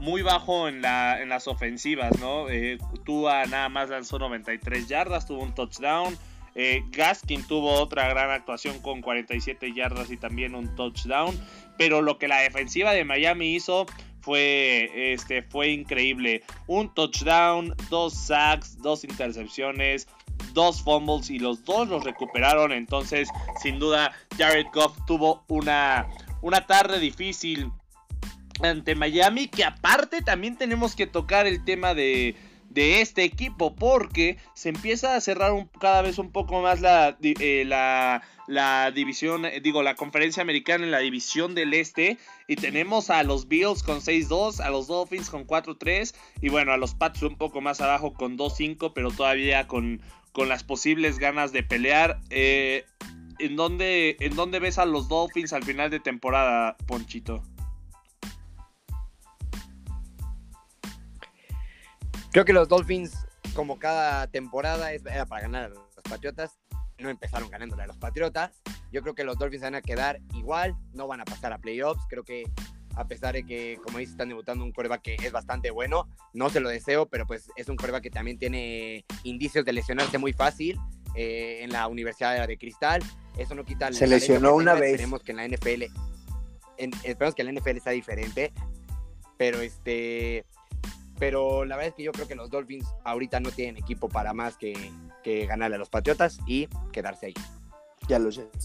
muy 0.00 0.22
bajo 0.22 0.66
en, 0.66 0.80
la, 0.80 1.22
en 1.22 1.28
las 1.28 1.46
ofensivas, 1.46 2.18
¿no? 2.18 2.48
Eh, 2.48 2.78
Tua 3.04 3.44
nada 3.46 3.68
más 3.68 3.90
lanzó 3.90 4.18
93 4.18 4.88
yardas, 4.88 5.26
tuvo 5.26 5.42
un 5.42 5.54
touchdown. 5.54 6.16
Eh, 6.54 6.82
Gaskin 6.90 7.46
tuvo 7.46 7.74
otra 7.74 8.08
gran 8.08 8.30
actuación 8.30 8.80
con 8.80 9.02
47 9.02 9.72
yardas 9.72 10.10
y 10.10 10.16
también 10.16 10.54
un 10.54 10.74
touchdown. 10.74 11.38
Pero 11.76 12.02
lo 12.02 12.18
que 12.18 12.28
la 12.28 12.40
defensiva 12.40 12.92
de 12.92 13.04
Miami 13.04 13.54
hizo 13.54 13.86
fue, 14.22 15.12
este, 15.12 15.42
fue 15.42 15.68
increíble. 15.68 16.42
Un 16.66 16.92
touchdown, 16.94 17.74
dos 17.90 18.14
sacks, 18.14 18.78
dos 18.78 19.04
intercepciones, 19.04 20.08
dos 20.54 20.82
fumbles 20.82 21.30
y 21.30 21.38
los 21.38 21.62
dos 21.64 21.88
los 21.88 22.04
recuperaron. 22.04 22.72
Entonces, 22.72 23.28
sin 23.62 23.78
duda, 23.78 24.12
Jared 24.38 24.66
Goff 24.72 24.96
tuvo 25.06 25.44
una, 25.48 26.08
una 26.40 26.66
tarde 26.66 26.98
difícil 26.98 27.70
ante 28.62 28.94
Miami, 28.94 29.48
que 29.48 29.64
aparte 29.64 30.22
también 30.22 30.56
tenemos 30.56 30.94
que 30.94 31.06
tocar 31.06 31.46
el 31.46 31.64
tema 31.64 31.94
de, 31.94 32.36
de 32.70 33.00
este 33.00 33.24
equipo 33.24 33.74
porque 33.74 34.38
se 34.54 34.68
empieza 34.68 35.16
a 35.16 35.20
cerrar 35.20 35.52
cada 35.80 36.02
vez 36.02 36.18
un 36.18 36.30
poco 36.30 36.62
más 36.62 36.80
la, 36.80 37.18
eh, 37.20 37.64
la, 37.66 38.90
división, 38.94 39.44
eh, 39.44 39.60
digo, 39.60 39.82
la 39.82 39.96
conferencia 39.96 40.42
americana 40.42 40.84
en 40.84 40.92
la 40.92 41.00
división 41.00 41.54
del 41.54 41.74
este 41.74 42.16
y 42.46 42.56
tenemos 42.56 43.10
a 43.10 43.22
los 43.24 43.48
Bills 43.48 43.82
con 43.82 44.00
6-2, 44.00 44.60
a 44.60 44.70
los 44.70 44.86
Dolphins 44.86 45.30
con 45.30 45.46
4-3 45.46 46.14
y 46.40 46.48
bueno, 46.48 46.72
a 46.72 46.76
los 46.76 46.94
Pats 46.94 47.22
un 47.22 47.36
poco 47.36 47.60
más 47.60 47.80
abajo 47.80 48.14
con 48.14 48.38
2-5 48.38 48.92
pero 48.94 49.10
todavía 49.10 49.66
con, 49.66 50.00
con 50.32 50.48
las 50.48 50.62
posibles 50.62 51.18
ganas 51.18 51.52
de 51.52 51.64
pelear. 51.64 52.20
Eh, 52.30 52.84
¿en, 53.40 53.56
dónde, 53.56 54.16
¿En 54.20 54.36
dónde 54.36 54.60
ves 54.60 54.78
a 54.78 54.84
los 54.84 55.08
Dolphins 55.08 55.52
al 55.52 55.64
final 55.64 55.90
de 55.90 55.98
temporada, 55.98 56.76
Ponchito? 56.86 57.42
Creo 62.32 62.44
que 62.44 62.52
los 62.52 62.68
Dolphins, 62.68 63.26
como 63.54 63.78
cada 63.78 64.28
temporada, 64.28 64.92
era 64.92 65.26
para 65.26 65.42
ganar 65.42 65.64
a 65.64 65.68
los 65.68 65.80
Patriotas. 66.08 66.58
No 66.98 67.10
empezaron 67.10 67.50
ganándole 67.50 67.82
a 67.82 67.86
los 67.86 67.98
Patriotas. 67.98 68.52
Yo 68.92 69.02
creo 69.02 69.14
que 69.14 69.24
los 69.24 69.36
Dolphins 69.36 69.62
van 69.62 69.74
a 69.74 69.82
quedar 69.82 70.20
igual, 70.34 70.76
no 70.92 71.08
van 71.08 71.20
a 71.20 71.24
pasar 71.24 71.52
a 71.52 71.58
playoffs. 71.58 72.04
Creo 72.08 72.22
que 72.22 72.44
a 72.94 73.06
pesar 73.06 73.34
de 73.34 73.44
que, 73.44 73.78
como 73.82 73.98
dice, 73.98 74.12
están 74.12 74.28
debutando 74.28 74.64
un 74.64 74.72
coreback 74.72 75.02
que 75.02 75.14
es 75.14 75.32
bastante 75.32 75.70
bueno, 75.70 76.08
no 76.32 76.50
se 76.50 76.60
lo 76.60 76.68
deseo, 76.68 77.06
pero 77.08 77.26
pues 77.26 77.48
es 77.56 77.68
un 77.68 77.76
coreback 77.76 78.02
que 78.02 78.10
también 78.10 78.38
tiene 78.38 79.04
indicios 79.24 79.64
de 79.64 79.72
lesionarse 79.72 80.18
muy 80.18 80.32
fácil 80.32 80.78
eh, 81.14 81.60
en 81.62 81.72
la 81.72 81.88
Universidad 81.88 82.46
de 82.46 82.58
Cristal. 82.58 83.02
Eso 83.36 83.54
no 83.54 83.64
quita... 83.64 83.92
Se 83.92 84.06
lesionó 84.06 84.54
una 84.54 84.74
vez. 84.74 84.92
Esperemos 84.92 85.22
que 85.22 85.32
en 85.32 85.36
la 85.36 85.48
NFL... 85.48 85.84
esperemos 87.04 87.34
que 87.34 87.42
en 87.42 87.54
la 87.54 87.60
NFL 87.60 87.78
sea 87.78 87.92
diferente, 87.92 88.52
pero 89.36 89.60
este 89.60 90.44
pero 91.20 91.66
la 91.66 91.76
verdad 91.76 91.90
es 91.90 91.94
que 91.94 92.02
yo 92.02 92.12
creo 92.12 92.26
que 92.26 92.34
los 92.34 92.50
Dolphins 92.50 92.88
ahorita 93.04 93.38
no 93.40 93.50
tienen 93.50 93.76
equipo 93.76 94.08
para 94.08 94.32
más 94.32 94.56
que, 94.56 94.74
ganarle 95.46 95.76
a 95.76 95.78
los 95.78 95.90
Patriotas 95.90 96.38
y 96.46 96.66
quedarse 96.92 97.26
ahí. 97.26 97.34
Ya 98.08 98.18
los 98.18 98.36
Jets. 98.36 98.64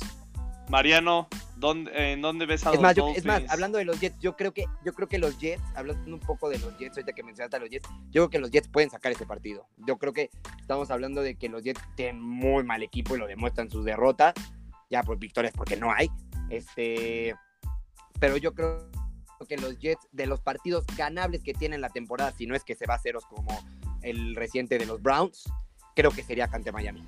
Mariano, 0.70 1.28
¿En 1.62 2.22
dónde 2.22 2.46
ves 2.46 2.65
a 2.65 2.70
es 2.70 2.76
los 2.76 2.82
más, 2.82 2.96
Dolphins? 2.96 3.18
es 3.20 3.26
más, 3.26 3.44
hablando 3.50 3.78
de 3.78 3.86
los 3.86 4.00
Jets, 4.00 4.18
yo 4.20 4.36
creo 4.36 4.54
que 4.54 4.65
yo 4.84 4.94
creo 4.94 5.08
que 5.08 5.20
los 5.20 5.38
Jets, 5.38 5.62
hablando 5.76 6.13
un 6.13 6.20
poco 6.20 6.50
de 6.50 6.58
los 6.58 6.76
Jets, 6.78 6.98
ahorita 6.98 7.13
que 7.13 7.24
mencionaste 7.24 7.58
a 7.58 7.60
los 7.60 7.70
Jets, 7.70 7.89
yo 8.10 8.24
creo 8.24 8.30
que 8.30 8.39
los 8.39 8.52
Jets 8.52 8.70
pueden 8.70 8.89
sacar 8.89 9.12
ese 9.12 9.26
partido. 9.26 9.68
Yo 9.86 9.98
creo 9.98 10.13
que 10.13 10.30
estamos 10.60 10.89
hablando 10.91 11.22
de 11.22 11.36
que 11.36 11.50
los 11.50 11.62
Jets 11.62 11.82
tienen 11.96 12.22
muy 12.22 12.63
mal 12.63 12.82
equipo 12.84 13.15
y 13.15 13.20
lo 13.20 13.28
demuestran 13.28 13.70
sus 13.70 13.84
derrotas. 13.84 14.34
Ya 14.89 15.04
pues 15.04 15.20
victorias 15.20 15.54
porque 15.56 15.76
no 15.76 15.91
hay. 15.91 16.10
Este, 16.50 17.36
pero 18.20 18.38
yo 18.38 18.54
creo 18.54 18.89
que 19.48 19.58
los 19.58 19.78
Jets 19.80 20.08
de 20.12 20.26
los 20.26 20.41
partidos 20.41 20.86
ganables 20.98 21.43
que 21.43 21.54
tienen 21.54 21.82
la 21.82 21.89
temporada, 21.89 22.32
si 22.32 22.48
no 22.48 22.56
es 22.56 22.63
que 22.63 22.76
se 22.76 22.86
va 22.86 22.95
a 22.95 23.00
ceros 23.00 23.26
como 23.26 23.60
el 24.02 24.36
reciente 24.36 24.78
de 24.78 24.86
los 24.86 25.02
Browns, 25.02 25.52
creo 25.95 26.12
que 26.12 26.24
sería 26.24 26.50
ante 26.52 26.71
Miami. 26.71 27.06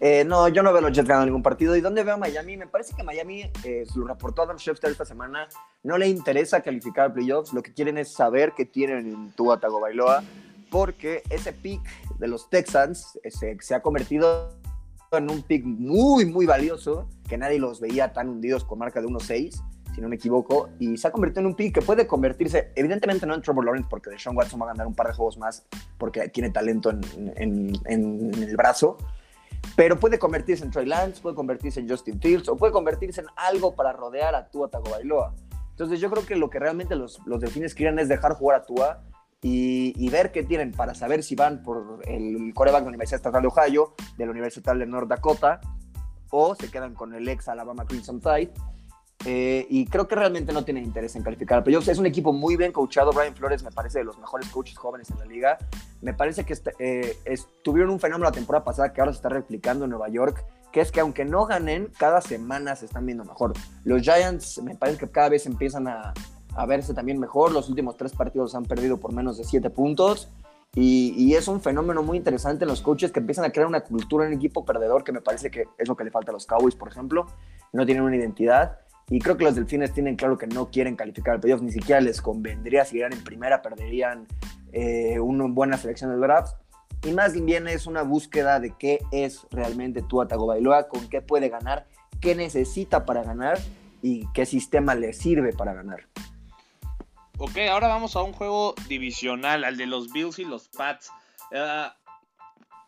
Eh, 0.00 0.24
no, 0.24 0.46
yo 0.48 0.62
no 0.62 0.72
veo 0.72 0.78
a 0.78 0.82
los 0.82 0.92
Jets 0.92 1.08
ganando 1.08 1.26
ningún 1.26 1.42
partido. 1.42 1.74
¿Y 1.74 1.80
dónde 1.80 2.04
veo 2.04 2.14
a 2.14 2.18
Miami? 2.18 2.56
Me 2.56 2.66
parece 2.66 2.94
que 2.94 3.02
Miami, 3.02 3.50
eh, 3.64 3.84
lo 3.96 4.06
reportó 4.06 4.42
Adam 4.42 4.56
Schefter 4.56 4.90
esta 4.90 5.04
semana, 5.04 5.48
no 5.82 5.98
le 5.98 6.06
interesa 6.06 6.60
calificar 6.60 7.10
a 7.10 7.12
playoffs. 7.12 7.52
Lo 7.52 7.62
que 7.62 7.72
quieren 7.72 7.98
es 7.98 8.12
saber 8.12 8.52
que 8.52 8.64
tienen 8.64 9.08
en 9.08 9.32
Tua 9.32 9.58
Tagovailoa, 9.58 10.22
porque 10.70 11.22
ese 11.30 11.52
pick 11.52 11.82
de 12.18 12.28
los 12.28 12.48
Texans 12.48 13.18
ese, 13.22 13.56
se 13.60 13.74
ha 13.74 13.82
convertido 13.82 14.56
en 15.12 15.30
un 15.30 15.42
pick 15.42 15.64
muy, 15.64 16.26
muy 16.26 16.46
valioso, 16.46 17.08
que 17.28 17.38
nadie 17.38 17.58
los 17.58 17.80
veía 17.80 18.12
tan 18.12 18.28
hundidos 18.28 18.64
con 18.64 18.78
marca 18.78 19.00
de 19.00 19.06
1-6, 19.06 19.60
si 19.98 20.02
no 20.02 20.08
me 20.08 20.14
equivoco, 20.14 20.68
y 20.78 20.96
se 20.96 21.08
ha 21.08 21.10
convertido 21.10 21.40
en 21.40 21.46
un 21.46 21.54
pick 21.56 21.74
que 21.74 21.82
puede 21.82 22.06
convertirse, 22.06 22.70
evidentemente 22.76 23.26
no 23.26 23.34
en 23.34 23.42
Trevor 23.42 23.64
Lawrence, 23.64 23.88
porque 23.90 24.10
Deshaun 24.10 24.36
Watson 24.36 24.60
va 24.60 24.66
a 24.66 24.68
ganar 24.68 24.86
un 24.86 24.94
par 24.94 25.08
de 25.08 25.12
juegos 25.12 25.36
más, 25.38 25.66
porque 25.98 26.28
tiene 26.28 26.50
talento 26.50 26.90
en, 26.90 27.72
en, 27.84 28.32
el 28.40 28.56
brazo, 28.56 28.96
pero 29.74 29.98
puede 29.98 30.20
convertirse 30.20 30.64
en 30.64 30.70
Trey 30.70 30.86
Lance, 30.86 31.20
puede 31.20 31.34
convertirse 31.34 31.80
en 31.80 31.88
Justin 31.88 32.20
Fields 32.20 32.48
o 32.48 32.56
puede 32.56 32.72
convertirse 32.72 33.22
en 33.22 33.26
algo 33.34 33.74
para 33.74 33.92
rodear 33.92 34.36
a 34.36 34.48
Tua 34.48 34.68
Tagovailoa. 34.68 35.34
Entonces 35.70 35.98
yo 35.98 36.08
creo 36.10 36.24
que 36.24 36.36
lo 36.36 36.48
que 36.48 36.60
realmente 36.60 36.94
los, 36.94 37.20
los 37.26 37.40
delfines 37.40 37.74
quieren 37.74 37.98
es 37.98 38.08
dejar 38.08 38.34
jugar 38.34 38.60
a 38.60 38.62
Tua 38.62 39.02
y, 39.42 39.94
y, 39.96 40.10
ver 40.10 40.30
qué 40.30 40.44
tienen 40.44 40.70
para 40.70 40.94
saber 40.94 41.24
si 41.24 41.34
van 41.34 41.64
por 41.64 42.02
el 42.06 42.52
coreback 42.54 42.82
de 42.82 42.84
la 42.84 42.88
Universidad 42.90 43.16
Estatal 43.16 43.42
de 43.42 43.48
Ohio, 43.48 43.94
de 44.16 44.26
la 44.26 44.30
Universidad 44.30 44.76
de 44.76 44.86
North 44.86 45.08
Dakota, 45.08 45.60
o 46.30 46.54
se 46.54 46.70
quedan 46.70 46.94
con 46.94 47.14
el 47.14 47.28
ex 47.28 47.48
Alabama 47.48 47.84
Crimson 47.84 48.20
Tide. 48.20 48.52
Eh, 49.24 49.66
y 49.68 49.86
creo 49.86 50.06
que 50.06 50.14
realmente 50.14 50.52
no 50.52 50.64
tienen 50.64 50.84
interés 50.84 51.16
en 51.16 51.24
calificar 51.24 51.64
Pero 51.64 51.80
Es 51.80 51.98
un 51.98 52.06
equipo 52.06 52.32
muy 52.32 52.56
bien 52.56 52.70
coachado. 52.70 53.12
Brian 53.12 53.34
Flores 53.34 53.62
me 53.62 53.72
parece 53.72 53.98
de 53.98 54.04
los 54.04 54.18
mejores 54.18 54.48
coaches 54.48 54.78
jóvenes 54.78 55.10
en 55.10 55.18
la 55.18 55.26
liga. 55.26 55.58
Me 56.00 56.14
parece 56.14 56.44
que 56.44 56.56
eh, 56.78 57.16
tuvieron 57.62 57.90
un 57.90 58.00
fenómeno 58.00 58.26
la 58.26 58.32
temporada 58.32 58.64
pasada 58.64 58.92
que 58.92 59.00
ahora 59.00 59.12
se 59.12 59.16
está 59.16 59.28
replicando 59.28 59.84
en 59.84 59.90
Nueva 59.90 60.08
York, 60.08 60.44
que 60.72 60.80
es 60.80 60.92
que 60.92 61.00
aunque 61.00 61.24
no 61.24 61.46
ganen, 61.46 61.90
cada 61.98 62.20
semana 62.20 62.76
se 62.76 62.86
están 62.86 63.06
viendo 63.06 63.24
mejor. 63.24 63.54
Los 63.84 64.02
Giants 64.02 64.62
me 64.62 64.76
parece 64.76 64.98
que 64.98 65.10
cada 65.10 65.30
vez 65.30 65.46
empiezan 65.46 65.88
a, 65.88 66.14
a 66.54 66.66
verse 66.66 66.94
también 66.94 67.18
mejor. 67.18 67.52
Los 67.52 67.68
últimos 67.68 67.96
tres 67.96 68.12
partidos 68.12 68.54
han 68.54 68.64
perdido 68.64 68.98
por 68.98 69.12
menos 69.12 69.36
de 69.36 69.44
siete 69.44 69.70
puntos. 69.70 70.28
Y, 70.74 71.14
y, 71.16 71.34
es 71.34 71.48
un 71.48 71.62
fenómeno 71.62 72.02
muy 72.02 72.18
interesante 72.18 72.64
en 72.64 72.68
los 72.68 72.82
coaches 72.82 73.10
que 73.10 73.20
empiezan 73.20 73.46
a 73.46 73.50
crear 73.50 73.66
una 73.66 73.80
cultura 73.80 74.26
en 74.26 74.34
equipo 74.34 74.66
perdedor 74.66 75.02
que 75.02 75.12
me 75.12 75.22
parece 75.22 75.50
que 75.50 75.64
es 75.78 75.88
lo 75.88 75.96
que 75.96 76.04
le 76.04 76.10
falta 76.10 76.30
a 76.30 76.34
los 76.34 76.46
Cowboys, 76.46 76.74
por 76.74 76.88
ejemplo. 76.88 77.26
No 77.72 77.86
tienen 77.86 78.04
una 78.04 78.14
identidad. 78.14 78.78
Y 79.10 79.20
creo 79.20 79.36
que 79.36 79.44
los 79.44 79.54
delfines 79.54 79.92
tienen 79.92 80.16
claro 80.16 80.36
que 80.36 80.46
no 80.46 80.70
quieren 80.70 80.96
calificar 80.96 81.34
al 81.34 81.40
playoff, 81.40 81.62
ni 81.62 81.72
siquiera 81.72 82.00
les 82.00 82.20
convendría 82.20 82.84
si 82.84 82.98
eran 82.98 83.12
en 83.12 83.24
primera, 83.24 83.62
perderían 83.62 84.26
eh, 84.72 85.18
una 85.18 85.46
buena 85.46 85.78
selección 85.78 86.10
de 86.10 86.18
drafts. 86.18 86.56
Y 87.04 87.12
más 87.12 87.32
bien 87.32 87.68
es 87.68 87.86
una 87.86 88.02
búsqueda 88.02 88.60
de 88.60 88.74
qué 88.76 88.98
es 89.12 89.46
realmente 89.50 90.02
Tua 90.02 90.28
Tagovailoa, 90.28 90.88
con 90.88 91.08
qué 91.08 91.22
puede 91.22 91.48
ganar, 91.48 91.86
qué 92.20 92.34
necesita 92.34 93.06
para 93.06 93.22
ganar 93.22 93.58
y 94.02 94.26
qué 94.32 94.44
sistema 94.44 94.94
le 94.94 95.12
sirve 95.12 95.52
para 95.52 95.74
ganar. 95.74 96.06
Ok, 97.38 97.56
ahora 97.70 97.86
vamos 97.86 98.16
a 98.16 98.22
un 98.22 98.32
juego 98.32 98.74
divisional, 98.88 99.64
al 99.64 99.76
de 99.76 99.86
los 99.86 100.12
Bills 100.12 100.40
y 100.40 100.44
los 100.44 100.68
Pats. 100.68 101.10
Uh, 101.52 101.88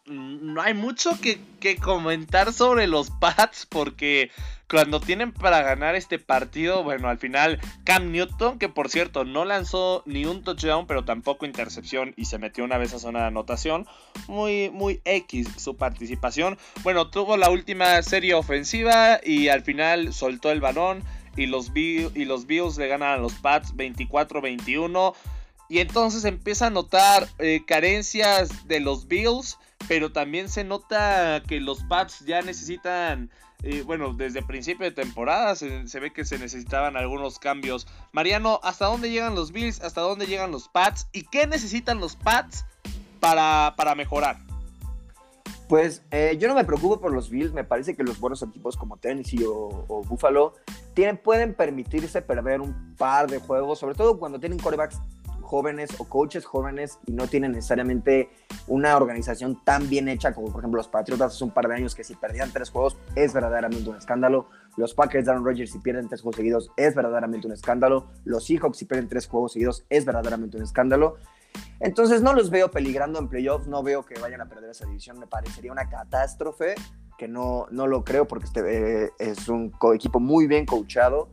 no 0.06 0.60
hay 0.60 0.74
mucho 0.74 1.18
que, 1.20 1.40
que, 1.60 1.76
comentar 1.76 2.52
sobre 2.52 2.88
los 2.88 3.10
Pats 3.10 3.64
porque 3.64 4.30
cuando 4.70 5.00
tienen 5.00 5.32
para 5.32 5.62
ganar 5.62 5.96
este 5.96 6.20
partido, 6.20 6.84
bueno, 6.84 7.08
al 7.08 7.18
final 7.18 7.58
Cam 7.82 8.12
Newton, 8.12 8.58
que 8.58 8.68
por 8.68 8.88
cierto 8.88 9.24
no 9.24 9.44
lanzó 9.44 10.04
ni 10.06 10.24
un 10.26 10.44
touchdown, 10.44 10.86
pero 10.86 11.04
tampoco 11.04 11.44
intercepción 11.44 12.14
y 12.16 12.26
se 12.26 12.38
metió 12.38 12.62
una 12.62 12.78
vez 12.78 12.94
a 12.94 13.00
zona 13.00 13.20
de 13.20 13.26
anotación, 13.26 13.86
muy, 14.28 14.70
muy 14.70 15.00
X 15.04 15.48
su 15.56 15.76
participación. 15.76 16.56
Bueno, 16.84 17.10
tuvo 17.10 17.36
la 17.36 17.50
última 17.50 18.00
serie 18.02 18.34
ofensiva 18.34 19.18
y 19.24 19.48
al 19.48 19.62
final 19.62 20.12
soltó 20.12 20.52
el 20.52 20.60
balón 20.60 21.02
y 21.36 21.46
los, 21.46 21.72
Bills 21.72 22.76
le 22.76 22.86
ganan 22.86 23.10
a 23.10 23.16
los 23.16 23.34
Pats 23.34 23.74
24-21. 23.74 25.14
Y 25.68 25.78
entonces 25.78 26.24
empieza 26.24 26.66
a 26.66 26.70
notar 26.70 27.28
eh, 27.38 27.62
carencias 27.66 28.66
de 28.68 28.80
los 28.80 29.08
Bills 29.08 29.58
pero 29.88 30.12
también 30.12 30.48
se 30.48 30.64
nota 30.64 31.42
que 31.46 31.60
los 31.60 31.82
Pats 31.84 32.24
ya 32.26 32.42
necesitan, 32.42 33.30
bueno, 33.84 34.14
desde 34.14 34.42
principio 34.42 34.84
de 34.84 34.92
temporada 34.92 35.54
se, 35.54 36.00
ve 36.00 36.12
que 36.12 36.24
se 36.24 36.38
necesitaban 36.38 36.96
algunos 36.96 37.38
cambios. 37.38 37.86
Mariano, 38.12 38.60
¿hasta 38.62 38.86
dónde 38.86 39.10
llegan 39.10 39.34
los 39.34 39.52
Bills? 39.52 39.80
¿Hasta 39.80 40.00
dónde 40.00 40.26
llegan 40.26 40.50
los 40.50 40.68
Pats? 40.68 41.08
¿Y 41.12 41.24
qué 41.24 41.46
necesitan 41.46 42.00
los 42.00 42.16
Pats 42.16 42.64
para, 43.20 43.74
para 43.76 43.94
mejorar? 43.94 44.38
Pues 45.68 46.02
eh, 46.10 46.36
yo 46.40 46.48
no 46.48 46.54
me 46.54 46.64
preocupo 46.64 47.00
por 47.00 47.12
los 47.12 47.30
Bills, 47.30 47.52
me 47.52 47.62
parece 47.62 47.94
que 47.94 48.02
los 48.02 48.18
buenos 48.18 48.42
equipos 48.42 48.76
como 48.76 48.96
Tennessee 48.96 49.44
o, 49.44 49.84
o 49.86 50.02
Buffalo 50.02 50.54
tienen, 50.94 51.16
pueden 51.16 51.54
permitirse 51.54 52.22
perder 52.22 52.60
un 52.60 52.96
par 52.96 53.30
de 53.30 53.38
juegos, 53.38 53.78
sobre 53.78 53.94
todo 53.94 54.18
cuando 54.18 54.40
tienen 54.40 54.58
corebacks 54.58 54.98
jóvenes 55.50 55.90
o 55.98 56.04
coaches 56.04 56.44
jóvenes 56.44 57.00
y 57.06 57.12
no 57.12 57.26
tienen 57.26 57.50
necesariamente 57.50 58.30
una 58.68 58.96
organización 58.96 59.60
tan 59.64 59.90
bien 59.90 60.06
hecha 60.08 60.32
como 60.32 60.46
por 60.52 60.60
ejemplo 60.60 60.78
los 60.78 60.86
Patriotas 60.86 61.34
hace 61.34 61.42
un 61.42 61.50
par 61.50 61.66
de 61.66 61.74
años 61.74 61.96
que 61.96 62.04
si 62.04 62.14
perdían 62.14 62.52
tres 62.52 62.70
juegos 62.70 62.96
es 63.16 63.32
verdaderamente 63.34 63.90
un 63.90 63.96
escándalo. 63.96 64.48
Los 64.76 64.94
Packers 64.94 65.24
de 65.24 65.32
Aaron 65.32 65.44
Rodgers 65.44 65.72
si 65.72 65.80
pierden 65.80 66.08
tres 66.08 66.22
juegos 66.22 66.36
seguidos 66.36 66.70
es 66.76 66.94
verdaderamente 66.94 67.48
un 67.48 67.52
escándalo. 67.52 68.06
Los 68.24 68.46
Seahawks 68.46 68.78
si 68.78 68.84
pierden 68.84 69.08
tres 69.08 69.26
juegos 69.26 69.54
seguidos 69.54 69.84
es 69.90 70.04
verdaderamente 70.04 70.56
un 70.56 70.62
escándalo. 70.62 71.16
Entonces 71.80 72.22
no 72.22 72.32
los 72.32 72.50
veo 72.50 72.70
peligrando 72.70 73.18
en 73.18 73.26
playoffs, 73.26 73.66
no 73.66 73.82
veo 73.82 74.04
que 74.04 74.20
vayan 74.20 74.42
a 74.42 74.48
perder 74.48 74.70
esa 74.70 74.86
división, 74.86 75.18
me 75.18 75.26
parecería 75.26 75.72
una 75.72 75.88
catástrofe, 75.88 76.76
que 77.18 77.26
no, 77.26 77.66
no 77.72 77.88
lo 77.88 78.04
creo 78.04 78.28
porque 78.28 78.46
este 78.46 79.06
eh, 79.06 79.10
es 79.18 79.48
un 79.48 79.72
equipo 79.94 80.20
muy 80.20 80.46
bien 80.46 80.64
coachado. 80.64 81.28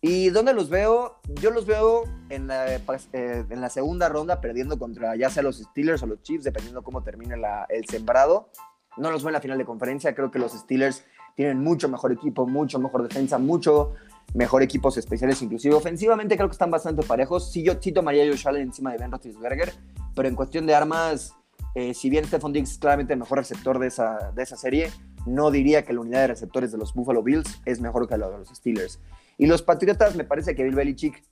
¿Y 0.00 0.30
dónde 0.30 0.52
los 0.52 0.68
veo? 0.68 1.20
Yo 1.40 1.50
los 1.50 1.66
veo 1.66 2.04
en 2.28 2.46
la, 2.46 2.76
eh, 2.76 2.80
en 3.12 3.60
la, 3.60 3.68
segunda 3.68 4.08
ronda 4.08 4.40
perdiendo 4.40 4.78
contra 4.78 5.16
ya 5.16 5.28
sea 5.28 5.42
los 5.42 5.58
Steelers 5.58 6.02
o 6.04 6.06
los 6.06 6.22
Chiefs, 6.22 6.44
dependiendo 6.44 6.82
cómo 6.82 7.02
termine 7.02 7.36
la, 7.36 7.66
el 7.68 7.84
sembrado. 7.86 8.50
No 8.96 9.10
los 9.10 9.22
veo 9.22 9.30
en 9.30 9.34
la 9.34 9.40
final 9.40 9.58
de 9.58 9.64
conferencia, 9.64 10.14
creo 10.14 10.30
que 10.30 10.38
los 10.38 10.52
Steelers 10.52 11.04
tienen 11.34 11.60
mucho 11.60 11.88
mejor 11.88 12.12
equipo, 12.12 12.46
mucho 12.46 12.78
mejor 12.78 13.02
defensa, 13.08 13.38
mucho 13.38 13.94
mejor 14.34 14.62
equipos 14.62 14.96
especiales, 14.98 15.40
inclusive 15.42 15.74
ofensivamente 15.74 16.36
creo 16.36 16.48
que 16.48 16.52
están 16.52 16.70
bastante 16.70 17.02
parejos. 17.02 17.50
Sí, 17.50 17.62
yo 17.64 17.74
sí 17.80 17.92
tomaría 17.92 18.24
a 18.24 18.26
Josh 18.26 18.46
Allen 18.46 18.62
encima 18.62 18.92
de 18.92 18.98
Ben 18.98 19.10
Roethlisberger, 19.10 19.72
pero 20.14 20.28
en 20.28 20.36
cuestión 20.36 20.66
de 20.66 20.74
armas, 20.74 21.34
eh, 21.74 21.94
si 21.94 22.08
bien 22.10 22.24
Stephon 22.24 22.52
Diggs 22.52 22.78
claramente 22.78 23.14
el 23.14 23.18
mejor 23.18 23.38
receptor 23.38 23.78
de 23.78 23.88
esa, 23.88 24.32
de 24.32 24.42
esa 24.42 24.56
serie, 24.56 24.90
no 25.26 25.50
diría 25.50 25.84
que 25.84 25.92
la 25.92 26.00
unidad 26.00 26.20
de 26.20 26.26
receptores 26.28 26.72
de 26.72 26.78
los 26.78 26.94
Buffalo 26.94 27.22
Bills 27.22 27.60
es 27.64 27.80
mejor 27.80 28.08
que 28.08 28.16
la 28.16 28.28
de 28.28 28.38
los 28.38 28.48
Steelers. 28.48 29.00
Y 29.38 29.46
los 29.46 29.62
Patriotas, 29.62 30.16
me 30.16 30.24
parece 30.24 30.54
que 30.54 30.64
Bill 30.64 30.74
Belichick 30.74 31.24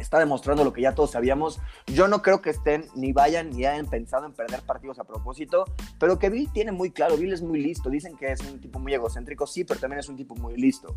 está 0.00 0.18
demostrando 0.18 0.64
lo 0.64 0.72
que 0.72 0.80
ya 0.80 0.94
todos 0.94 1.12
sabíamos. 1.12 1.60
Yo 1.86 2.08
no 2.08 2.22
creo 2.22 2.40
que 2.40 2.50
estén 2.50 2.86
ni 2.94 3.12
vayan 3.12 3.50
ni 3.50 3.66
hayan 3.66 3.86
pensado 3.86 4.26
en 4.26 4.32
perder 4.32 4.62
partidos 4.62 4.98
a 4.98 5.04
propósito, 5.04 5.64
pero 5.98 6.18
que 6.18 6.30
Bill 6.30 6.50
tiene 6.52 6.72
muy 6.72 6.90
claro, 6.90 7.16
Bill 7.16 7.32
es 7.32 7.42
muy 7.42 7.60
listo. 7.60 7.90
Dicen 7.90 8.16
que 8.16 8.32
es 8.32 8.40
un 8.40 8.60
tipo 8.60 8.78
muy 8.78 8.94
egocéntrico, 8.94 9.46
sí, 9.46 9.64
pero 9.64 9.78
también 9.78 10.00
es 10.00 10.08
un 10.08 10.16
tipo 10.16 10.34
muy 10.36 10.56
listo. 10.56 10.96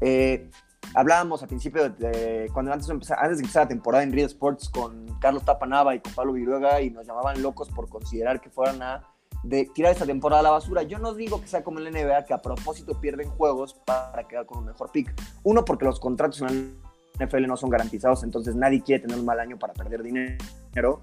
Eh, 0.00 0.50
hablábamos 0.94 1.42
al 1.42 1.48
principio 1.48 1.88
de, 1.88 2.50
cuando 2.52 2.72
antes 2.72 2.86
de, 2.86 2.92
antes 2.92 3.38
de 3.38 3.42
empezar 3.42 3.64
la 3.64 3.68
temporada 3.68 4.04
en 4.04 4.12
Real 4.12 4.26
Sports 4.26 4.68
con 4.68 5.18
Carlos 5.18 5.44
Tapanava 5.44 5.94
y 5.94 6.00
con 6.00 6.12
Pablo 6.12 6.32
Viruega 6.34 6.80
y 6.80 6.90
nos 6.90 7.06
llamaban 7.06 7.40
locos 7.42 7.68
por 7.70 7.88
considerar 7.88 8.40
que 8.40 8.50
fueran 8.50 8.82
a 8.82 9.06
de 9.42 9.64
tirar 9.74 9.92
esta 9.92 10.06
temporada 10.06 10.40
a 10.40 10.42
la 10.42 10.50
basura. 10.50 10.82
Yo 10.82 10.98
no 10.98 11.14
digo 11.14 11.40
que 11.40 11.48
sea 11.48 11.64
como 11.64 11.78
en 11.78 11.84
la 11.84 11.90
NBA, 11.90 12.26
que 12.26 12.34
a 12.34 12.42
propósito 12.42 13.00
pierden 13.00 13.30
juegos 13.30 13.74
para 13.74 14.26
quedar 14.28 14.46
con 14.46 14.58
un 14.58 14.66
mejor 14.66 14.90
pick. 14.92 15.12
Uno, 15.42 15.64
porque 15.64 15.84
los 15.84 15.98
contratos 15.98 16.42
en 16.42 16.76
la 17.18 17.26
NFL 17.26 17.46
no 17.46 17.56
son 17.56 17.70
garantizados, 17.70 18.22
entonces 18.22 18.54
nadie 18.54 18.82
quiere 18.82 19.02
tener 19.02 19.18
un 19.18 19.24
mal 19.24 19.40
año 19.40 19.58
para 19.58 19.72
perder 19.72 20.02
dinero. 20.02 21.02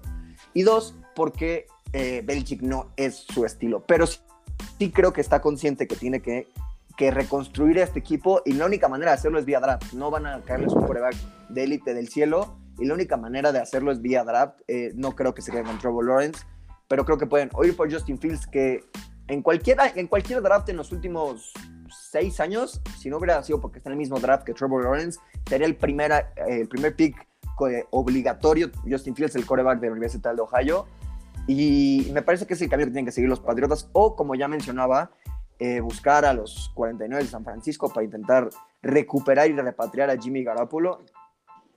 Y 0.54 0.62
dos, 0.62 0.94
porque 1.14 1.66
eh, 1.92 2.22
Belichick 2.24 2.62
no 2.62 2.92
es 2.96 3.16
su 3.16 3.44
estilo. 3.44 3.84
Pero 3.86 4.06
sí, 4.06 4.90
creo 4.92 5.12
que 5.12 5.20
está 5.20 5.40
consciente 5.40 5.86
que 5.86 5.96
tiene 5.96 6.20
que, 6.22 6.48
reconstruir 6.98 7.78
este 7.78 8.00
equipo 8.00 8.42
y 8.44 8.54
la 8.54 8.66
única 8.66 8.88
manera 8.88 9.12
de 9.12 9.18
hacerlo 9.18 9.38
es 9.38 9.44
vía 9.44 9.60
draft. 9.60 9.92
No 9.92 10.10
van 10.10 10.26
a 10.26 10.40
caerles 10.40 10.72
un 10.72 10.84
coreback 10.84 11.14
de 11.48 11.62
élite 11.62 11.94
del 11.94 12.08
cielo 12.08 12.58
y 12.76 12.86
la 12.86 12.94
única 12.94 13.16
manera 13.16 13.52
de 13.52 13.60
hacerlo 13.60 13.92
es 13.92 14.02
vía 14.02 14.24
draft. 14.24 14.58
Eh, 14.66 14.90
no 14.96 15.14
creo 15.14 15.32
que 15.32 15.40
se 15.40 15.52
quede 15.52 15.62
con 15.62 15.78
Trevor 15.78 16.04
Lawrence 16.04 16.44
pero 16.88 17.04
creo 17.04 17.18
que 17.18 17.26
pueden 17.26 17.50
oír 17.54 17.76
por 17.76 17.92
Justin 17.92 18.18
Fields, 18.18 18.46
que 18.46 18.84
en 19.28 19.42
cualquier, 19.42 19.78
en 19.94 20.06
cualquier 20.06 20.42
draft 20.42 20.68
en 20.70 20.76
los 20.76 20.90
últimos 20.90 21.52
seis 21.90 22.40
años, 22.40 22.80
si 22.98 23.10
no 23.10 23.18
hubiera 23.18 23.42
sido 23.42 23.60
porque 23.60 23.78
está 23.78 23.90
en 23.90 23.92
el 23.92 23.98
mismo 23.98 24.18
draft 24.18 24.44
que 24.44 24.54
Trevor 24.54 24.84
Lawrence, 24.84 25.20
sería 25.46 25.66
el, 25.66 25.76
primera, 25.76 26.32
el 26.46 26.66
primer 26.66 26.96
pick 26.96 27.28
obligatorio 27.90 28.70
Justin 28.88 29.14
Fields, 29.14 29.36
el 29.36 29.46
coreback 29.46 29.80
de 29.80 29.88
la 29.88 29.92
Universidad 29.92 30.34
de 30.34 30.42
Ohio. 30.42 30.86
Y 31.46 32.08
me 32.12 32.22
parece 32.22 32.46
que 32.46 32.54
es 32.54 32.62
el 32.62 32.68
camino 32.68 32.86
que 32.86 32.92
tienen 32.92 33.06
que 33.06 33.12
seguir 33.12 33.28
los 33.28 33.40
Patriotas. 33.40 33.88
O, 33.92 34.14
como 34.14 34.34
ya 34.34 34.48
mencionaba, 34.48 35.10
eh, 35.58 35.80
buscar 35.80 36.24
a 36.24 36.32
los 36.32 36.70
49 36.74 37.24
de 37.24 37.30
San 37.30 37.44
Francisco 37.44 37.92
para 37.92 38.04
intentar 38.04 38.48
recuperar 38.82 39.48
y 39.50 39.54
repatriar 39.54 40.10
a 40.10 40.16
Jimmy 40.16 40.44
Garoppolo, 40.44 41.04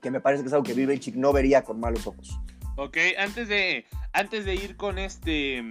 que 0.02 0.12
me 0.12 0.20
parece 0.20 0.44
que 0.44 0.48
es 0.48 0.54
algo 0.54 0.64
que 0.64 0.74
Belichick 0.74 1.16
no 1.16 1.32
vería 1.34 1.64
con 1.64 1.80
malos 1.80 2.06
ojos. 2.06 2.40
Ok, 2.78 2.98
antes 3.18 3.48
de, 3.48 3.86
antes 4.14 4.46
de 4.46 4.56
ir 4.56 4.78
con 4.78 4.98
este, 4.98 5.64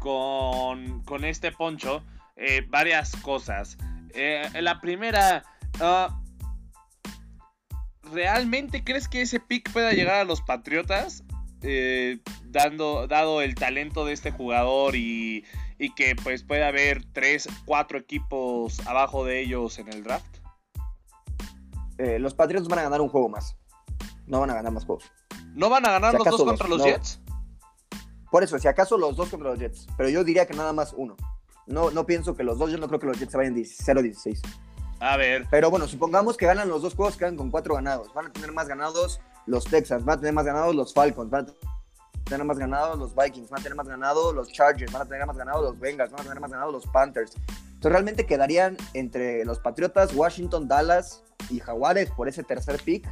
con, 0.00 1.02
con 1.02 1.24
este 1.24 1.52
poncho, 1.52 2.02
eh, 2.36 2.64
varias 2.68 3.16
cosas. 3.16 3.76
Eh, 4.14 4.48
la 4.60 4.80
primera, 4.80 5.42
uh, 5.80 6.12
¿realmente 8.12 8.84
crees 8.84 9.08
que 9.08 9.22
ese 9.22 9.40
pick 9.40 9.72
pueda 9.72 9.92
llegar 9.92 10.16
a 10.16 10.24
los 10.24 10.42
Patriotas? 10.42 11.24
Eh, 11.62 12.18
dando, 12.44 13.06
dado 13.08 13.42
el 13.42 13.54
talento 13.54 14.04
de 14.04 14.12
este 14.12 14.30
jugador 14.30 14.94
y, 14.94 15.44
y 15.78 15.94
que 15.94 16.14
pues 16.14 16.44
puede 16.44 16.64
haber 16.64 17.02
3, 17.12 17.48
4 17.64 17.98
equipos 17.98 18.86
abajo 18.86 19.24
de 19.24 19.40
ellos 19.40 19.78
en 19.78 19.88
el 19.88 20.04
draft? 20.04 20.36
Los 21.98 22.34
Patriots 22.34 22.68
van 22.68 22.80
a 22.80 22.82
ganar 22.82 23.00
un 23.00 23.08
juego 23.08 23.30
más. 23.30 23.56
No 24.26 24.40
van 24.40 24.50
a 24.50 24.54
ganar 24.54 24.70
más 24.70 24.84
juegos. 24.84 25.10
¿No 25.56 25.70
van 25.70 25.86
a 25.86 25.90
ganar 25.92 26.12
los 26.12 26.24
dos 26.24 26.44
contra 26.44 26.68
los 26.68 26.84
Jets? 26.84 27.18
Por 28.30 28.44
eso, 28.44 28.58
si 28.58 28.68
acaso 28.68 28.98
los 28.98 29.16
dos 29.16 29.30
contra 29.30 29.48
los 29.48 29.58
Jets. 29.58 29.86
Pero 29.96 30.10
yo 30.10 30.22
diría 30.22 30.46
que 30.46 30.52
nada 30.52 30.74
más 30.74 30.92
uno. 30.94 31.16
No, 31.66 31.90
no 31.90 32.04
pienso 32.04 32.36
que 32.36 32.44
los 32.44 32.58
dos, 32.58 32.70
yo 32.70 32.76
no 32.76 32.88
creo 32.88 33.00
que 33.00 33.06
los 33.06 33.18
Jets 33.18 33.32
se 33.32 33.38
vayan 33.38 33.54
0-16. 33.54 34.38
A 35.00 35.16
ver. 35.16 35.46
Pero 35.50 35.70
bueno, 35.70 35.88
supongamos 35.88 36.36
que 36.36 36.44
ganan 36.44 36.68
los 36.68 36.82
dos 36.82 36.94
juegos, 36.94 37.16
quedan 37.16 37.36
con 37.36 37.50
cuatro 37.50 37.74
ganados. 37.74 38.12
Van 38.12 38.26
a 38.26 38.32
tener 38.32 38.52
más 38.52 38.68
ganados 38.68 39.18
los 39.46 39.64
Texans, 39.64 40.04
van 40.04 40.18
a 40.18 40.20
tener 40.20 40.34
más 40.34 40.44
ganados 40.44 40.74
los 40.74 40.92
Falcons, 40.92 41.30
van 41.30 41.46
a 41.46 41.52
tener 42.24 42.44
más 42.44 42.58
ganados 42.58 42.98
los 42.98 43.14
Vikings, 43.14 43.48
van 43.48 43.60
a 43.60 43.62
tener 43.62 43.76
más 43.76 43.88
ganados 43.88 44.34
los 44.34 44.52
Chargers, 44.52 44.92
van 44.92 45.02
a 45.02 45.06
tener 45.06 45.26
más 45.26 45.38
ganados 45.38 45.62
los 45.62 45.80
Bengals, 45.80 46.10
van 46.10 46.20
a 46.20 46.24
tener 46.24 46.40
más 46.40 46.50
ganados 46.50 46.74
los 46.74 46.86
Panthers. 46.88 47.32
Entonces 47.36 47.92
realmente 47.92 48.26
quedarían 48.26 48.76
entre 48.92 49.42
los 49.46 49.58
Patriotas, 49.60 50.14
Washington, 50.14 50.68
Dallas 50.68 51.22
y 51.48 51.60
Jaguares 51.60 52.10
por 52.10 52.28
ese 52.28 52.42
tercer 52.42 52.78
pick, 52.84 53.08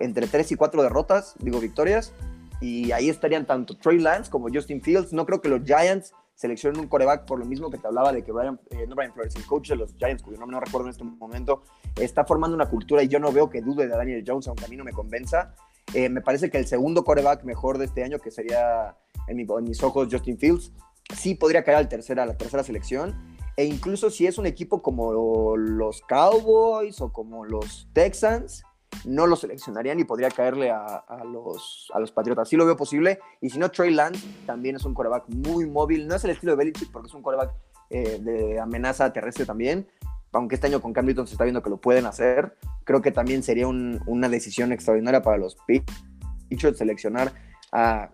entre 0.00 0.26
tres 0.26 0.52
y 0.52 0.56
cuatro 0.56 0.82
derrotas, 0.82 1.34
digo 1.38 1.60
victorias. 1.60 2.12
Y 2.60 2.90
ahí 2.92 3.08
estarían 3.08 3.46
tanto 3.46 3.76
Trey 3.76 3.98
Lance 3.98 4.30
como 4.30 4.48
Justin 4.52 4.82
Fields. 4.82 5.12
No 5.12 5.26
creo 5.26 5.40
que 5.40 5.48
los 5.48 5.62
Giants 5.62 6.12
seleccionen 6.38 6.80
un 6.80 6.86
coreback 6.86 7.24
por 7.24 7.38
lo 7.38 7.44
mismo 7.44 7.68
que 7.68 7.78
te 7.78 7.86
hablaba 7.88 8.12
de 8.12 8.22
que 8.22 8.30
Brian, 8.30 8.60
eh, 8.70 8.86
no 8.86 8.94
Brian 8.94 9.12
Flores, 9.12 9.34
el 9.34 9.44
coach 9.44 9.70
de 9.70 9.76
los 9.76 9.94
Giants, 9.96 10.22
cuyo 10.22 10.38
nombre 10.38 10.54
no 10.54 10.60
recuerdo 10.60 10.86
en 10.86 10.92
este 10.92 11.02
momento, 11.02 11.64
está 12.00 12.24
formando 12.24 12.54
una 12.54 12.66
cultura 12.66 13.02
y 13.02 13.08
yo 13.08 13.18
no 13.18 13.32
veo 13.32 13.50
que 13.50 13.60
dude 13.60 13.88
de 13.88 13.96
Daniel 13.96 14.22
Jones, 14.24 14.46
aunque 14.46 14.64
a 14.64 14.68
mí 14.68 14.76
no 14.76 14.84
me 14.84 14.92
convenza. 14.92 15.54
Eh, 15.94 16.08
me 16.08 16.20
parece 16.20 16.48
que 16.48 16.58
el 16.58 16.66
segundo 16.66 17.02
coreback 17.02 17.42
mejor 17.42 17.78
de 17.78 17.86
este 17.86 18.04
año, 18.04 18.20
que 18.20 18.30
sería 18.30 18.96
en, 19.26 19.46
mis 19.64 19.82
ojos 19.82 20.08
Justin 20.10 20.38
Fields, 20.38 20.72
sí 21.16 21.34
podría 21.34 21.64
caer 21.64 21.78
al 21.78 21.88
tercera, 21.88 22.22
a 22.22 22.26
la 22.26 22.36
tercera 22.36 22.62
selección. 22.62 23.16
E 23.56 23.64
incluso 23.64 24.08
si 24.08 24.26
es 24.28 24.38
un 24.38 24.46
equipo 24.46 24.80
como 24.80 25.56
los 25.56 26.02
Cowboys 26.02 27.00
o 27.00 27.12
como 27.12 27.44
los 27.44 27.88
Texans, 27.92 28.62
no 29.04 29.26
lo 29.26 29.36
seleccionarían 29.36 30.00
y 30.00 30.04
podría 30.04 30.30
caerle 30.30 30.70
a, 30.70 31.04
los, 31.24 31.90
a 31.94 32.00
los 32.00 32.12
Patriotas. 32.12 32.48
Sí 32.48 32.56
lo 32.56 32.66
veo 32.66 32.76
posible. 32.76 33.20
Y 33.40 33.50
si 33.50 33.58
no, 33.58 33.70
Trey 33.70 33.92
Lance 33.92 34.26
también 34.46 34.76
es 34.76 34.84
un 34.84 34.94
coreback 34.94 35.28
muy 35.28 35.66
móvil. 35.66 36.06
No 36.06 36.16
es 36.16 36.24
el 36.24 36.30
estilo 36.30 36.52
de 36.52 36.56
Belichick 36.56 36.90
porque 36.90 37.08
es 37.08 37.14
un 37.14 37.22
coreback 37.22 37.52
eh, 37.90 38.18
de 38.20 38.60
amenaza 38.60 39.12
terrestre 39.12 39.46
también. 39.46 39.88
Aunque 40.32 40.56
este 40.56 40.66
año 40.66 40.82
con 40.82 40.92
Cam 40.92 41.06
Newton 41.06 41.26
se 41.26 41.34
está 41.34 41.44
viendo 41.44 41.62
que 41.62 41.70
lo 41.70 41.78
pueden 41.78 42.06
hacer. 42.06 42.56
Creo 42.84 43.00
que 43.00 43.12
también 43.12 43.42
sería 43.42 43.66
una 43.66 44.28
decisión 44.28 44.72
extraordinaria 44.72 45.22
para 45.22 45.38
los 45.38 45.56
Patriots 45.56 46.78
seleccionar 46.78 47.32
a, 47.72 48.10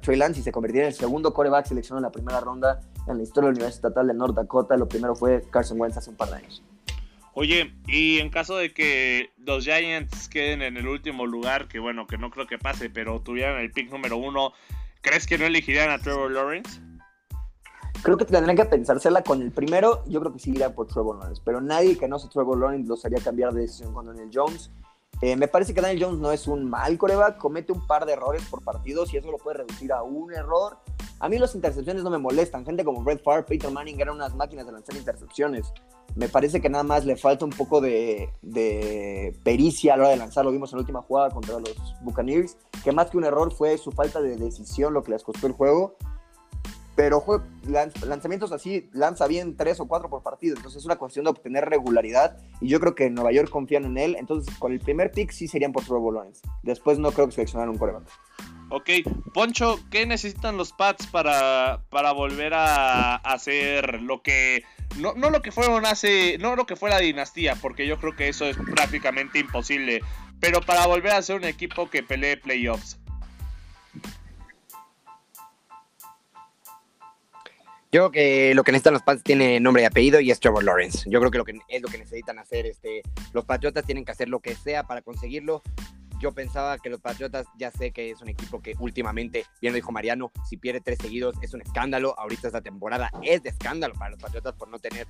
Trey 0.00 0.16
Lance 0.16 0.40
y 0.40 0.42
se 0.42 0.50
convertiría 0.50 0.84
en 0.84 0.88
el 0.88 0.94
segundo 0.94 1.34
coreback 1.34 1.66
seleccionado 1.66 1.98
en 1.98 2.04
la 2.04 2.10
primera 2.10 2.40
ronda 2.40 2.80
en 3.06 3.18
la 3.18 3.22
historia 3.22 3.48
de 3.48 3.52
la 3.52 3.56
Universidad 3.58 3.88
Estatal 3.88 4.06
de 4.06 4.14
North 4.14 4.34
Dakota. 4.34 4.78
Lo 4.78 4.88
primero 4.88 5.14
fue 5.14 5.44
Carson 5.50 5.78
Wentz 5.78 5.98
hace 5.98 6.08
un 6.08 6.16
par 6.16 6.30
de 6.30 6.36
años. 6.36 6.62
Oye, 7.40 7.72
y 7.86 8.18
en 8.18 8.30
caso 8.30 8.56
de 8.56 8.74
que 8.74 9.30
los 9.36 9.62
Giants 9.62 10.28
queden 10.28 10.60
en 10.60 10.76
el 10.76 10.88
último 10.88 11.24
lugar, 11.24 11.68
que 11.68 11.78
bueno, 11.78 12.08
que 12.08 12.18
no 12.18 12.32
creo 12.32 12.48
que 12.48 12.58
pase, 12.58 12.90
pero 12.90 13.20
tuvieran 13.20 13.60
el 13.60 13.70
pick 13.70 13.92
número 13.92 14.16
uno, 14.16 14.54
¿crees 15.02 15.24
que 15.24 15.38
no 15.38 15.44
elegirían 15.44 15.88
a 15.88 16.00
Trevor 16.00 16.32
Lawrence? 16.32 16.80
Creo 18.02 18.16
que 18.16 18.24
tendrían 18.24 18.56
que 18.56 18.64
pensársela 18.64 19.22
con 19.22 19.40
el 19.40 19.52
primero. 19.52 20.02
Yo 20.08 20.18
creo 20.18 20.32
que 20.32 20.40
sí 20.40 20.50
iría 20.50 20.74
por 20.74 20.88
Trevor 20.88 21.20
Lawrence, 21.20 21.40
pero 21.44 21.60
nadie 21.60 21.96
que 21.96 22.08
no 22.08 22.18
sea 22.18 22.28
Trevor 22.28 22.58
Lawrence 22.58 22.88
los 22.88 23.04
haría 23.04 23.20
cambiar 23.20 23.52
de 23.52 23.60
decisión 23.60 23.94
con 23.94 24.06
Daniel 24.06 24.30
Jones. 24.34 24.72
Eh, 25.20 25.36
me 25.36 25.48
parece 25.48 25.74
que 25.74 25.80
Daniel 25.80 26.04
Jones 26.04 26.20
no 26.20 26.30
es 26.30 26.46
un 26.46 26.70
mal 26.70 26.96
coreback, 26.96 27.38
comete 27.38 27.72
un 27.72 27.84
par 27.86 28.06
de 28.06 28.12
errores 28.12 28.42
por 28.48 28.62
partidos 28.62 29.12
y 29.12 29.16
eso 29.16 29.30
lo 29.30 29.38
puede 29.38 29.58
reducir 29.58 29.92
a 29.92 30.02
un 30.02 30.32
error. 30.32 30.78
A 31.20 31.28
mí 31.28 31.38
las 31.38 31.54
intercepciones 31.56 32.04
no 32.04 32.10
me 32.10 32.18
molestan. 32.18 32.64
Gente 32.64 32.84
como 32.84 33.02
Brett 33.02 33.22
Favre, 33.24 33.42
Peter 33.42 33.70
Manning 33.70 34.00
eran 34.00 34.14
unas 34.14 34.34
máquinas 34.36 34.66
de 34.66 34.72
lanzar 34.72 34.94
intercepciones. 34.94 35.72
Me 36.14 36.28
parece 36.28 36.60
que 36.60 36.68
nada 36.68 36.84
más 36.84 37.04
le 37.04 37.16
falta 37.16 37.44
un 37.44 37.50
poco 37.50 37.80
de, 37.80 38.30
pericia 39.42 39.94
a 39.94 39.96
la 39.96 40.02
hora 40.04 40.10
de 40.10 40.16
lanzar. 40.18 40.44
Lo 40.44 40.52
vimos 40.52 40.72
en 40.72 40.76
la 40.76 40.80
última 40.82 41.02
jugada 41.02 41.30
contra 41.30 41.58
los 41.58 41.74
Buccaneers, 42.02 42.56
que 42.84 42.92
más 42.92 43.10
que 43.10 43.18
un 43.18 43.24
error 43.24 43.52
fue 43.52 43.76
su 43.78 43.90
falta 43.90 44.20
de 44.20 44.36
decisión 44.36 44.94
lo 44.94 45.02
que 45.02 45.10
les 45.10 45.24
costó 45.24 45.48
el 45.48 45.52
juego. 45.52 45.96
Pero 46.98 47.24
lanzamientos 47.62 48.50
así 48.50 48.90
lanza 48.92 49.28
bien 49.28 49.56
tres 49.56 49.78
o 49.78 49.86
cuatro 49.86 50.10
por 50.10 50.24
partido. 50.24 50.56
Entonces 50.56 50.80
es 50.80 50.84
una 50.84 50.96
cuestión 50.96 51.26
de 51.26 51.30
obtener 51.30 51.64
regularidad. 51.66 52.36
Y 52.60 52.66
yo 52.66 52.80
creo 52.80 52.96
que 52.96 53.06
en 53.06 53.14
Nueva 53.14 53.30
York 53.30 53.50
confían 53.50 53.84
en 53.84 53.98
él. 53.98 54.16
Entonces 54.18 54.52
con 54.58 54.72
el 54.72 54.80
primer 54.80 55.12
pick 55.12 55.30
sí 55.30 55.46
serían 55.46 55.70
por 55.70 55.84
Trevor 55.84 56.12
Lawrence. 56.12 56.42
Después 56.64 56.98
no 56.98 57.12
creo 57.12 57.28
que 57.28 57.34
seleccionaran 57.34 57.70
un 57.70 57.78
coreback. 57.78 58.02
Ok, 58.70 58.90
Poncho, 59.32 59.78
¿qué 59.92 60.06
necesitan 60.06 60.56
los 60.56 60.72
Pats 60.72 61.06
para, 61.06 61.84
para 61.88 62.10
volver 62.10 62.52
a 62.54 63.14
hacer 63.14 64.02
lo 64.02 64.20
que 64.20 64.64
no, 64.98 65.14
no 65.14 65.30
lo 65.30 65.40
que 65.40 65.52
fueron 65.52 65.86
hace, 65.86 66.36
no 66.38 66.56
lo 66.56 66.66
que 66.66 66.74
fue 66.74 66.90
la 66.90 66.98
dinastía, 66.98 67.54
porque 67.62 67.86
yo 67.86 67.98
creo 67.98 68.16
que 68.16 68.28
eso 68.28 68.44
es 68.44 68.56
prácticamente 68.56 69.38
imposible, 69.38 70.02
pero 70.40 70.60
para 70.60 70.86
volver 70.86 71.12
a 71.12 71.22
ser 71.22 71.36
un 71.36 71.44
equipo 71.44 71.88
que 71.88 72.02
pelee 72.02 72.36
playoffs? 72.36 72.98
Yo 77.90 78.00
creo 78.00 78.10
que 78.10 78.54
lo 78.54 78.64
que 78.64 78.72
necesitan 78.72 78.92
los 78.92 79.02
Pats 79.02 79.22
tiene 79.22 79.60
nombre 79.60 79.82
y 79.82 79.86
apellido 79.86 80.20
y 80.20 80.30
es 80.30 80.40
Trevor 80.40 80.62
Lawrence. 80.62 81.08
Yo 81.10 81.20
creo 81.20 81.30
que, 81.30 81.38
lo 81.38 81.44
que 81.44 81.58
es 81.68 81.80
lo 81.82 81.88
que 81.88 81.98
necesitan 81.98 82.38
hacer. 82.38 82.66
Este, 82.66 83.02
los 83.32 83.44
Patriotas 83.44 83.84
tienen 83.84 84.04
que 84.04 84.12
hacer 84.12 84.28
lo 84.28 84.40
que 84.40 84.54
sea 84.54 84.82
para 84.82 85.00
conseguirlo 85.00 85.62
yo 86.20 86.32
pensaba 86.32 86.78
que 86.78 86.90
los 86.90 87.00
Patriotas, 87.00 87.46
ya 87.56 87.70
sé 87.70 87.92
que 87.92 88.10
es 88.10 88.20
un 88.20 88.28
equipo 88.28 88.60
que 88.60 88.74
últimamente, 88.78 89.44
bien 89.60 89.72
lo 89.72 89.76
dijo 89.76 89.92
Mariano, 89.92 90.32
si 90.48 90.56
pierde 90.56 90.80
tres 90.80 90.98
seguidos 91.00 91.36
es 91.42 91.54
un 91.54 91.62
escándalo. 91.62 92.18
Ahorita 92.18 92.48
esta 92.48 92.60
temporada 92.60 93.10
es 93.22 93.42
de 93.42 93.50
escándalo 93.50 93.94
para 93.94 94.10
los 94.10 94.20
Patriotas 94.20 94.54
por 94.54 94.68
no 94.68 94.78
tener 94.78 95.06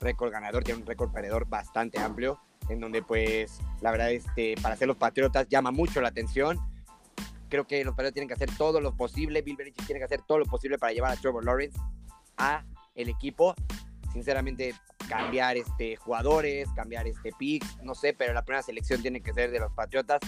récord 0.00 0.30
ganador, 0.30 0.64
tiene 0.64 0.80
un 0.80 0.86
récord 0.86 1.12
perdedor 1.12 1.48
bastante 1.48 1.98
amplio, 1.98 2.40
en 2.68 2.80
donde 2.80 3.02
pues 3.02 3.60
la 3.80 3.90
verdad 3.90 4.12
este, 4.12 4.54
para 4.62 4.76
ser 4.76 4.88
los 4.88 4.96
Patriotas 4.96 5.48
llama 5.48 5.70
mucho 5.70 6.00
la 6.00 6.08
atención. 6.08 6.58
Creo 7.48 7.66
que 7.66 7.84
los 7.84 7.94
Patriotas 7.94 8.14
tienen 8.14 8.28
que 8.28 8.34
hacer 8.34 8.50
todo 8.56 8.80
lo 8.80 8.96
posible, 8.96 9.42
Bill 9.42 9.56
Belichick 9.56 9.86
tiene 9.86 9.98
que 9.98 10.04
hacer 10.04 10.22
todo 10.22 10.38
lo 10.38 10.46
posible 10.46 10.78
para 10.78 10.92
llevar 10.92 11.12
a 11.12 11.16
Trevor 11.16 11.44
Lawrence 11.44 11.78
a 12.36 12.64
el 12.94 13.08
equipo. 13.08 13.54
Sinceramente, 14.12 14.74
cambiar 15.08 15.56
este, 15.56 15.96
jugadores, 15.96 16.68
cambiar 16.74 17.06
este 17.06 17.32
picks, 17.38 17.82
no 17.82 17.94
sé, 17.94 18.12
pero 18.12 18.32
la 18.32 18.44
primera 18.44 18.62
selección 18.62 19.00
tiene 19.02 19.22
que 19.22 19.32
ser 19.32 19.50
de 19.50 19.60
los 19.60 19.72
Patriotas 19.72 20.20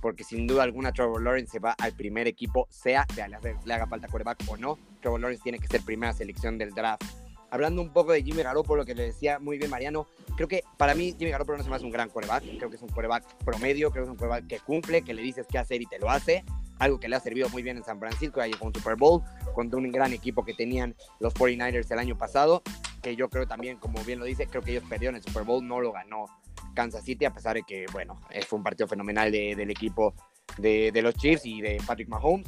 porque 0.00 0.24
sin 0.24 0.46
duda 0.46 0.62
alguna 0.62 0.92
Trevor 0.92 1.22
Lawrence 1.22 1.52
se 1.52 1.58
va 1.58 1.72
al 1.78 1.92
primer 1.92 2.26
equipo, 2.26 2.66
sea, 2.70 3.06
sea 3.14 3.28
le, 3.28 3.72
haga 3.72 3.86
falta 3.86 4.08
quarterback 4.08 4.44
o 4.48 4.56
no. 4.56 4.78
Trevor 5.00 5.20
Lawrence 5.20 5.42
tiene 5.42 5.58
que 5.58 5.66
ser 5.66 5.82
primera 5.82 6.12
selección 6.12 6.58
del 6.58 6.72
draft. 6.72 7.02
Hablando 7.50 7.80
un 7.80 7.92
poco 7.92 8.12
de 8.12 8.22
Jimmy 8.22 8.42
Garoppolo, 8.42 8.84
que 8.84 8.94
le 8.94 9.04
decía 9.04 9.38
muy 9.38 9.56
bien 9.56 9.70
Mariano, 9.70 10.06
creo 10.36 10.48
que 10.48 10.62
para 10.76 10.94
mí 10.94 11.14
Jimmy 11.18 11.30
Garoppolo 11.30 11.56
no 11.56 11.64
es 11.64 11.70
más 11.70 11.82
un 11.82 11.90
gran 11.90 12.10
quarterback, 12.10 12.44
creo 12.58 12.68
que 12.68 12.76
es 12.76 12.82
un 12.82 12.90
quarterback 12.90 13.24
promedio, 13.44 13.90
creo 13.90 14.04
que 14.04 14.10
es 14.10 14.12
un 14.12 14.18
quarterback 14.18 14.46
que 14.46 14.60
cumple, 14.60 15.02
que 15.02 15.14
le 15.14 15.22
dices 15.22 15.46
qué 15.50 15.58
hacer 15.58 15.80
y 15.80 15.86
te 15.86 15.98
lo 15.98 16.10
hace, 16.10 16.44
algo 16.78 17.00
que 17.00 17.08
le 17.08 17.16
ha 17.16 17.20
servido 17.20 17.48
muy 17.48 17.62
bien 17.62 17.76
en 17.76 17.84
San 17.84 17.98
Francisco, 17.98 18.40
ahí 18.40 18.52
con 18.52 18.72
Super 18.74 18.96
Bowl, 18.96 19.22
contra 19.54 19.78
un 19.78 19.90
gran 19.90 20.12
equipo 20.12 20.44
que 20.44 20.54
tenían 20.54 20.94
los 21.20 21.34
49ers 21.34 21.90
el 21.90 21.98
año 21.98 22.16
pasado, 22.16 22.62
que 23.02 23.16
yo 23.16 23.28
creo 23.28 23.46
también, 23.46 23.78
como 23.78 24.02
bien 24.04 24.18
lo 24.18 24.24
dice, 24.24 24.46
creo 24.46 24.62
que 24.62 24.72
ellos 24.72 24.84
perdieron 24.88 25.16
el 25.16 25.22
Super 25.22 25.44
Bowl, 25.44 25.66
no 25.66 25.80
lo 25.80 25.92
ganó 25.92 26.26
Kansas 26.74 27.04
City, 27.04 27.24
a 27.24 27.34
pesar 27.34 27.56
de 27.56 27.62
que, 27.62 27.86
bueno, 27.92 28.20
fue 28.46 28.58
un 28.58 28.62
partido 28.62 28.86
fenomenal 28.86 29.32
del 29.32 29.70
equipo 29.70 30.14
de, 30.58 30.92
los 31.02 31.14
Chiefs 31.14 31.44
y 31.44 31.60
de 31.60 31.80
Patrick 31.86 32.08
Mahomes. 32.08 32.46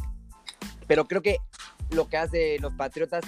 Pero 0.87 1.07
creo 1.07 1.23
que 1.23 1.39
lo 1.91 2.09
que 2.09 2.17
hace 2.17 2.59
los 2.61 2.75
Patriotas 2.75 3.25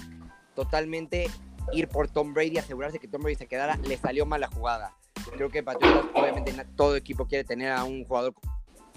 totalmente 0.54 1.28
ir 1.72 1.88
por 1.88 2.08
Tom 2.08 2.34
Brady, 2.34 2.58
asegurarse 2.58 2.98
que 2.98 3.08
Tom 3.08 3.22
Brady 3.22 3.36
se 3.36 3.46
quedara, 3.46 3.76
le 3.76 3.96
salió 3.96 4.26
mal 4.26 4.40
la 4.40 4.48
jugada. 4.48 4.94
Creo 5.36 5.48
que 5.48 5.62
Patriotas, 5.62 6.04
obviamente, 6.14 6.52
todo 6.76 6.96
equipo 6.96 7.26
quiere 7.26 7.44
tener 7.44 7.72
a 7.72 7.84
un 7.84 8.04
jugador 8.04 8.34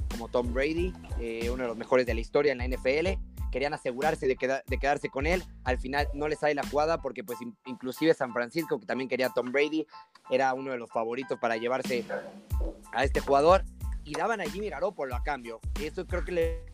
como 0.10 0.28
Tom 0.28 0.54
Brady, 0.54 0.94
eh, 1.20 1.50
uno 1.50 1.64
de 1.64 1.70
los 1.70 1.78
mejores 1.78 2.06
de 2.06 2.14
la 2.14 2.22
historia 2.22 2.52
en 2.52 2.58
la 2.60 2.66
NFL, 2.66 3.20
querían 3.52 3.74
asegurarse 3.74 4.28
de, 4.28 4.36
quedarse 4.36 5.10
con 5.10 5.26
él. 5.26 5.44
Al 5.64 5.78
final 5.78 6.10
no 6.14 6.28
les 6.28 6.40
sale 6.40 6.56
la 6.56 6.68
jugada 6.68 7.02
porque 7.02 7.24
pues 7.24 7.40
inclusive 7.66 8.14
San 8.14 8.34
Francisco, 8.34 8.80
que 8.80 8.86
también 8.86 9.08
quería 9.08 9.30
Tom 9.30 9.52
Brady, 9.52 9.88
era 10.30 10.54
uno 10.54 10.72
de 10.72 10.78
los 10.78 10.90
favoritos 10.90 11.40
para 11.40 11.56
llevarse 11.56 12.04
a 12.92 13.04
este 13.06 13.22
jugador 13.22 13.64
y 14.04 14.14
daban 14.14 14.42
a 14.42 14.44
Jimmy 14.44 14.70
Garoppolo 14.70 15.16
a 15.16 15.24
cambio. 15.24 15.62
Eso 15.82 16.06
creo 16.06 16.26
que 16.26 16.32
le 16.32 16.66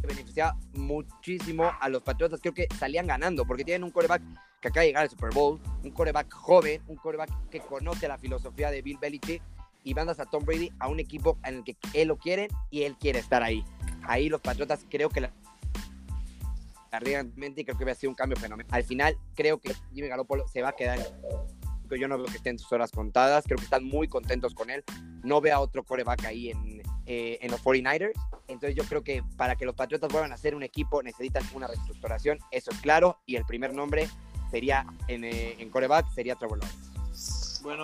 beneficiaba 0.00 0.56
muchísimo 0.74 1.70
a 1.78 1.88
los 1.88 2.02
Patriotas. 2.02 2.40
Creo 2.40 2.54
que 2.54 2.66
salían 2.78 3.06
ganando 3.06 3.44
porque 3.44 3.64
tienen 3.64 3.84
un 3.84 3.90
coreback 3.90 4.22
que 4.60 4.68
acaba 4.68 4.82
de 4.82 4.88
llegar 4.88 5.02
al 5.02 5.10
Super 5.10 5.30
Bowl, 5.34 5.60
un 5.84 5.90
coreback 5.90 6.32
joven, 6.32 6.82
un 6.88 6.96
coreback 6.96 7.30
que 7.50 7.60
conoce 7.60 8.08
la 8.08 8.18
filosofía 8.18 8.70
de 8.70 8.82
Bill 8.82 8.98
Belichick 8.98 9.42
y 9.84 9.94
mandas 9.94 10.20
a 10.20 10.26
Tom 10.26 10.44
Brady 10.44 10.70
a 10.78 10.88
un 10.88 11.00
equipo 11.00 11.38
en 11.44 11.56
el 11.56 11.64
que 11.64 11.76
él 11.94 12.08
lo 12.08 12.16
quiere 12.16 12.48
y 12.70 12.82
él 12.82 12.96
quiere 12.98 13.18
estar 13.18 13.42
ahí. 13.42 13.64
Ahí 14.02 14.28
los 14.28 14.40
Patriotas 14.40 14.84
creo 14.88 15.08
que 15.08 15.20
la 15.20 15.32
y 16.90 17.64
creo 17.64 17.76
que 17.78 17.84
va 17.84 17.92
a 17.92 17.94
ser 17.94 18.08
un 18.08 18.14
cambio 18.14 18.36
fenomenal. 18.38 18.72
Al 18.74 18.84
final 18.84 19.16
creo 19.34 19.58
que 19.58 19.74
Jimmy 19.92 20.08
Garoppolo 20.08 20.48
se 20.48 20.62
va 20.62 20.70
a 20.70 20.72
quedar 20.72 20.98
yo 21.96 22.08
no 22.08 22.18
veo 22.18 22.26
que 22.26 22.36
estén 22.36 22.58
sus 22.58 22.70
horas 22.72 22.90
contadas, 22.90 23.44
creo 23.44 23.56
que 23.56 23.64
están 23.64 23.84
muy 23.84 24.08
contentos 24.08 24.54
con 24.54 24.70
él. 24.70 24.84
No 25.22 25.40
veo 25.40 25.56
a 25.56 25.60
otro 25.60 25.84
coreback 25.84 26.24
ahí 26.26 26.50
en, 26.50 26.82
eh, 27.06 27.38
en 27.40 27.50
los 27.50 27.62
49ers. 27.62 28.12
Entonces 28.48 28.74
yo 28.74 28.84
creo 28.84 29.02
que 29.02 29.22
para 29.36 29.56
que 29.56 29.64
los 29.64 29.74
Patriotas 29.74 30.10
vuelvan 30.10 30.32
a 30.32 30.36
ser 30.36 30.54
un 30.54 30.62
equipo 30.62 31.02
necesitan 31.02 31.42
una 31.54 31.66
reestructuración, 31.66 32.38
eso 32.50 32.70
es 32.70 32.78
claro, 32.78 33.18
y 33.26 33.36
el 33.36 33.44
primer 33.44 33.74
nombre 33.74 34.08
sería 34.50 34.86
en, 35.08 35.24
eh, 35.24 35.56
en 35.58 35.70
coreback 35.70 36.10
sería 36.14 36.34
Trevor 36.34 36.58
Lawrence. 36.58 36.87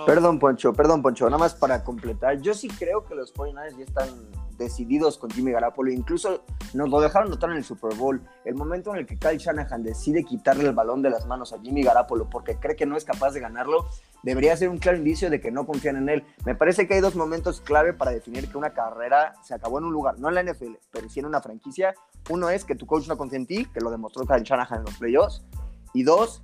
Perdón, 0.07 0.39
Poncho, 0.39 0.73
perdón, 0.73 1.03
Poncho, 1.03 1.27
nada 1.27 1.39
más 1.39 1.55
para 1.55 1.85
completar. 1.85 2.41
Yo 2.41 2.55
sí 2.55 2.69
creo 2.69 3.05
que 3.05 3.15
los 3.15 3.35
49ers 3.35 3.77
ya 3.77 3.85
están 3.85 4.09
decididos 4.57 5.19
con 5.19 5.31
Jimmy 5.31 5.53
Garapolo. 5.53 5.91
Incluso 5.91 6.45
nos 6.73 6.89
lo 6.89 7.01
dejaron 7.01 7.31
notar 7.31 7.51
en 7.51 7.57
el 7.57 7.65
Super 7.65 7.95
Bowl. 7.97 8.23
El 8.45 8.55
momento 8.55 8.93
en 8.93 9.01
el 9.01 9.07
que 9.07 9.19
Kyle 9.19 9.39
Shanahan 9.39 9.83
decide 9.83 10.25
quitarle 10.25 10.65
el 10.65 10.75
balón 10.75 11.03
de 11.03 11.11
las 11.11 11.27
manos 11.27 11.53
a 11.53 11.61
Jimmy 11.61 11.83
Garapolo 11.83 12.29
porque 12.29 12.57
cree 12.57 12.77
que 12.77 12.87
no 12.87 12.97
es 12.97 13.05
capaz 13.05 13.33
de 13.33 13.41
ganarlo, 13.41 13.87
debería 14.23 14.57
ser 14.57 14.69
un 14.69 14.79
claro 14.79 14.99
indicio 14.99 15.31
de 15.31 15.41
que 15.41 15.51
no 15.51 15.67
confían 15.67 15.97
en 15.97 16.09
él. 16.09 16.25
Me 16.45 16.55
parece 16.55 16.87
que 16.87 16.95
hay 16.95 17.01
dos 17.01 17.17
momentos 17.17 17.61
clave 17.61 17.93
para 17.93 18.11
definir 18.11 18.49
que 18.49 18.57
una 18.57 18.71
carrera 18.71 19.35
se 19.43 19.55
acabó 19.55 19.79
en 19.79 19.85
un 19.85 19.93
lugar, 19.93 20.19
no 20.19 20.29
en 20.29 20.35
la 20.35 20.43
NFL, 20.43 20.75
pero 20.91 21.09
sí 21.09 21.21
en 21.21 21.27
una 21.27 21.41
franquicia. 21.41 21.95
Uno 22.31 22.49
es 22.49 22.65
que 22.65 22.75
tu 22.75 22.87
coach 22.87 23.07
no 23.09 23.17
confía 23.17 23.39
en 23.39 23.47
ti, 23.47 23.67
que 23.67 23.81
lo 23.81 23.91
demostró 23.91 24.25
Kyle 24.25 24.43
Shanahan 24.43 24.79
en 24.79 24.85
los 24.85 24.99
playoffs. 24.99 25.45
Y 25.93 26.03
dos, 26.03 26.43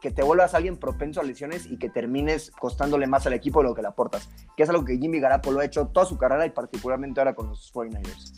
que 0.00 0.10
te 0.10 0.22
vuelvas 0.22 0.54
alguien 0.54 0.76
propenso 0.76 1.20
a 1.20 1.24
lesiones 1.24 1.66
y 1.66 1.78
que 1.78 1.90
termines 1.90 2.50
costándole 2.50 3.06
más 3.06 3.26
al 3.26 3.34
equipo 3.34 3.60
de 3.60 3.68
lo 3.68 3.74
que 3.74 3.82
le 3.82 3.88
aportas, 3.88 4.28
que 4.56 4.62
es 4.62 4.68
algo 4.68 4.84
que 4.84 4.96
Jimmy 4.96 5.20
Garapolo 5.20 5.60
ha 5.60 5.64
hecho 5.64 5.88
toda 5.88 6.06
su 6.06 6.16
carrera 6.16 6.46
y 6.46 6.50
particularmente 6.50 7.20
ahora 7.20 7.34
con 7.34 7.48
los 7.48 7.72
49ers. 7.72 8.32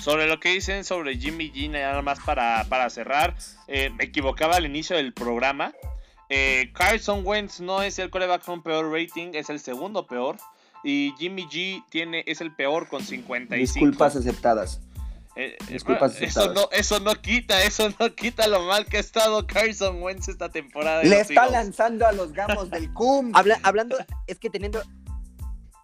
Sobre 0.00 0.26
lo 0.26 0.38
que 0.38 0.50
dicen 0.50 0.84
sobre 0.84 1.16
Jimmy 1.16 1.50
G, 1.50 1.70
nada 1.70 2.02
más 2.02 2.20
para, 2.20 2.64
para 2.68 2.88
cerrar, 2.90 3.34
eh, 3.66 3.90
me 3.90 4.04
equivocaba 4.04 4.56
al 4.56 4.66
inicio 4.66 4.96
del 4.96 5.12
programa. 5.12 5.72
Eh, 6.28 6.70
Carson 6.74 7.22
Wentz 7.24 7.60
no 7.60 7.82
es 7.82 7.98
el 7.98 8.10
coreback 8.10 8.44
con 8.44 8.62
peor 8.62 8.92
rating, 8.92 9.30
es 9.34 9.50
el 9.50 9.58
segundo 9.58 10.06
peor. 10.06 10.36
Y 10.84 11.12
Jimmy 11.18 11.46
G 11.48 11.84
tiene, 11.90 12.22
es 12.26 12.40
el 12.40 12.54
peor 12.54 12.88
con 12.88 13.02
55. 13.02 13.56
Disculpas 13.56 14.14
aceptadas. 14.14 14.80
Eh, 15.40 15.56
Disculpas 15.68 16.20
eso 16.20 16.52
no, 16.52 16.68
eso 16.72 16.98
no 16.98 17.14
quita, 17.14 17.62
eso 17.62 17.88
no 18.00 18.12
quita 18.12 18.48
lo 18.48 18.64
mal 18.64 18.86
que 18.86 18.96
ha 18.96 19.00
estado 19.00 19.46
Carson 19.46 20.02
Wentz 20.02 20.26
esta 20.26 20.48
temporada. 20.48 21.04
Le 21.04 21.20
está 21.20 21.48
lanzando 21.48 22.08
a 22.08 22.10
los 22.10 22.32
gamos 22.32 22.70
del 22.70 22.92
CUM. 22.92 23.30
hablando, 23.62 23.96
es 24.26 24.40
que 24.40 24.50
teniendo, 24.50 24.82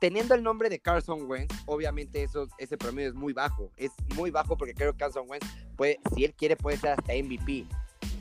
teniendo 0.01 0.35
el 0.35 0.43
nombre 0.43 0.69
de 0.71 0.81
Carson 0.81 1.31
Wentz, 1.31 1.55
obviamente 1.67 2.25
eso, 2.25 2.49
ese 2.59 2.77
promedio 2.77 3.11
es 3.11 3.15
muy 3.15 3.33
bajo. 3.33 3.71
Es 3.77 3.93
muy 4.17 4.33
bajo 4.33 4.57
porque 4.57 4.75
creo 4.75 4.91
que 4.91 4.99
Carson 4.99 5.31
Wentz 5.31 5.47
puede, 5.77 6.01
si 6.17 6.25
él 6.25 6.35
quiere, 6.35 6.57
puede 6.57 6.77
ser 6.79 6.91
hasta 6.99 7.13
MVP. 7.13 7.65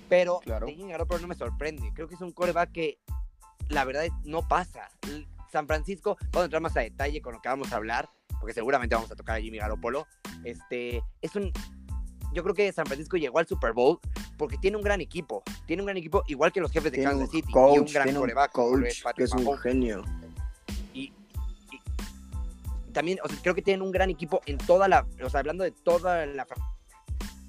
Pero 0.10 0.40
claro. 0.42 0.68
pero 0.68 1.20
no 1.20 1.28
me 1.28 1.36
sorprende. 1.36 1.92
Creo 1.96 2.08
que 2.08 2.14
es 2.14 2.22
un 2.22 2.32
coreback 2.32 2.72
que 2.72 3.00
la 3.70 3.86
verdad 3.86 4.06
no 4.24 4.48
pasa. 4.48 4.92
San 5.52 5.66
Francisco, 5.66 6.16
vamos 6.26 6.42
a 6.42 6.46
entrar 6.46 6.62
más 6.62 6.78
a 6.78 6.82
detalle 6.82 7.24
con 7.24 7.34
lo 7.34 7.42
que 7.42 7.50
vamos 7.50 7.74
a 7.74 7.78
hablar 7.78 8.08
porque 8.44 8.56
seguramente 8.56 8.94
vamos 8.94 9.10
a 9.10 9.16
tocar 9.16 9.38
a 9.38 9.40
Jimmy 9.40 9.58
Garoppolo. 9.58 10.06
Este, 10.44 11.02
es 11.22 11.34
un, 11.38 11.50
yo 12.34 12.44
creo 12.44 12.54
que 12.54 12.70
San 12.74 12.86
Francisco 12.86 13.16
llegó 13.16 13.40
al 13.40 13.48
Super 13.48 13.72
Bowl 13.72 14.00
porque 14.38 14.58
tiene 14.58 14.76
un 14.76 14.84
gran 14.84 15.00
equipo. 15.00 15.44
Tiene 15.66 15.82
un 15.82 15.86
gran 15.86 15.96
equipo, 15.96 16.24
igual 16.28 16.52
que 16.52 16.60
los 16.60 16.70
jefes 16.70 16.92
de 16.92 17.04
Kansas 17.04 17.30
City. 17.32 17.50
y 17.50 17.80
un 17.80 17.86
gran 17.86 18.14
coreback. 18.14 18.52
Coach, 18.52 19.02
que 19.16 19.24
es 19.24 19.32
un 19.32 19.58
genio. 19.60 20.04
Y, 20.94 21.14
también, 22.92 23.18
o 23.24 23.30
sea, 23.30 23.38
creo 23.42 23.56
que 23.56 23.62
tienen 23.62 23.82
un 23.82 23.94
gran 23.94 24.10
equipo 24.10 24.42
en 24.46 24.58
toda 24.58 24.90
la, 24.90 25.08
o 25.24 25.30
sea, 25.30 25.40
hablando 25.40 25.64
de 25.64 25.72
toda 25.72 26.26
la 26.26 26.46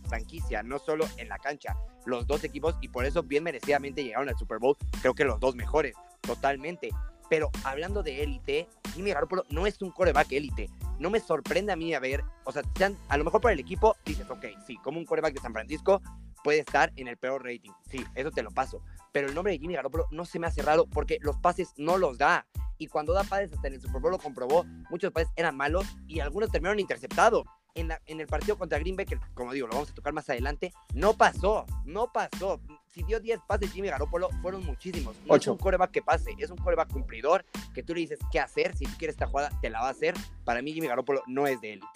franquicia, 0.06 0.62
no 0.62 0.78
solo 0.78 1.08
en 1.16 1.28
la 1.28 1.38
cancha. 1.40 1.76
Los 2.06 2.28
dos 2.28 2.44
equipos, 2.44 2.76
y 2.80 2.86
por 2.86 3.04
eso 3.04 3.24
bien 3.24 3.42
merecidamente 3.42 4.04
llegaron 4.04 4.28
al 4.28 4.38
Super 4.38 4.60
Bowl, 4.60 4.76
creo 5.00 5.12
que 5.12 5.24
los 5.24 5.40
dos 5.40 5.56
mejores, 5.56 5.96
totalmente. 6.20 6.90
Pero 7.34 7.50
hablando 7.64 8.04
de 8.04 8.22
élite, 8.22 8.68
Jimmy 8.94 9.10
Garoppolo 9.10 9.44
no 9.50 9.66
es 9.66 9.82
un 9.82 9.90
coreback 9.90 10.30
élite. 10.30 10.70
No 11.00 11.10
me 11.10 11.18
sorprende 11.18 11.72
a 11.72 11.76
mí 11.76 11.92
a 11.92 11.98
ver, 11.98 12.22
o 12.44 12.52
sea, 12.52 12.62
a 13.08 13.18
lo 13.18 13.24
mejor 13.24 13.40
para 13.40 13.52
el 13.52 13.58
equipo 13.58 13.96
dices, 14.04 14.30
ok, 14.30 14.44
sí, 14.64 14.76
como 14.76 15.00
un 15.00 15.04
coreback 15.04 15.34
de 15.34 15.40
San 15.40 15.52
Francisco 15.52 16.00
puede 16.44 16.60
estar 16.60 16.92
en 16.94 17.08
el 17.08 17.16
peor 17.16 17.42
rating. 17.42 17.72
Sí, 17.90 18.04
eso 18.14 18.30
te 18.30 18.44
lo 18.44 18.52
paso. 18.52 18.84
Pero 19.10 19.26
el 19.26 19.34
nombre 19.34 19.52
de 19.52 19.58
Jimmy 19.58 19.74
Garoppolo 19.74 20.06
no 20.12 20.24
se 20.24 20.38
me 20.38 20.46
hace 20.46 20.62
raro 20.62 20.86
porque 20.86 21.18
los 21.22 21.36
pases 21.38 21.72
no 21.76 21.98
los 21.98 22.18
da. 22.18 22.46
Y 22.78 22.86
cuando 22.86 23.12
da 23.12 23.24
pases 23.24 23.52
hasta 23.52 23.66
en 23.66 23.74
el 23.74 23.80
Super 23.80 24.00
Bowl 24.00 24.12
lo 24.12 24.18
comprobó, 24.18 24.64
muchos 24.88 25.10
pases 25.10 25.32
eran 25.34 25.56
malos 25.56 25.86
y 26.06 26.20
algunos 26.20 26.52
terminaron 26.52 26.78
interceptados 26.78 27.42
en, 27.74 27.92
en 28.06 28.20
el 28.20 28.26
partido 28.26 28.56
contra 28.56 28.78
Green 28.78 28.96
Bay, 28.96 29.06
que 29.06 29.18
como 29.34 29.52
digo, 29.52 29.66
lo 29.66 29.74
vamos 29.74 29.90
a 29.90 29.94
tocar 29.94 30.12
más 30.12 30.28
adelante, 30.30 30.72
no 30.94 31.14
pasó, 31.14 31.66
no 31.84 32.12
pasó. 32.12 32.60
Si 32.92 33.02
dio 33.02 33.18
10 33.18 33.40
pases 33.46 33.72
Jimmy 33.72 33.88
Garoppolo, 33.88 34.30
fueron 34.40 34.64
muchísimos. 34.64 35.16
No 35.26 35.34
es 35.34 35.46
un 35.46 35.58
coreback 35.58 35.90
que 35.90 36.02
pase, 36.02 36.34
es 36.38 36.50
un 36.50 36.58
coreback 36.58 36.92
cumplidor, 36.92 37.44
que 37.74 37.82
tú 37.82 37.94
le 37.94 38.00
dices 38.00 38.20
qué 38.30 38.38
hacer, 38.38 38.76
si 38.76 38.84
tú 38.84 38.92
quieres 38.98 39.14
esta 39.14 39.26
jugada, 39.26 39.50
te 39.60 39.70
la 39.70 39.80
va 39.80 39.88
a 39.88 39.90
hacer. 39.90 40.14
Para 40.44 40.62
mí 40.62 40.72
Jimmy 40.72 40.86
Garoppolo 40.86 41.22
no 41.26 41.46
es 41.46 41.60
de 41.60 41.74
élite. 41.74 41.86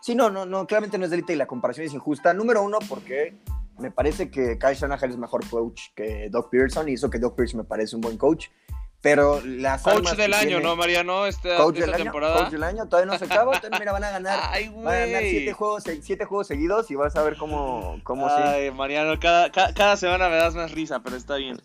Sí, 0.00 0.14
no, 0.14 0.30
no, 0.30 0.46
no, 0.46 0.66
claramente 0.66 0.98
no 0.98 1.04
es 1.04 1.10
de 1.10 1.16
élite 1.16 1.32
y 1.32 1.36
la 1.36 1.46
comparación 1.46 1.86
es 1.86 1.94
injusta. 1.94 2.32
Número 2.34 2.62
uno, 2.62 2.78
porque 2.88 3.34
me 3.78 3.90
parece 3.90 4.30
que 4.30 4.58
Kyle 4.58 4.74
Shanahan 4.74 5.10
es 5.10 5.16
mejor 5.16 5.48
coach 5.48 5.82
que 5.94 6.28
Doc 6.30 6.50
Pearson 6.50 6.88
y 6.88 6.94
eso 6.94 7.10
que 7.10 7.18
Doc 7.18 7.36
Pearson 7.36 7.58
me 7.58 7.64
parece 7.64 7.96
un 7.96 8.02
buen 8.02 8.16
coach. 8.16 8.48
Pero 9.00 9.40
las 9.44 9.82
Coach 9.82 10.16
del 10.16 10.34
año, 10.34 10.60
¿no, 10.60 10.74
Mariano? 10.74 11.26
Esta, 11.26 11.56
coach 11.56 11.76
del 11.76 11.92
temporada. 11.92 12.36
Coach 12.36 12.50
del 12.50 12.64
año, 12.64 12.88
todavía 12.88 13.12
no 13.12 13.18
se 13.18 13.26
acaba. 13.26 13.54
Entonces, 13.54 13.78
mira, 13.78 13.92
van 13.92 14.04
a 14.04 14.10
ganar. 14.10 14.40
Ay, 14.50 14.68
van 14.70 14.86
a 14.86 14.98
ganar 14.98 15.22
siete 15.22 15.52
juegos, 15.52 15.84
siete 16.02 16.24
juegos 16.24 16.48
seguidos 16.48 16.90
y 16.90 16.96
vas 16.96 17.14
a 17.14 17.22
ver 17.22 17.36
cómo, 17.36 18.00
cómo 18.02 18.28
Ay, 18.28 18.72
Mariano, 18.72 19.18
cada, 19.20 19.50
cada, 19.50 19.96
semana 19.96 20.28
me 20.28 20.36
das 20.36 20.54
más 20.56 20.72
risa, 20.72 21.00
pero 21.00 21.16
está 21.16 21.36
bien. 21.36 21.60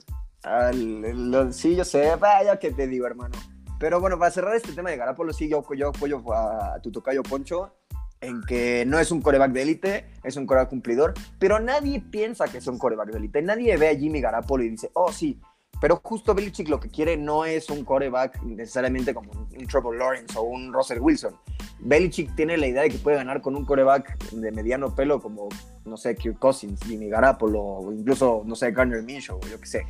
Sí, 1.52 1.76
yo 1.76 1.86
sé. 1.86 2.16
Vaya 2.18 2.60
que 2.60 2.72
te 2.72 2.88
digo, 2.88 3.08
hermano. 3.08 3.36
Pero 3.80 4.00
bueno, 4.00 4.20
para 4.20 4.30
cerrar 4.30 4.56
este 4.56 4.74
tema 4.74 4.92
de 4.92 4.98
Garapolo, 4.98 5.34
sí, 5.34 5.50
yo, 5.50 5.66
yo 5.76 5.90
apoyo 5.90 6.24
a 6.34 6.80
tu 6.82 6.92
tocayo 6.92 7.24
Poncho 7.24 7.74
en 8.22 8.42
que 8.44 8.86
no 8.88 9.00
es 9.00 9.12
un 9.12 9.22
coreback 9.22 9.52
de 9.52 9.62
élite, 9.62 10.06
es 10.24 10.38
un 10.38 10.46
coreback 10.46 10.70
cumplidor, 10.70 11.14
pero 11.40 11.60
nadie 11.60 12.00
piensa 12.00 12.48
que 12.48 12.60
es 12.60 12.68
un 12.68 12.78
coreback 12.78 13.10
de 13.10 13.18
élite. 13.18 13.42
Nadie 13.42 13.76
ve 13.76 13.90
a 13.90 13.96
Jimmy 13.96 14.22
Garapolo 14.22 14.64
y 14.64 14.70
dice, 14.70 14.90
oh, 14.94 15.12
sí, 15.12 15.42
pero 15.84 16.00
justo 16.02 16.34
Belichick 16.34 16.70
lo 16.70 16.80
que 16.80 16.88
quiere 16.88 17.18
no 17.18 17.44
es 17.44 17.70
un 17.70 17.84
coreback 17.84 18.42
necesariamente 18.44 19.14
como 19.14 19.34
un, 19.34 19.68
Trevor 19.68 19.98
Lawrence 19.98 20.40
o 20.40 20.44
un 20.44 20.72
Russell 20.72 21.00
Wilson. 21.02 21.36
Belichick 21.80 22.34
tiene 22.38 22.56
la 22.56 22.68
idea 22.68 22.84
de 22.84 22.90
que 22.90 23.00
puede 23.00 23.18
ganar 23.18 23.42
con 23.42 23.54
un 23.54 23.66
coreback 23.66 24.18
de 24.32 24.50
mediano 24.54 24.96
pelo 24.96 25.22
como, 25.22 25.50
no 25.84 25.98
sé, 25.98 26.16
Kirk 26.16 26.40
Cousins, 26.40 26.80
Jimmy 26.86 27.10
Garapolo, 27.10 27.60
o 27.60 27.92
incluso, 27.92 28.44
no 28.46 28.56
sé, 28.56 28.72
Garner 28.72 29.04
Minshew, 29.04 29.36
o 29.36 29.42
yo 29.46 29.60
qué 29.60 29.66
sé. 29.66 29.86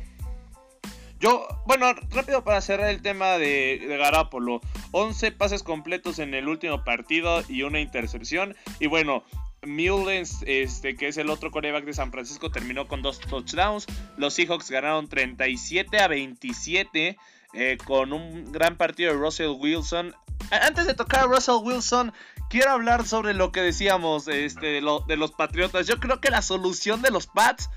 Yo, 1.20 1.46
bueno, 1.64 1.86
rápido 2.10 2.42
para 2.42 2.60
cerrar 2.60 2.90
el 2.90 3.00
tema 3.00 3.38
de, 3.38 3.80
de 3.86 3.96
Garapolo. 3.96 4.62
11 4.90 5.30
pases 5.30 5.62
completos 5.62 6.18
en 6.18 6.34
el 6.34 6.48
último 6.48 6.82
partido 6.82 7.42
y 7.48 7.62
una 7.62 7.78
intercepción. 7.78 8.56
Y 8.80 8.88
bueno, 8.88 9.22
Mullens, 9.66 10.42
este, 10.46 10.96
que 10.96 11.08
es 11.08 11.16
el 11.16 11.30
otro 11.30 11.50
coreback 11.50 11.84
de 11.84 11.92
San 11.92 12.10
Francisco, 12.10 12.50
terminó 12.50 12.88
con 12.88 13.02
dos 13.02 13.20
touchdowns. 13.20 13.86
Los 14.16 14.34
Seahawks 14.34 14.70
ganaron 14.70 15.08
37 15.08 15.98
a 15.98 16.08
27 16.08 17.16
eh, 17.54 17.78
con 17.84 18.12
un 18.12 18.52
gran 18.52 18.76
partido 18.76 19.12
de 19.12 19.18
Russell 19.18 19.56
Wilson. 19.58 20.14
Antes 20.50 20.86
de 20.86 20.94
tocar 20.94 21.20
a 21.20 21.26
Russell 21.26 21.62
Wilson, 21.62 22.12
quiero 22.50 22.72
hablar 22.72 23.06
sobre 23.06 23.34
lo 23.34 23.52
que 23.52 23.60
decíamos 23.60 24.28
este, 24.28 24.66
de, 24.66 25.00
de 25.06 25.16
los 25.16 25.32
Patriotas. 25.32 25.86
Yo 25.86 25.98
creo 26.00 26.20
que 26.20 26.30
la 26.30 26.42
solución 26.42 27.02
de 27.02 27.10
los 27.10 27.26
Pats 27.26 27.70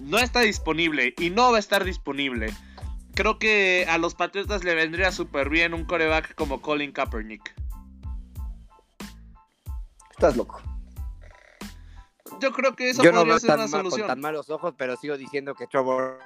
no 0.00 0.18
está 0.18 0.40
disponible 0.40 1.14
y 1.18 1.30
no 1.30 1.50
va 1.50 1.56
a 1.56 1.60
estar 1.60 1.84
disponible. 1.84 2.54
Creo 3.14 3.38
que 3.38 3.86
a 3.88 3.98
los 3.98 4.14
Patriotas 4.14 4.62
le 4.62 4.74
vendría 4.74 5.10
súper 5.10 5.48
bien 5.48 5.74
un 5.74 5.84
coreback 5.84 6.34
como 6.34 6.60
Colin 6.60 6.92
Kaepernick. 6.92 7.54
Estás 10.10 10.36
loco. 10.36 10.62
Yo 12.40 12.52
creo 12.52 12.74
que 12.74 12.90
eso 12.90 13.02
podría 13.02 13.38
ser 13.38 13.54
una 13.54 13.68
solución. 13.68 14.00
Con 14.02 14.08
tan 14.08 14.20
malos 14.20 14.50
ojos, 14.50 14.74
pero 14.76 14.96
sigo 14.96 15.16
diciendo 15.16 15.54
que 15.54 15.66
Trevor. 15.66 16.18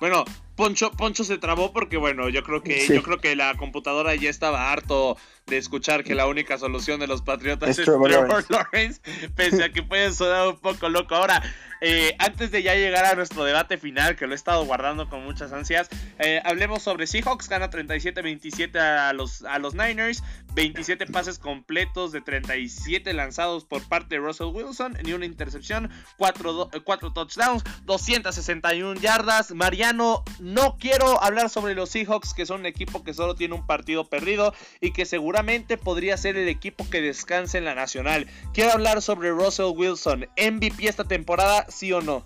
Bueno, 0.00 0.24
Poncho, 0.56 0.90
Poncho 0.92 1.24
se 1.24 1.38
trabó 1.38 1.72
porque 1.72 1.96
bueno, 1.98 2.28
yo 2.28 2.42
creo 2.42 2.62
que 2.62 2.86
yo 2.86 3.02
creo 3.02 3.18
que 3.18 3.36
la 3.36 3.54
computadora 3.56 4.14
ya 4.14 4.30
estaba 4.30 4.72
harto 4.72 5.16
de 5.50 5.58
escuchar 5.58 6.04
que 6.04 6.14
la 6.14 6.26
única 6.26 6.56
solución 6.56 7.00
de 7.00 7.08
los 7.08 7.22
Patriotas 7.22 7.70
es, 7.70 7.84
Trevor, 7.84 8.10
Lawrence. 8.48 9.00
pese 9.34 9.64
a 9.64 9.72
que 9.72 9.82
puede 9.82 10.12
sonar 10.12 10.48
un 10.48 10.56
poco 10.56 10.88
loco. 10.88 11.16
Ahora, 11.16 11.42
eh, 11.80 12.14
antes 12.18 12.50
de 12.50 12.62
ya 12.62 12.74
llegar 12.74 13.04
a 13.04 13.14
nuestro 13.14 13.42
debate 13.44 13.78
final, 13.78 14.14
que 14.14 14.26
lo 14.26 14.32
he 14.32 14.36
estado 14.36 14.64
guardando 14.64 15.08
con 15.08 15.24
muchas 15.24 15.52
ansias, 15.52 15.88
eh, 16.18 16.40
hablemos 16.44 16.82
sobre 16.82 17.06
Seahawks, 17.06 17.48
gana 17.48 17.68
37-27 17.70 18.78
a 18.78 19.12
los, 19.12 19.42
a 19.42 19.58
los 19.58 19.74
Niners, 19.74 20.22
27 20.54 21.06
pases 21.06 21.38
completos 21.38 22.12
de 22.12 22.20
37 22.20 23.12
lanzados 23.12 23.64
por 23.64 23.82
parte 23.88 24.16
de 24.16 24.20
Russell 24.20 24.48
Wilson, 24.48 24.96
ni 25.04 25.14
una 25.14 25.24
intercepción, 25.24 25.90
4, 26.16 26.70
4 26.84 27.12
touchdowns, 27.12 27.64
261 27.84 29.00
yardas. 29.00 29.52
Mariano, 29.52 30.22
no 30.38 30.76
quiero 30.78 31.22
hablar 31.22 31.50
sobre 31.50 31.74
los 31.74 31.90
Seahawks, 31.90 32.34
que 32.34 32.46
son 32.46 32.60
un 32.60 32.66
equipo 32.66 33.02
que 33.02 33.14
solo 33.14 33.34
tiene 33.34 33.54
un 33.54 33.66
partido 33.66 34.04
perdido 34.04 34.54
y 34.80 34.92
que 34.92 35.06
seguramente 35.06 35.39
podría 35.82 36.16
ser 36.16 36.36
el 36.36 36.48
equipo 36.48 36.88
que 36.90 37.00
descanse 37.00 37.58
en 37.58 37.64
la 37.64 37.74
nacional. 37.74 38.26
Quiero 38.52 38.72
hablar 38.72 39.02
sobre 39.02 39.30
Russell 39.30 39.76
Wilson, 39.76 40.26
MVP 40.36 40.88
esta 40.88 41.04
temporada, 41.04 41.66
sí 41.68 41.92
o 41.92 42.00
no? 42.00 42.24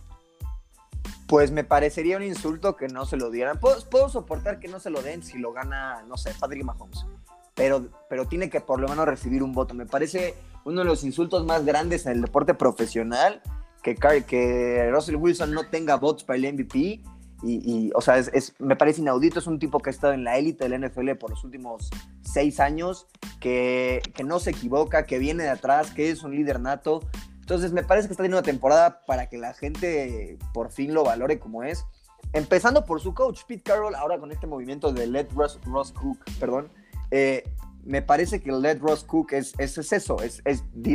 Pues 1.26 1.50
me 1.50 1.64
parecería 1.64 2.16
un 2.16 2.22
insulto 2.22 2.76
que 2.76 2.88
no 2.88 3.06
se 3.06 3.16
lo 3.16 3.30
dieran. 3.30 3.58
Puedo, 3.58 4.08
soportar 4.08 4.60
que 4.60 4.68
no 4.68 4.78
se 4.78 4.90
lo 4.90 5.02
den 5.02 5.22
si 5.22 5.38
lo 5.38 5.52
gana, 5.52 6.02
no 6.06 6.16
sé, 6.16 6.32
Patrick 6.38 6.64
Mahomes. 6.64 7.06
Pero, 7.54 7.88
pero 8.08 8.26
tiene 8.26 8.50
que 8.50 8.60
por 8.60 8.80
lo 8.80 8.88
menos 8.88 9.06
recibir 9.06 9.42
un 9.42 9.52
voto. 9.52 9.74
Me 9.74 9.86
parece 9.86 10.34
uno 10.64 10.80
de 10.80 10.86
los 10.86 11.04
insultos 11.04 11.44
más 11.44 11.64
grandes 11.64 12.06
en 12.06 12.12
el 12.12 12.22
deporte 12.22 12.54
profesional 12.54 13.40
que, 13.82 13.94
que 14.26 14.90
Russell 14.90 15.16
Wilson 15.16 15.52
no 15.52 15.68
tenga 15.68 15.96
votos 15.96 16.24
para 16.24 16.36
el 16.36 16.52
MVP. 16.52 17.00
Y, 17.46 17.90
o 17.94 18.00
sea, 18.00 18.18
es, 18.18 18.54
me 18.58 18.76
parece 18.76 19.00
inaudito. 19.00 19.38
Es 19.38 19.46
un 19.46 19.58
tipo 19.58 19.78
que 19.80 19.90
ha 19.90 19.92
estado 19.92 20.14
en 20.14 20.24
la 20.24 20.38
élite 20.38 20.68
del 20.68 20.80
NFL 20.80 21.12
por 21.12 21.30
los 21.30 21.44
últimos 21.44 21.90
seis 22.22 22.58
años, 22.58 23.06
que, 23.40 24.00
que 24.14 24.24
no 24.24 24.40
se 24.40 24.50
equivoca, 24.50 25.04
que 25.04 25.18
viene 25.18 25.44
de 25.44 25.50
atrás, 25.50 25.90
que 25.90 26.10
es 26.10 26.22
un 26.22 26.34
líder 26.34 26.60
nato. 26.60 27.00
Entonces 27.40 27.72
me 27.72 27.82
parece 27.82 28.08
que 28.08 28.12
está 28.12 28.22
teniendo 28.22 28.38
una 28.38 28.46
temporada 28.46 29.04
para 29.06 29.28
que 29.28 29.36
la 29.36 29.52
gente 29.52 30.38
por 30.54 30.70
fin 30.70 30.94
lo 30.94 31.04
valore 31.04 31.38
como 31.38 31.62
es. 31.62 31.84
Empezando 32.32 32.84
por 32.86 33.00
su 33.00 33.12
coach, 33.12 33.42
Pete 33.46 33.62
Carroll, 33.62 33.94
ahora 33.94 34.18
con 34.18 34.32
este 34.32 34.46
movimiento 34.46 34.92
de 34.92 35.06
Let 35.06 35.28
Ross, 35.34 35.58
Cook, 35.92 36.18
perdón, 36.40 36.70
eh, 37.10 37.44
me 37.84 38.00
parece 38.00 38.40
que 38.40 38.50
Let 38.50 38.78
Ross 38.78 39.04
Cook 39.04 39.34
es, 39.34 39.52
es, 39.58 39.76
eso, 39.92 40.16
es, 40.22 40.42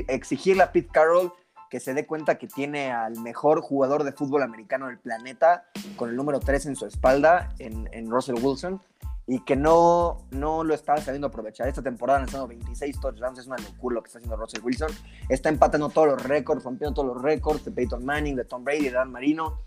exigirle 0.08 0.64
a 0.64 0.72
Pete 0.72 0.90
Carroll 0.92 1.32
que 1.70 1.80
se 1.80 1.94
dé 1.94 2.06
cuenta 2.06 2.38
que 2.38 2.48
tiene 2.48 2.92
al 2.92 3.20
mejor 3.20 3.62
jugador 3.62 4.04
de 4.04 4.12
fútbol 4.12 4.44
americano 4.44 4.88
del 4.88 4.98
planeta, 4.98 5.66
con 5.96 6.10
el 6.10 6.16
número 6.16 6.40
3 6.40 6.68
en 6.68 6.76
su 6.76 6.86
espalda, 6.86 7.54
en, 7.60 7.90
en 7.92 8.10
Russell 8.10 8.36
Wilson, 8.42 8.82
y 9.32 9.42
que 9.42 9.56
no, 9.56 10.26
no 10.32 10.64
lo 10.64 10.74
está 10.74 10.98
sabiendo 10.98 11.28
aprovechar. 11.28 11.68
Esta 11.68 11.84
temporada 11.84 12.18
han 12.18 12.26
estado 12.26 12.48
26 12.48 13.00
touchdowns, 13.00 13.38
es 13.38 13.46
una 13.46 13.58
locura 13.58 13.94
lo 13.94 14.02
que 14.02 14.08
está 14.08 14.18
haciendo 14.18 14.36
Russell 14.36 14.64
Wilson. 14.64 14.90
Está 15.30 15.50
empatando 15.50 15.90
todos 15.90 16.08
los 16.08 16.24
récords, 16.24 16.64
rompiendo 16.64 16.96
todos 16.96 17.14
los 17.14 17.22
récords 17.22 17.64
de 17.64 17.70
Peyton 17.70 18.04
Manning, 18.04 18.36
de 18.36 18.46
Tom 18.46 18.64
Brady, 18.64 18.86
de 18.86 18.92
Dan 18.92 19.12
Marino. 19.12 19.60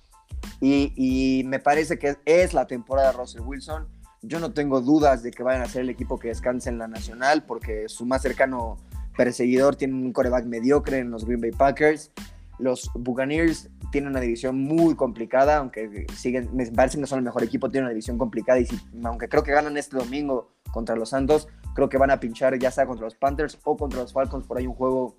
Y, 0.60 1.42
me 1.46 1.60
parece 1.60 1.96
que 1.96 2.16
es 2.24 2.54
la 2.54 2.66
temporada 2.66 3.12
de 3.12 3.18
Russell 3.18 3.42
Wilson. 3.42 3.86
Yo 4.22 4.40
no 4.40 4.52
tengo 4.52 4.80
dudas 4.80 5.22
de 5.22 5.30
que 5.30 5.44
vayan 5.44 5.62
a 5.62 5.66
ser 5.66 5.82
el 5.82 5.90
equipo 5.90 6.18
que 6.18 6.28
descanse 6.28 6.68
en 6.68 6.78
la 6.78 6.88
nacional, 6.88 7.44
porque 7.44 7.88
su 7.88 8.04
más 8.04 8.22
cercano 8.22 8.78
perseguidor 9.16 9.76
tiene 9.76 9.94
un 9.94 10.12
coreback 10.12 10.46
mediocre 10.46 10.98
en 10.98 11.10
los 11.10 11.24
Green 11.24 11.40
Bay 11.40 11.50
Packers. 11.50 12.10
Los 12.58 12.90
Buccaneers 12.94 13.70
tienen 13.90 14.10
una 14.10 14.20
división 14.20 14.58
muy 14.58 14.94
complicada, 14.94 15.58
aunque 15.58 16.06
siguen, 16.16 16.48
me 16.54 16.66
parece 16.70 16.98
que 16.98 17.06
son 17.06 17.18
el 17.18 17.24
mejor 17.24 17.42
equipo, 17.42 17.68
tienen 17.70 17.84
una 17.84 17.92
división 17.92 18.18
complicada 18.18 18.60
y 18.60 18.66
aunque 19.04 19.28
creo 19.28 19.42
que 19.42 19.52
ganan 19.52 19.76
este 19.76 19.96
domingo 19.96 20.52
contra 20.70 20.96
los 20.96 21.10
Santos, 21.10 21.48
creo 21.74 21.88
que 21.88 21.98
van 21.98 22.10
a 22.10 22.20
pinchar 22.20 22.58
ya 22.58 22.70
sea 22.70 22.86
contra 22.86 23.04
los 23.04 23.14
Panthers 23.14 23.58
o 23.64 23.76
contra 23.76 24.00
los 24.00 24.12
Falcons 24.12 24.46
por 24.46 24.58
ahí 24.58 24.66
un 24.66 24.74
juego 24.74 25.16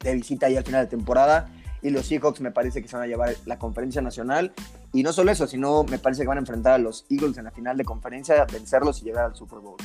de 0.00 0.14
visita 0.14 0.46
ahí 0.46 0.56
al 0.56 0.64
final 0.64 0.84
de 0.84 0.90
temporada. 0.90 1.50
Y 1.82 1.90
los 1.90 2.06
Seahawks 2.06 2.40
me 2.40 2.50
parece 2.50 2.82
que 2.82 2.88
se 2.88 2.96
van 2.96 3.04
a 3.04 3.06
llevar 3.06 3.34
la 3.44 3.58
conferencia 3.58 4.00
nacional. 4.00 4.52
Y 4.92 5.02
no 5.02 5.12
solo 5.12 5.30
eso, 5.30 5.46
sino 5.46 5.84
me 5.84 5.98
parece 5.98 6.22
que 6.22 6.28
van 6.28 6.38
a 6.38 6.40
enfrentar 6.40 6.72
a 6.72 6.78
los 6.78 7.06
Eagles 7.10 7.36
en 7.38 7.44
la 7.44 7.50
final 7.50 7.76
de 7.76 7.84
conferencia, 7.84 8.44
vencerlos 8.50 9.02
y 9.02 9.04
llegar 9.04 9.26
al 9.26 9.36
Super 9.36 9.58
Bowl. 9.58 9.76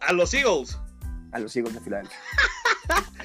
¿A 0.00 0.12
los 0.12 0.32
Eagles? 0.32 0.78
A 1.32 1.38
los 1.38 1.54
Eagles 1.56 1.74
de 1.74 1.80
Filadelfia. 1.80 2.18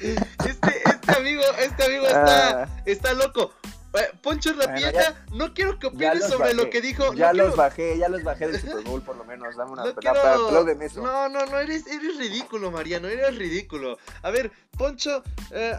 este, 0.00 0.82
este 0.84 1.12
amigo, 1.16 1.42
este 1.58 1.84
amigo 1.84 2.06
está, 2.06 2.62
ah. 2.62 2.82
está 2.84 3.12
loco. 3.14 3.52
Eh, 3.94 4.10
Poncho 4.22 4.52
Rapieta, 4.52 5.24
no 5.32 5.54
quiero 5.54 5.78
que 5.78 5.86
opines 5.86 6.28
sobre 6.28 6.54
lo 6.54 6.68
que 6.68 6.80
dijo. 6.80 7.14
Ya 7.14 7.32
los 7.32 7.56
bajé, 7.56 7.96
ya 7.98 8.08
los 8.08 8.22
bajé 8.22 8.48
del 8.48 8.60
Super 8.60 8.84
Bowl, 8.84 9.02
por 9.02 9.16
lo 9.16 9.24
menos. 9.24 9.56
Dame 9.56 9.72
una 9.72 9.84
no 9.84 9.94
quiero... 9.94 10.82
eso. 10.82 11.02
No, 11.02 11.28
no, 11.28 11.46
no, 11.46 11.58
eres, 11.58 11.86
eres 11.86 12.18
ridículo, 12.18 12.70
Mariano, 12.70 13.08
eres 13.08 13.36
ridículo. 13.36 13.98
A 14.22 14.30
ver, 14.30 14.52
Poncho, 14.76 15.22
eh, 15.52 15.74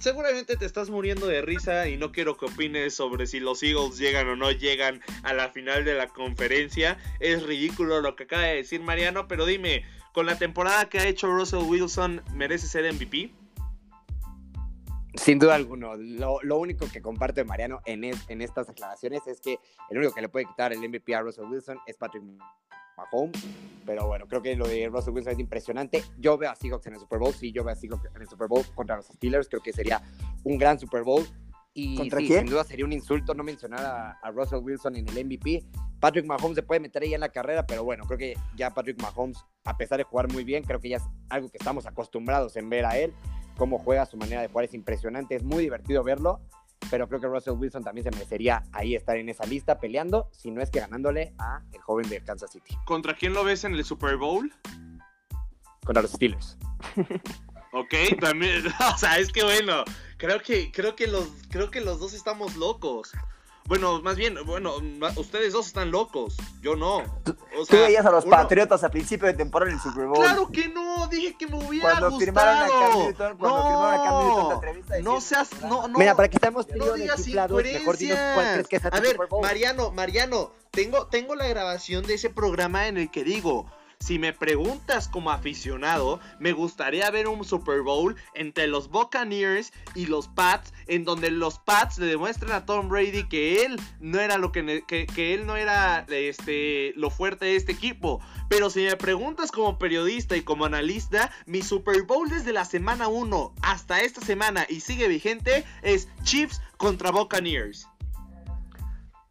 seguramente 0.00 0.56
te 0.56 0.66
estás 0.66 0.90
muriendo 0.90 1.26
de 1.26 1.42
risa 1.42 1.88
y 1.88 1.96
no 1.96 2.10
quiero 2.10 2.36
que 2.36 2.46
opines 2.46 2.94
sobre 2.94 3.26
si 3.26 3.38
los 3.38 3.62
Eagles 3.62 3.98
llegan 3.98 4.28
o 4.28 4.36
no 4.36 4.50
llegan 4.50 5.00
a 5.22 5.32
la 5.32 5.50
final 5.50 5.84
de 5.84 5.94
la 5.94 6.08
conferencia. 6.08 6.98
Es 7.20 7.44
ridículo 7.44 8.00
lo 8.00 8.16
que 8.16 8.24
acaba 8.24 8.42
de 8.42 8.56
decir 8.56 8.80
Mariano, 8.80 9.28
pero 9.28 9.46
dime, 9.46 9.84
con 10.16 10.24
la 10.24 10.38
temporada 10.38 10.88
que 10.88 10.98
ha 10.98 11.06
hecho 11.06 11.30
Russell 11.30 11.64
Wilson, 11.68 12.22
¿merece 12.32 12.66
ser 12.66 12.90
MVP? 12.90 13.34
Sin 15.12 15.38
duda 15.38 15.54
alguno. 15.56 15.94
Lo, 15.94 16.58
único 16.58 16.88
que 16.90 17.02
comparte 17.02 17.44
Mariano 17.44 17.82
en, 17.84 18.02
estas 18.40 18.70
aclaraciones 18.70 19.26
es 19.26 19.42
que 19.42 19.58
el 19.90 19.98
único 19.98 20.14
que 20.14 20.22
le 20.22 20.30
puede 20.30 20.46
quitar 20.46 20.72
el 20.72 20.78
MVP 20.78 21.14
a 21.14 21.20
Russell 21.20 21.44
Wilson 21.44 21.78
es 21.86 21.98
Patrick 21.98 22.22
Mahomes. 22.96 23.46
Pero 23.84 24.06
bueno, 24.06 24.26
creo 24.26 24.40
que 24.40 24.56
lo 24.56 24.66
de 24.66 24.88
Russell 24.88 25.12
Wilson 25.12 25.34
es 25.34 25.38
impresionante. 25.38 26.02
Yo 26.16 26.38
veo 26.38 26.50
a 26.50 26.54
Seahawks 26.54 26.86
en 26.86 26.94
el 26.94 27.00
Super 27.00 27.18
Bowl. 27.18 27.34
Sí, 27.34 27.52
yo 27.52 27.62
veo 27.62 27.74
a 27.74 27.76
Seahawks 27.76 28.06
en 28.14 28.22
el 28.22 28.26
Super 28.26 28.48
Bowl 28.48 28.64
contra 28.74 28.96
los 28.96 29.04
Steelers. 29.08 29.50
Creo 29.50 29.62
que 29.62 29.74
sería 29.74 30.00
un 30.44 30.56
gran 30.56 30.78
Super 30.78 31.02
Bowl. 31.02 31.26
Y 31.78 31.94
¿Contra 31.96 32.20
quién? 32.20 32.40
sin 32.40 32.50
duda 32.50 32.64
sería 32.64 32.86
un 32.86 32.92
insulto 32.92 33.34
no 33.34 33.44
mencionar 33.44 33.84
a, 33.84 34.10
a, 34.22 34.30
Russell 34.30 34.60
Wilson 34.62 34.96
en 34.96 35.06
el 35.08 35.26
MVP. 35.26 35.62
Patrick 36.00 36.24
Mahomes 36.24 36.54
se 36.54 36.62
puede 36.62 36.80
meter 36.80 37.02
ahí 37.02 37.12
en 37.12 37.20
la 37.20 37.28
carrera, 37.28 37.66
pero 37.66 37.84
bueno, 37.84 38.04
creo 38.06 38.18
que 38.18 38.34
ya 38.56 38.70
Patrick 38.70 39.00
Mahomes, 39.00 39.44
a 39.64 39.76
pesar 39.76 39.98
de 39.98 40.04
jugar 40.04 40.32
muy 40.32 40.42
bien, 40.42 40.64
creo 40.64 40.80
que 40.80 40.88
ya 40.88 40.96
es 40.96 41.04
algo 41.28 41.50
que 41.50 41.58
estamos 41.58 41.84
acostumbrados 41.84 42.56
en 42.56 42.70
ver 42.70 42.86
a 42.86 42.96
él 42.96 43.12
cómo 43.56 43.78
juega, 43.78 44.06
su 44.06 44.16
manera 44.16 44.42
de 44.42 44.48
jugar 44.48 44.64
es 44.66 44.74
impresionante, 44.74 45.34
es 45.34 45.42
muy 45.42 45.62
divertido 45.62 46.02
verlo, 46.04 46.40
pero 46.90 47.08
creo 47.08 47.20
que 47.20 47.26
Russell 47.26 47.54
Wilson 47.54 47.82
también 47.82 48.04
se 48.04 48.10
merecería 48.10 48.62
ahí 48.72 48.94
estar 48.94 49.16
en 49.16 49.28
esa 49.28 49.44
lista 49.46 49.78
peleando, 49.80 50.28
si 50.32 50.50
no 50.50 50.62
es 50.62 50.70
que 50.70 50.80
ganándole 50.80 51.34
a 51.38 51.62
el 51.72 51.80
joven 51.80 52.08
de 52.08 52.22
Kansas 52.22 52.52
City. 52.52 52.76
¿Contra 52.84 53.14
quién 53.14 53.32
lo 53.32 53.44
ves 53.44 53.64
en 53.64 53.74
el 53.74 53.84
Super 53.84 54.16
Bowl? 54.16 54.52
Contra 55.84 56.02
los 56.02 56.12
Steelers. 56.12 56.56
ok, 57.76 58.20
también, 58.20 58.64
o 58.94 58.98
sea, 58.98 59.18
es 59.18 59.32
que 59.32 59.44
bueno, 59.44 59.84
creo 60.16 60.40
que, 60.40 60.72
creo 60.72 60.96
que 60.96 61.06
los, 61.06 61.28
creo 61.50 61.70
que 61.70 61.80
los 61.80 62.00
dos 62.00 62.12
estamos 62.14 62.56
locos. 62.56 63.12
Bueno, 63.68 64.00
más 64.00 64.14
bien, 64.14 64.36
bueno, 64.46 64.76
ustedes 65.16 65.52
dos 65.52 65.66
están 65.66 65.90
locos, 65.90 66.36
yo 66.62 66.76
no. 66.76 67.02
¿Tú, 67.24 67.36
veías 67.72 68.06
a 68.06 68.12
los 68.12 68.24
Patriotas 68.24 68.84
a 68.84 68.90
principio 68.90 69.26
de 69.26 69.34
temporada 69.34 69.72
en 69.72 69.76
el 69.76 69.82
Super 69.82 70.06
Bowl? 70.06 70.20
Claro 70.20 70.48
que 70.52 70.68
no, 70.68 71.08
dije 71.08 71.36
que 71.36 71.48
me 71.48 71.56
hubiera 71.56 71.90
cuando 71.90 72.10
gustado. 72.10 72.20
Firmaron 72.20 72.62
a 72.62 72.68
Cam 72.68 72.98
Newton, 72.98 73.36
cuando 73.38 73.58
no, 73.58 73.68
firmaron 73.68 73.94
a 73.94 74.04
Cam 74.04 74.24
Newton 74.24 74.48
la 74.48 74.54
entrevista. 74.54 74.98
No 75.00 75.20
seas, 75.20 75.62
no, 75.62 75.88
no. 75.88 75.98
Mira, 75.98 76.14
para 76.14 76.28
que 76.28 76.36
estemos 76.36 76.68
no 76.76 76.92
digas 76.94 77.26
mejor 77.26 77.96
dinos 77.96 78.18
cuál 78.34 78.52
crees 78.52 78.68
que 78.68 78.76
es 78.76 78.84
A 78.84 79.00
ver, 79.00 79.18
Mariano, 79.42 79.90
Mariano, 79.90 80.52
tengo, 80.70 81.08
tengo 81.08 81.34
la 81.34 81.48
grabación 81.48 82.06
de 82.06 82.14
ese 82.14 82.30
programa 82.30 82.86
en 82.86 82.98
el 82.98 83.10
que 83.10 83.24
digo, 83.24 83.66
si 84.00 84.18
me 84.18 84.32
preguntas 84.32 85.08
como 85.08 85.30
aficionado, 85.30 86.20
me 86.38 86.52
gustaría 86.52 87.10
ver 87.10 87.28
un 87.28 87.44
Super 87.44 87.82
Bowl 87.82 88.16
entre 88.34 88.66
los 88.66 88.88
Buccaneers 88.88 89.72
y 89.94 90.06
los 90.06 90.28
Pats, 90.28 90.72
en 90.86 91.04
donde 91.04 91.30
los 91.30 91.58
Pats 91.58 91.98
le 91.98 92.06
demuestran 92.06 92.52
a 92.52 92.66
Tom 92.66 92.88
Brady 92.88 93.26
que 93.28 93.64
él 93.64 93.80
no 94.00 94.20
era 94.20 94.38
lo 94.38 94.52
que, 94.52 94.84
que, 94.86 95.34
él 95.34 95.46
no 95.46 95.56
era 95.56 96.06
este 96.08 96.92
lo 96.96 97.10
fuerte 97.10 97.46
de 97.46 97.56
este 97.56 97.72
equipo. 97.72 98.20
Pero 98.48 98.70
si 98.70 98.84
me 98.84 98.96
preguntas 98.96 99.50
como 99.50 99.78
periodista 99.78 100.36
y 100.36 100.42
como 100.42 100.66
analista, 100.66 101.32
mi 101.46 101.62
Super 101.62 102.02
Bowl 102.02 102.28
desde 102.28 102.52
la 102.52 102.64
semana 102.64 103.08
1 103.08 103.54
hasta 103.62 104.00
esta 104.00 104.20
semana 104.20 104.66
y 104.68 104.80
sigue 104.80 105.08
vigente 105.08 105.64
es 105.82 106.08
Chiefs 106.22 106.60
contra 106.76 107.10
Buccaneers. 107.10 107.88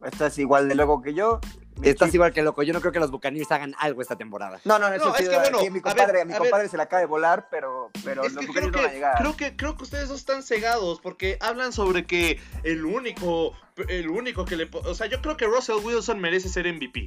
Estás 0.04 0.38
igual 0.38 0.68
de 0.68 0.76
loco 0.76 1.02
que 1.02 1.14
yo. 1.14 1.40
Estás 1.82 2.14
igual 2.14 2.34
que 2.34 2.42
loco. 2.42 2.64
Yo 2.64 2.74
no 2.74 2.80
creo 2.80 2.92
que 2.92 3.00
los 3.00 3.12
Buccaneers 3.12 3.52
hagan 3.52 3.76
algo 3.80 4.02
esta 4.02 4.16
temporada. 4.16 4.60
No, 4.64 4.80
no, 4.80 4.88
eso 4.88 5.16
es 5.16 5.30
que 5.30 5.38
bueno, 5.38 5.60
mi 5.72 5.82
compadre, 5.82 6.22
a 6.22 6.26
mi 6.26 6.34
compadre 6.34 6.70
se 6.70 6.78
le 6.78 6.84
acaba 6.84 7.02
de 7.02 7.06
volar, 7.06 7.48
pero, 7.50 7.92
pero 8.04 8.24
los 8.24 8.34
Buccaneers 8.48 8.72
no 8.72 8.82
van 8.82 8.90
a 8.90 8.94
llegar. 8.94 9.18
Creo 9.18 9.36
que, 9.36 9.56
creo 9.56 9.76
que 9.76 9.84
ustedes 9.84 10.08
dos 10.08 10.20
están 10.20 10.44
cegados 10.44 11.02
porque 11.02 11.38
hablan 11.42 11.74
sobre 11.74 12.06
que 12.06 12.40
el 12.64 12.86
único, 12.86 13.54
el 13.88 14.10
único 14.10 14.46
que 14.46 14.56
le... 14.56 14.70
O 14.72 14.96
sea, 14.96 15.08
yo 15.08 15.22
creo 15.22 15.38
que 15.38 15.46
Russell 15.46 15.84
Wilson 15.84 16.20
merece 16.20 16.50
ser 16.50 16.72
MVP. 16.72 17.06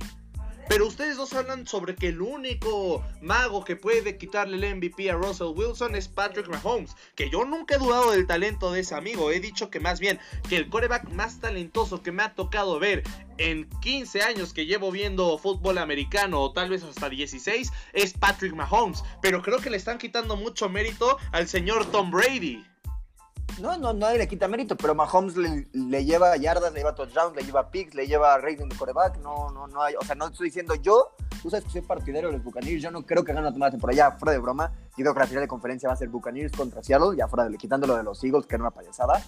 Pero 0.69 0.87
ustedes 0.87 1.17
dos 1.17 1.33
hablan 1.33 1.67
sobre 1.67 1.95
que 1.95 2.09
el 2.09 2.21
único 2.21 3.03
mago 3.23 3.65
que 3.65 3.75
puede 3.75 4.19
quitarle 4.19 4.57
el 4.57 4.77
MVP 4.77 5.11
a 5.11 5.15
Russell 5.15 5.55
Wilson 5.57 5.95
es 5.95 6.09
Patrick 6.09 6.49
Mahomes. 6.49 6.95
Que 7.15 7.31
yo 7.31 7.47
nunca 7.47 7.77
he 7.77 7.79
dudado 7.79 8.11
del 8.11 8.27
talento 8.27 8.71
de 8.71 8.81
ese 8.81 8.95
amigo. 8.95 9.31
He 9.31 9.41
dicho 9.41 9.71
que 9.71 9.81
más 9.81 9.99
bien 9.99 10.21
que 10.47 10.57
el 10.57 10.69
coreback 10.69 11.09
más 11.11 11.41
talentoso 11.41 12.03
que 12.03 12.13
me 12.13 12.23
ha 12.23 12.35
tocado 12.35 12.79
ver 12.79 13.03
en 13.39 13.67
15 13.81 14.21
años 14.23 14.53
que 14.53 14.67
llevo 14.67 14.91
viendo 14.91 15.39
fútbol 15.39 15.79
americano 15.79 16.43
o 16.43 16.53
tal 16.53 16.69
vez 16.69 16.83
hasta 16.83 17.09
16 17.09 17.73
es 17.95 18.13
Patrick 18.13 18.53
Mahomes. 18.55 19.03
Pero 19.23 19.41
creo 19.41 19.61
que 19.61 19.71
le 19.71 19.79
están 19.79 19.97
quitando 19.97 20.37
mucho 20.37 20.69
mérito 20.69 21.17
al 21.33 21.49
señor 21.49 21.91
Tom 21.91 22.11
Brady. 22.11 22.68
No, 23.61 23.77
no, 23.77 23.93
nadie 23.93 24.19
le 24.19 24.29
quita 24.29 24.47
mérito, 24.47 24.77
pero 24.77 24.95
Mahomes 24.95 25.37
le, 25.37 26.05
lleva 26.05 26.37
yardas, 26.37 26.73
le 26.73 26.79
lleva 26.79 26.95
touchdowns, 26.95 27.35
le 27.35 27.43
lleva 27.43 27.71
picks, 27.71 27.93
le 27.95 28.07
lleva 28.07 28.39
rating 28.39 28.69
de 28.69 28.77
coreback. 28.77 29.19
No, 29.19 29.51
no, 29.51 29.67
no 29.67 29.83
hay, 29.83 29.95
o 29.97 30.05
sea, 30.05 30.15
no 30.15 30.29
estoy 30.29 30.47
diciendo 30.47 30.77
yo, 30.77 31.11
tú 31.43 31.51
sabes 31.51 31.65
que 31.65 31.73
soy 31.73 31.81
partidario 31.81 32.29
de 32.29 32.37
los 32.37 32.45
Buccaneers, 32.45 32.81
yo 32.81 32.93
no 32.93 33.05
creo 33.05 33.25
que 33.25 33.33
gane 33.33 33.51
la 33.51 33.71
por 33.73 33.91
allá, 33.91 34.13
fuera 34.13 34.33
de 34.33 34.39
broma. 34.39 34.73
Yo 34.97 35.03
creo 35.03 35.13
que 35.13 35.21
la 35.21 35.27
final 35.27 35.43
de 35.43 35.49
conferencia 35.49 35.89
va 35.89 35.95
a 35.95 35.97
ser 35.97 36.09
Buccaneers 36.09 36.53
contra 36.57 36.83
Seattle, 36.85 37.17
ya 37.17 37.27
fuera 37.27 37.49
de 37.49 37.57
quitándolo 37.57 37.97
de 37.97 38.05
los 38.05 38.23
Eagles, 38.23 38.47
que 38.47 38.55
era 38.55 38.63
una 38.63 38.71
payasada. 38.71 39.21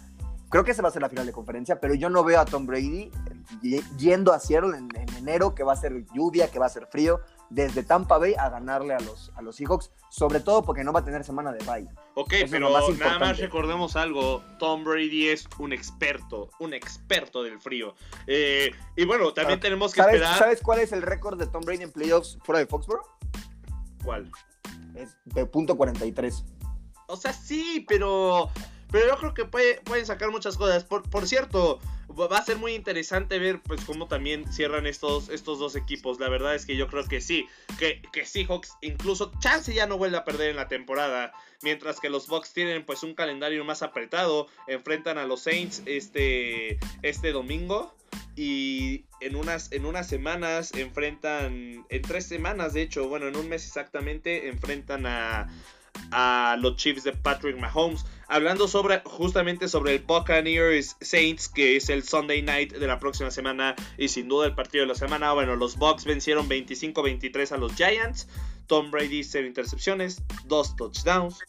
Creo 0.49 0.65
que 0.65 0.73
esa 0.73 0.83
va 0.83 0.89
a 0.89 0.93
ser 0.93 1.03
la 1.03 1.09
final 1.09 1.27
de 1.27 1.33
conferencia, 1.33 1.81
pero 1.81 1.95
yo 1.95 2.09
no 2.09 2.23
veo 2.23 2.41
a 2.41 2.45
Tom 2.45 2.67
Brady 2.67 3.11
yendo 3.97 4.33
a 4.33 4.39
Seattle 4.39 4.77
en, 4.77 4.89
en 4.95 5.17
enero, 5.17 5.55
que 5.55 5.65
va 5.65 5.73
a 5.73 5.77
ser 5.77 6.05
lluvia, 6.13 6.49
que 6.49 6.59
va 6.59 6.67
a 6.67 6.71
ser 6.71 6.87
frío 6.87 7.21
desde 7.51 7.83
Tampa 7.83 8.19
Bay 8.19 8.35
a 8.39 8.49
ganarle 8.49 8.95
a 8.95 9.01
los, 9.01 9.33
a 9.35 9.43
los 9.43 9.57
Seahawks, 9.57 9.91
sobre 10.09 10.41
todo 10.41 10.63
porque 10.63 10.85
no 10.85 10.93
va 10.93 11.01
a 11.01 11.05
tener 11.05 11.25
semana 11.25 11.53
de 11.53 11.65
bye. 11.65 11.89
Ok, 12.15 12.35
pero 12.51 12.71
nada 12.71 13.19
más 13.19 13.39
recordemos 13.39 13.97
algo, 13.97 14.43
Tom 14.59 14.85
Brady 14.85 15.29
es 15.29 15.49
un 15.59 15.73
experto, 15.73 16.51
un 16.61 16.73
experto 16.73 17.43
del 17.43 17.61
frío. 17.61 17.95
Eh, 18.27 18.71
y 18.97 19.05
bueno, 19.05 19.33
también 19.33 19.59
ah, 19.59 19.63
tenemos 19.63 19.93
que 19.93 20.01
esperar... 20.01 20.39
¿Sabes 20.39 20.61
cuál 20.63 20.81
es 20.81 20.93
el 20.93 21.03
récord 21.03 21.39
de 21.39 21.47
Tom 21.47 21.63
Brady 21.63 21.83
en 21.83 21.93
playoffs 21.93 22.39
fuera 22.43 22.61
de 22.61 22.67
Foxborough? 22.67 23.07
¿Cuál? 24.05 24.31
Es 24.95 25.17
de 25.25 25.45
punto 25.47 25.77
43. 25.77 26.45
O 27.09 27.17
sea, 27.17 27.33
sí, 27.33 27.85
pero... 27.89 28.51
Pero 28.91 29.09
yo 29.09 29.17
creo 29.19 29.35
que 29.35 29.45
pueden 29.45 30.07
sacar 30.07 30.31
muchas 30.31 30.57
cosas. 30.57 30.85
Por, 30.85 31.09
por 31.09 31.27
cierto, 31.27 31.81
va 32.11 32.39
a 32.39 32.45
ser 32.45 32.57
muy 32.57 32.75
interesante 32.75 33.39
ver 33.39 33.61
pues 33.61 33.85
cómo 33.85 34.09
también 34.09 34.51
cierran 34.53 34.87
estos, 34.87 35.29
estos 35.29 35.59
dos 35.59 35.77
equipos. 35.77 36.19
La 36.19 36.29
verdad 36.29 36.55
es 36.55 36.67
que 36.67 36.77
yo 36.77 36.89
creo 36.89 37.05
que 37.05 37.21
sí, 37.21 37.47
que, 37.79 38.03
que 38.13 38.27
Seahawks 38.27 38.77
incluso 38.81 39.33
chance 39.39 39.73
ya 39.73 39.87
no 39.87 39.99
vuelve 39.99 40.17
a 40.17 40.25
perder 40.25 40.51
en 40.51 40.57
la 40.57 40.69
temporada. 40.69 41.33
Mientras 41.63 42.01
que 42.01 42.11
los 42.11 42.27
Bucks 42.27 42.53
tienen 42.53 42.85
pues 42.85 43.03
un 43.03 43.15
calendario 43.15 43.65
más 43.65 43.83
apretado. 43.83 44.49
Enfrentan 44.67 45.19
a 45.19 45.25
los 45.25 45.43
Saints 45.43 45.83
este, 45.87 46.79
este 47.03 47.33
domingo. 47.33 47.95
Y 48.37 49.05
en 49.21 49.37
unas, 49.37 49.71
en 49.73 49.85
unas 49.85 50.09
semanas 50.09 50.73
enfrentan, 50.75 51.85
en 51.89 52.03
tres 52.03 52.27
semanas 52.27 52.73
de 52.73 52.83
hecho, 52.83 53.09
bueno, 53.09 53.29
en 53.29 53.37
un 53.37 53.49
mes 53.49 53.67
exactamente, 53.67 54.49
enfrentan 54.49 55.05
a, 55.05 55.49
a 56.13 56.57
los 56.61 56.77
Chiefs 56.77 57.05
de 57.05 57.13
Patrick 57.13 57.59
Mahomes. 57.59 58.05
Hablando 58.29 58.69
sobre 58.69 59.01
justamente 59.05 59.69
sobre 59.69 59.97
el 59.97 60.03
Buccaneers 60.03 60.97
Saints, 61.01 61.49
que 61.49 61.77
es 61.77 61.89
el 61.89 62.03
Sunday 62.03 62.43
night 62.43 62.73
de 62.73 62.87
la 62.87 62.99
próxima 62.99 63.31
semana 63.31 63.75
y 63.99 64.09
sin 64.09 64.29
duda 64.29 64.47
el 64.47 64.55
partido 64.55 64.83
de 64.83 64.89
la 64.89 64.95
semana. 64.95 65.33
Bueno, 65.33 65.57
los 65.57 65.77
Bucks 65.77 66.05
vencieron 66.05 66.49
25-23 66.49 67.53
a 67.53 67.57
los 67.57 67.75
Giants. 67.75 68.29
Tom 68.67 68.93
Brady 68.93 69.25
0 69.25 69.49
intercepciones, 69.49 70.23
2 70.47 70.77
touchdowns 70.77 71.41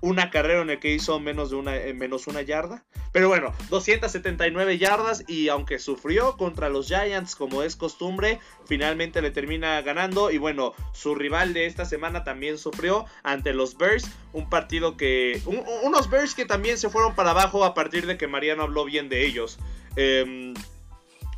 una 0.00 0.30
carrera 0.30 0.62
en 0.62 0.70
el 0.70 0.78
que 0.78 0.94
hizo 0.94 1.18
menos 1.20 1.50
de 1.50 1.56
una, 1.56 1.76
eh, 1.76 1.94
menos 1.94 2.26
una 2.26 2.42
yarda. 2.42 2.84
Pero 3.12 3.28
bueno, 3.28 3.52
279 3.70 4.78
yardas 4.78 5.24
y 5.26 5.48
aunque 5.48 5.78
sufrió 5.78 6.36
contra 6.36 6.68
los 6.68 6.88
Giants 6.88 7.34
como 7.34 7.62
es 7.62 7.74
costumbre, 7.76 8.38
finalmente 8.66 9.22
le 9.22 9.30
termina 9.30 9.80
ganando. 9.82 10.30
Y 10.30 10.38
bueno, 10.38 10.74
su 10.92 11.14
rival 11.14 11.54
de 11.54 11.66
esta 11.66 11.84
semana 11.84 12.24
también 12.24 12.58
sufrió 12.58 13.06
ante 13.22 13.52
los 13.52 13.76
Bears. 13.76 14.10
Un 14.32 14.48
partido 14.48 14.96
que... 14.96 15.40
unos 15.82 16.10
Bears 16.10 16.34
que 16.34 16.44
también 16.44 16.78
se 16.78 16.90
fueron 16.90 17.14
para 17.14 17.30
abajo 17.30 17.64
a 17.64 17.74
partir 17.74 18.06
de 18.06 18.18
que 18.18 18.26
Mariano 18.26 18.64
habló 18.64 18.84
bien 18.84 19.08
de 19.08 19.26
ellos. 19.26 19.58
Eh, 19.96 20.54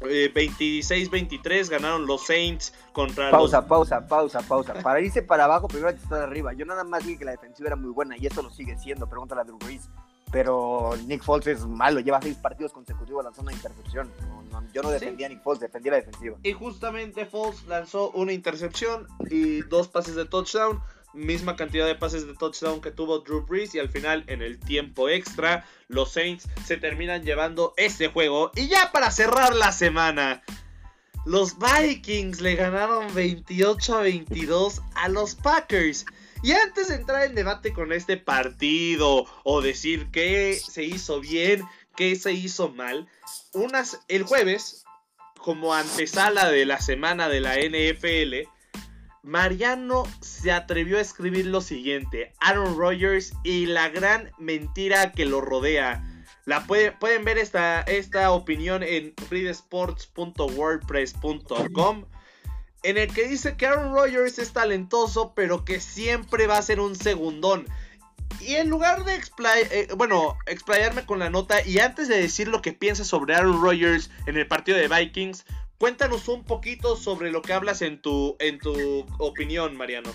26-23 0.00 1.50
eh, 1.50 1.64
ganaron 1.68 2.06
los 2.06 2.26
Saints 2.26 2.72
contra 2.92 3.30
pausa, 3.30 3.66
Pausa, 3.66 4.06
pausa, 4.06 4.40
pausa, 4.40 4.74
Para 4.74 5.00
irse 5.00 5.22
para 5.22 5.44
abajo, 5.44 5.68
primero 5.68 5.88
hay 5.88 5.96
que 5.96 6.02
estar 6.02 6.22
arriba. 6.22 6.52
Yo 6.54 6.64
nada 6.64 6.84
más 6.84 7.04
dije 7.04 7.18
que 7.18 7.24
la 7.26 7.32
defensiva 7.32 7.68
era 7.68 7.76
muy 7.76 7.90
buena 7.90 8.16
y 8.16 8.26
eso 8.26 8.42
lo 8.42 8.50
sigue 8.50 8.76
siendo. 8.78 9.06
Pregúntale 9.08 9.42
a 9.42 9.44
Drew 9.44 9.58
Brees. 9.58 9.88
Pero 10.32 10.92
Nick 11.06 11.24
Foles 11.24 11.46
es 11.48 11.66
malo, 11.66 11.98
lleva 11.98 12.22
seis 12.22 12.36
partidos 12.36 12.72
consecutivos 12.72 13.24
lanzando 13.24 13.50
una 13.50 13.56
intercepción. 13.56 14.08
yo 14.72 14.82
no 14.82 14.90
defendía 14.90 15.26
a 15.26 15.28
Nick 15.28 15.42
Foles, 15.42 15.60
defendía 15.60 15.92
la 15.92 15.98
defensiva. 15.98 16.36
Y 16.44 16.52
justamente 16.52 17.26
Foles 17.26 17.66
lanzó 17.66 18.10
una 18.12 18.32
intercepción 18.32 19.08
y 19.28 19.62
dos 19.62 19.88
pases 19.88 20.14
de 20.14 20.26
touchdown 20.26 20.80
misma 21.12 21.56
cantidad 21.56 21.86
de 21.86 21.94
pases 21.94 22.26
de 22.26 22.34
touchdown 22.34 22.80
que 22.80 22.90
tuvo 22.90 23.20
Drew 23.20 23.44
Brees 23.44 23.74
y 23.74 23.78
al 23.78 23.88
final 23.88 24.24
en 24.26 24.42
el 24.42 24.58
tiempo 24.58 25.08
extra 25.08 25.64
los 25.88 26.12
Saints 26.12 26.48
se 26.64 26.76
terminan 26.76 27.24
llevando 27.24 27.74
este 27.76 28.08
juego 28.08 28.52
y 28.54 28.68
ya 28.68 28.92
para 28.92 29.10
cerrar 29.10 29.54
la 29.54 29.72
semana 29.72 30.42
los 31.26 31.56
Vikings 31.58 32.40
le 32.40 32.54
ganaron 32.54 33.12
28 33.14 33.98
a 33.98 34.00
22 34.02 34.80
a 34.94 35.08
los 35.08 35.34
Packers. 35.34 36.06
Y 36.42 36.52
antes 36.52 36.88
de 36.88 36.94
entrar 36.94 37.24
en 37.24 37.34
debate 37.34 37.74
con 37.74 37.92
este 37.92 38.16
partido 38.16 39.26
o 39.44 39.60
decir 39.60 40.08
qué 40.10 40.58
se 40.58 40.84
hizo 40.84 41.20
bien, 41.20 41.62
qué 41.94 42.16
se 42.16 42.32
hizo 42.32 42.70
mal, 42.70 43.06
unas, 43.52 44.00
el 44.08 44.22
jueves, 44.22 44.84
como 45.36 45.74
antesala 45.74 46.50
de 46.50 46.64
la 46.64 46.80
semana 46.80 47.28
de 47.28 47.40
la 47.40 47.56
NFL, 47.56 48.48
Mariano 49.22 50.04
se 50.20 50.52
atrevió 50.52 50.98
a 50.98 51.02
escribir 51.02 51.46
lo 51.46 51.60
siguiente: 51.60 52.32
Aaron 52.40 52.76
Rodgers 52.76 53.32
y 53.44 53.66
la 53.66 53.88
gran 53.88 54.32
mentira 54.38 55.12
que 55.12 55.26
lo 55.26 55.40
rodea. 55.40 56.04
La 56.46 56.66
pueden 56.66 57.24
ver 57.24 57.38
esta, 57.38 57.82
esta 57.82 58.32
opinión 58.32 58.82
en 58.82 59.14
freedesports.wordpress.com 59.28 62.06
en 62.82 62.98
el 62.98 63.12
que 63.12 63.28
dice 63.28 63.56
que 63.56 63.66
Aaron 63.66 63.94
Rodgers 63.94 64.38
es 64.38 64.52
talentoso, 64.52 65.34
pero 65.34 65.64
que 65.64 65.80
siempre 65.80 66.46
va 66.46 66.58
a 66.58 66.62
ser 66.62 66.80
un 66.80 66.96
segundón. 66.96 67.66
Y 68.40 68.54
en 68.54 68.70
lugar 68.70 69.04
de 69.04 69.16
eh, 69.16 69.88
bueno, 69.96 70.36
explayarme 70.46 71.04
con 71.04 71.18
la 71.18 71.28
nota 71.28 71.66
y 71.66 71.78
antes 71.78 72.08
de 72.08 72.20
decir 72.20 72.48
lo 72.48 72.62
que 72.62 72.72
piensa 72.72 73.04
sobre 73.04 73.34
Aaron 73.34 73.60
Rodgers 73.60 74.10
en 74.26 74.36
el 74.36 74.46
partido 74.46 74.78
de 74.78 74.88
Vikings, 74.88 75.44
Cuéntanos 75.80 76.28
un 76.28 76.44
poquito 76.44 76.94
sobre 76.94 77.32
lo 77.32 77.40
que 77.40 77.54
hablas 77.54 77.80
en 77.80 78.02
tu, 78.02 78.36
en 78.38 78.58
tu 78.58 79.06
opinión, 79.18 79.74
Mariano. 79.78 80.10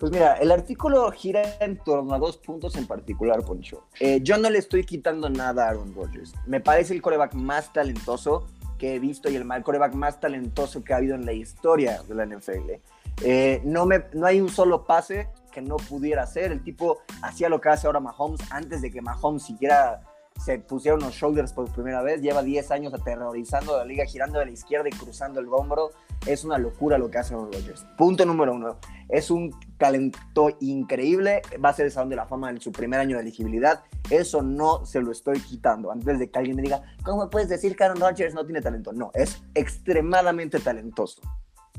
Pues 0.00 0.10
mira, 0.10 0.34
el 0.34 0.50
artículo 0.50 1.08
gira 1.12 1.44
en 1.60 1.78
torno 1.78 2.12
a 2.12 2.18
dos 2.18 2.38
puntos 2.38 2.74
en 2.74 2.88
particular, 2.88 3.44
Poncho. 3.44 3.86
Eh, 4.00 4.18
yo 4.20 4.36
no 4.36 4.50
le 4.50 4.58
estoy 4.58 4.82
quitando 4.82 5.30
nada 5.30 5.66
a 5.66 5.68
Aaron 5.68 5.94
Rodgers. 5.94 6.34
Me 6.44 6.60
parece 6.60 6.92
el 6.92 7.00
coreback 7.00 7.34
más 7.34 7.72
talentoso 7.72 8.48
que 8.78 8.96
he 8.96 8.98
visto 8.98 9.30
y 9.30 9.36
el 9.36 9.46
coreback 9.62 9.94
más 9.94 10.18
talentoso 10.18 10.82
que 10.82 10.92
ha 10.92 10.96
habido 10.96 11.14
en 11.14 11.24
la 11.24 11.34
historia 11.34 12.02
de 12.02 12.14
la 12.16 12.26
NFL. 12.26 12.80
Eh, 13.22 13.62
no, 13.64 13.86
me, 13.86 14.06
no 14.12 14.26
hay 14.26 14.40
un 14.40 14.48
solo 14.48 14.86
pase 14.86 15.28
que 15.52 15.62
no 15.62 15.76
pudiera 15.76 16.24
hacer. 16.24 16.50
El 16.50 16.64
tipo 16.64 16.98
hacía 17.22 17.48
lo 17.48 17.60
que 17.60 17.68
hace 17.68 17.86
ahora 17.86 18.00
Mahomes 18.00 18.40
antes 18.50 18.82
de 18.82 18.90
que 18.90 19.02
Mahomes 19.02 19.44
siquiera 19.44 20.00
se 20.38 20.58
pusieron 20.58 21.00
los 21.00 21.14
shoulders 21.14 21.52
por 21.52 21.70
primera 21.72 22.00
vez, 22.02 22.22
lleva 22.22 22.42
10 22.42 22.70
años 22.70 22.94
aterrorizando 22.94 23.76
la 23.76 23.84
liga, 23.84 24.04
girando 24.06 24.38
de 24.38 24.46
la 24.46 24.52
izquierda 24.52 24.88
y 24.88 24.92
cruzando 24.92 25.40
el 25.40 25.48
hombro. 25.48 25.90
Es 26.26 26.44
una 26.44 26.58
locura 26.58 26.96
lo 26.96 27.10
que 27.10 27.18
hace 27.18 27.34
los 27.34 27.44
Rodgers. 27.44 27.84
Punto 27.96 28.24
número 28.24 28.54
uno. 28.54 28.76
Es 29.08 29.30
un 29.30 29.54
talento 29.78 30.50
increíble. 30.60 31.42
Va 31.62 31.70
a 31.70 31.72
ser 31.72 31.86
el 31.86 31.92
Salón 31.92 32.10
de 32.10 32.16
la 32.16 32.26
Fama 32.26 32.50
en 32.50 32.60
su 32.60 32.70
primer 32.70 33.00
año 33.00 33.16
de 33.16 33.22
elegibilidad. 33.22 33.82
Eso 34.10 34.42
no 34.42 34.86
se 34.86 35.00
lo 35.00 35.10
estoy 35.10 35.40
quitando. 35.40 35.90
Antes 35.90 36.18
de 36.18 36.30
que 36.30 36.38
alguien 36.38 36.56
me 36.56 36.62
diga, 36.62 36.82
¿cómo 37.04 37.28
puedes 37.30 37.48
decir 37.48 37.74
que 37.74 37.84
Aaron 37.84 38.00
Rodgers 38.00 38.34
no 38.34 38.44
tiene 38.44 38.60
talento? 38.60 38.92
No, 38.92 39.10
es 39.14 39.42
extremadamente 39.54 40.60
talentoso. 40.60 41.20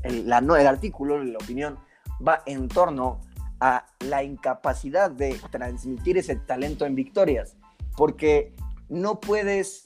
El, 0.02 0.28
la, 0.28 0.40
no, 0.40 0.56
el 0.56 0.66
artículo, 0.66 1.22
la 1.22 1.38
opinión, 1.38 1.78
va 2.26 2.42
en 2.46 2.68
torno 2.68 3.20
a 3.60 3.86
la 4.00 4.22
incapacidad 4.22 5.10
de 5.10 5.38
transmitir 5.50 6.18
ese 6.18 6.36
talento 6.36 6.86
en 6.86 6.94
victorias 6.94 7.56
porque 8.00 8.54
no 8.88 9.20
puedes 9.20 9.84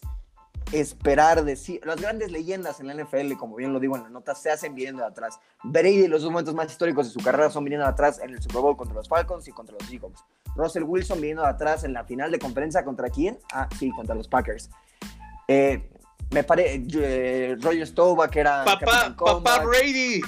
esperar 0.70 1.44
decir. 1.44 1.80
Las 1.84 2.00
grandes 2.00 2.30
leyendas 2.30 2.78
en 2.78 2.86
la 2.86 2.94
NFL, 2.94 3.32
como 3.32 3.56
bien 3.56 3.72
lo 3.72 3.80
digo 3.80 3.96
en 3.96 4.04
la 4.04 4.08
nota, 4.08 4.36
se 4.36 4.52
hacen 4.52 4.76
viniendo 4.76 5.02
de 5.02 5.08
atrás. 5.08 5.40
Brady, 5.64 6.06
los 6.06 6.22
dos 6.22 6.30
momentos 6.30 6.54
más 6.54 6.70
históricos 6.70 7.08
de 7.08 7.12
su 7.12 7.18
carrera 7.18 7.50
son 7.50 7.64
viniendo 7.64 7.84
de 7.84 7.90
atrás 7.90 8.20
en 8.20 8.30
el 8.30 8.40
Super 8.40 8.60
Bowl 8.60 8.76
contra 8.76 8.94
los 8.94 9.08
Falcons 9.08 9.48
y 9.48 9.50
contra 9.50 9.74
los 9.76 9.88
Seahawks. 9.88 10.22
Russell 10.54 10.84
Wilson 10.84 11.20
viniendo 11.20 11.42
de 11.42 11.48
atrás 11.48 11.82
en 11.82 11.92
la 11.92 12.04
final 12.04 12.30
de 12.30 12.38
conferencia 12.38 12.84
contra 12.84 13.10
quién? 13.10 13.36
Ah, 13.52 13.68
sí, 13.80 13.90
contra 13.90 14.14
los 14.14 14.28
Packers. 14.28 14.70
Eh, 15.48 15.90
me 16.30 16.44
parece. 16.44 16.84
Eh, 16.94 17.56
Roger 17.60 17.84
Staubach, 17.84 18.30
que 18.30 18.38
era. 18.38 18.64
Papá, 18.64 19.16
papá 19.18 19.64
Brady 19.64 20.20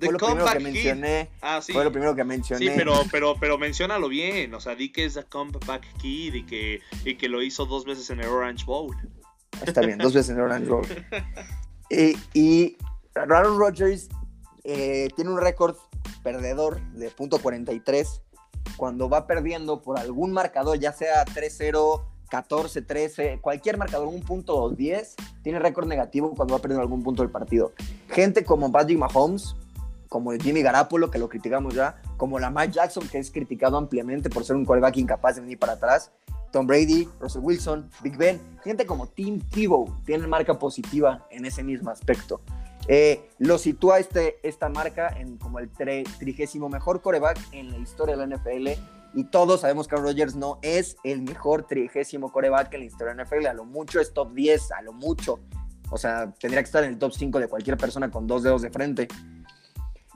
fue 0.00 0.12
lo 0.12 0.18
primero 0.18 0.46
que 0.52 0.60
mencioné. 0.60 1.28
Ah, 1.40 1.60
sí. 1.62 1.72
Fue 1.72 1.84
lo 1.84 1.92
primero 1.92 2.14
que 2.14 2.24
mencioné. 2.24 2.66
Sí, 2.66 2.72
pero, 2.76 2.94
pero, 3.10 3.36
pero 3.38 3.58
menciónalo 3.58 4.08
bien. 4.08 4.54
O 4.54 4.60
sea, 4.60 4.74
di 4.74 4.90
que 4.90 5.04
es 5.04 5.14
The 5.14 5.24
Comeback 5.24 5.86
Kid 5.98 6.34
y 6.34 6.46
que, 6.46 6.80
y 7.04 7.16
que 7.16 7.28
lo 7.28 7.42
hizo 7.42 7.66
dos 7.66 7.84
veces 7.84 8.10
en 8.10 8.20
el 8.20 8.28
Orange 8.28 8.64
Bowl. 8.64 8.96
Está 9.64 9.82
bien, 9.82 9.98
dos 9.98 10.14
veces 10.14 10.30
en 10.30 10.36
el 10.36 10.42
Orange 10.42 10.68
Bowl. 10.68 10.86
y, 11.90 12.16
y 12.38 12.76
Aaron 13.14 13.58
Rodgers 13.58 14.08
eh, 14.64 15.08
tiene 15.16 15.30
un 15.30 15.40
récord 15.40 15.76
perdedor 16.22 16.80
de 16.92 17.10
punto 17.10 17.38
.43 17.38 18.20
cuando 18.76 19.08
va 19.08 19.26
perdiendo 19.26 19.82
por 19.82 19.98
algún 19.98 20.32
marcador, 20.32 20.78
ya 20.78 20.92
sea 20.92 21.24
3-0, 21.24 22.02
14, 22.30 22.82
13, 22.82 23.38
cualquier 23.40 23.76
marcador, 23.76 24.08
un 24.08 24.22
punto 24.22 24.70
10, 24.70 25.16
tiene 25.42 25.58
récord 25.58 25.86
negativo 25.86 26.34
cuando 26.34 26.54
va 26.54 26.60
perdiendo 26.60 26.82
algún 26.82 27.02
punto 27.02 27.22
del 27.22 27.30
partido. 27.30 27.72
Gente 28.08 28.44
como 28.44 28.70
Patrick 28.70 28.98
Mahomes, 28.98 29.56
como 30.10 30.32
Jimmy 30.32 30.60
Garapolo, 30.60 31.10
que 31.10 31.18
lo 31.18 31.28
criticamos 31.28 31.72
ya, 31.72 32.02
como 32.18 32.38
Lamar 32.38 32.70
Jackson, 32.70 33.08
que 33.08 33.18
es 33.18 33.30
criticado 33.30 33.78
ampliamente 33.78 34.28
por 34.28 34.44
ser 34.44 34.56
un 34.56 34.66
quarterback 34.66 34.98
incapaz 34.98 35.36
de 35.36 35.40
venir 35.40 35.58
para 35.58 35.74
atrás, 35.74 36.10
Tom 36.50 36.66
Brady, 36.66 37.08
Russell 37.20 37.42
Wilson, 37.42 37.88
Big 38.02 38.16
Ben, 38.16 38.40
gente 38.64 38.84
como 38.84 39.06
Tim 39.06 39.40
Tebow 39.40 40.02
tiene 40.04 40.26
marca 40.26 40.58
positiva 40.58 41.26
en 41.30 41.46
ese 41.46 41.62
mismo 41.62 41.90
aspecto. 41.90 42.40
Eh, 42.88 43.30
lo 43.38 43.56
sitúa 43.56 44.00
este, 44.00 44.36
esta 44.42 44.68
marca 44.68 45.14
en 45.16 45.36
como 45.38 45.60
el 45.60 45.70
trigésimo 45.70 46.68
mejor 46.68 47.00
coreback 47.02 47.38
en 47.52 47.70
la 47.70 47.78
historia 47.78 48.16
de 48.16 48.26
la 48.26 48.36
NFL 48.36 48.68
y 49.14 49.24
todos 49.24 49.60
sabemos 49.60 49.86
que 49.86 49.94
Rodgers 49.94 50.34
no 50.34 50.58
es 50.62 50.96
el 51.04 51.22
mejor 51.22 51.68
trigésimo 51.68 52.32
coreback 52.32 52.74
en 52.74 52.80
la 52.80 52.86
historia 52.86 53.14
de 53.14 53.18
la 53.18 53.24
NFL, 53.24 53.46
a 53.46 53.54
lo 53.54 53.64
mucho 53.64 54.00
es 54.00 54.12
top 54.12 54.34
10, 54.34 54.72
a 54.72 54.82
lo 54.82 54.92
mucho. 54.92 55.38
O 55.90 55.98
sea, 55.98 56.32
tendría 56.38 56.62
que 56.62 56.66
estar 56.66 56.84
en 56.84 56.90
el 56.90 56.98
top 56.98 57.12
5 57.12 57.38
de 57.40 57.48
cualquier 57.48 57.76
persona 57.76 58.10
con 58.10 58.26
dos 58.26 58.42
dedos 58.42 58.62
de 58.62 58.70
frente. 58.70 59.08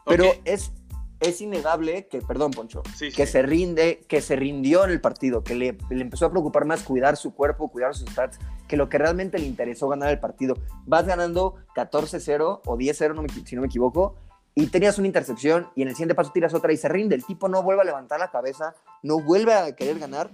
Pero 0.05 0.33
es 0.45 0.73
es 1.21 1.41
innegable 1.41 2.07
que, 2.09 2.21
perdón, 2.21 2.51
Poncho, 2.51 2.83
que 2.99 3.27
se 3.27 3.43
rinde, 3.43 4.05
que 4.09 4.21
se 4.21 4.37
rindió 4.37 4.85
en 4.85 4.91
el 4.91 5.01
partido, 5.01 5.43
que 5.43 5.55
le, 5.55 5.79
empezó 5.91 6.27
a 6.27 6.31
preocupar 6.31 6.65
más 6.65 6.83
cuidar 6.83 7.17
su 7.17 7.35
cuerpo, 7.35 7.69
cuidar 7.69 7.95
sus 7.95 8.11
stats, 8.11 8.39
que 8.69 8.77
lo 8.77 8.89
que 8.89 8.99
realmente 8.99 9.39
le 9.39 9.47
interesó 9.47 9.89
ganar 9.89 10.11
el 10.11 10.21
partido. 10.21 10.57
Vas 10.87 11.07
ganando 11.07 11.57
14-0 11.75 12.61
o 12.65 12.77
10-0, 12.77 13.45
si 13.47 13.57
no 13.57 13.63
me 13.63 13.69
equivoco, 13.69 14.17
y 14.55 14.67
tenías 14.67 14.99
una 14.99 15.07
intercepción 15.07 15.69
y 15.75 15.83
en 15.83 15.89
el 15.89 15.95
siguiente 15.95 16.15
paso 16.15 16.31
tiras 16.33 16.55
otra 16.55 16.73
y 16.73 16.77
se 16.77 16.89
rinde. 16.89 17.15
El 17.15 17.25
tipo 17.25 17.49
no 17.49 17.63
vuelve 17.63 17.83
a 17.83 17.85
levantar 17.85 18.21
la 18.21 18.31
cabeza, 18.31 18.75
no 19.03 19.21
vuelve 19.21 19.55
a 19.55 19.75
querer 19.75 19.99
ganar 19.99 20.31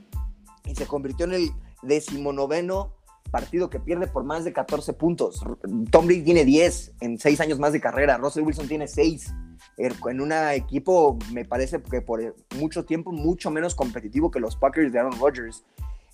y 0.64 0.74
se 0.74 0.86
convirtió 0.86 1.24
en 1.26 1.34
el 1.34 1.50
decimonoveno 1.82 2.96
partido 3.30 3.70
que 3.70 3.80
pierde 3.80 4.06
por 4.06 4.24
más 4.24 4.44
de 4.44 4.52
14 4.52 4.92
puntos. 4.94 5.42
Tom 5.90 6.06
Brady 6.06 6.22
tiene 6.22 6.44
10 6.44 6.94
en 7.00 7.18
6 7.18 7.40
años 7.40 7.58
más 7.58 7.72
de 7.72 7.80
carrera, 7.80 8.18
Russell 8.18 8.44
Wilson 8.44 8.68
tiene 8.68 8.88
6 8.88 9.32
en 9.76 10.20
un 10.20 10.32
equipo, 10.32 11.18
me 11.32 11.44
parece 11.44 11.82
que 11.82 12.02
por 12.02 12.34
mucho 12.58 12.84
tiempo, 12.84 13.12
mucho 13.12 13.50
menos 13.50 13.74
competitivo 13.74 14.30
que 14.30 14.40
los 14.40 14.56
Packers 14.56 14.92
de 14.92 14.98
Aaron 14.98 15.18
Rodgers. 15.18 15.64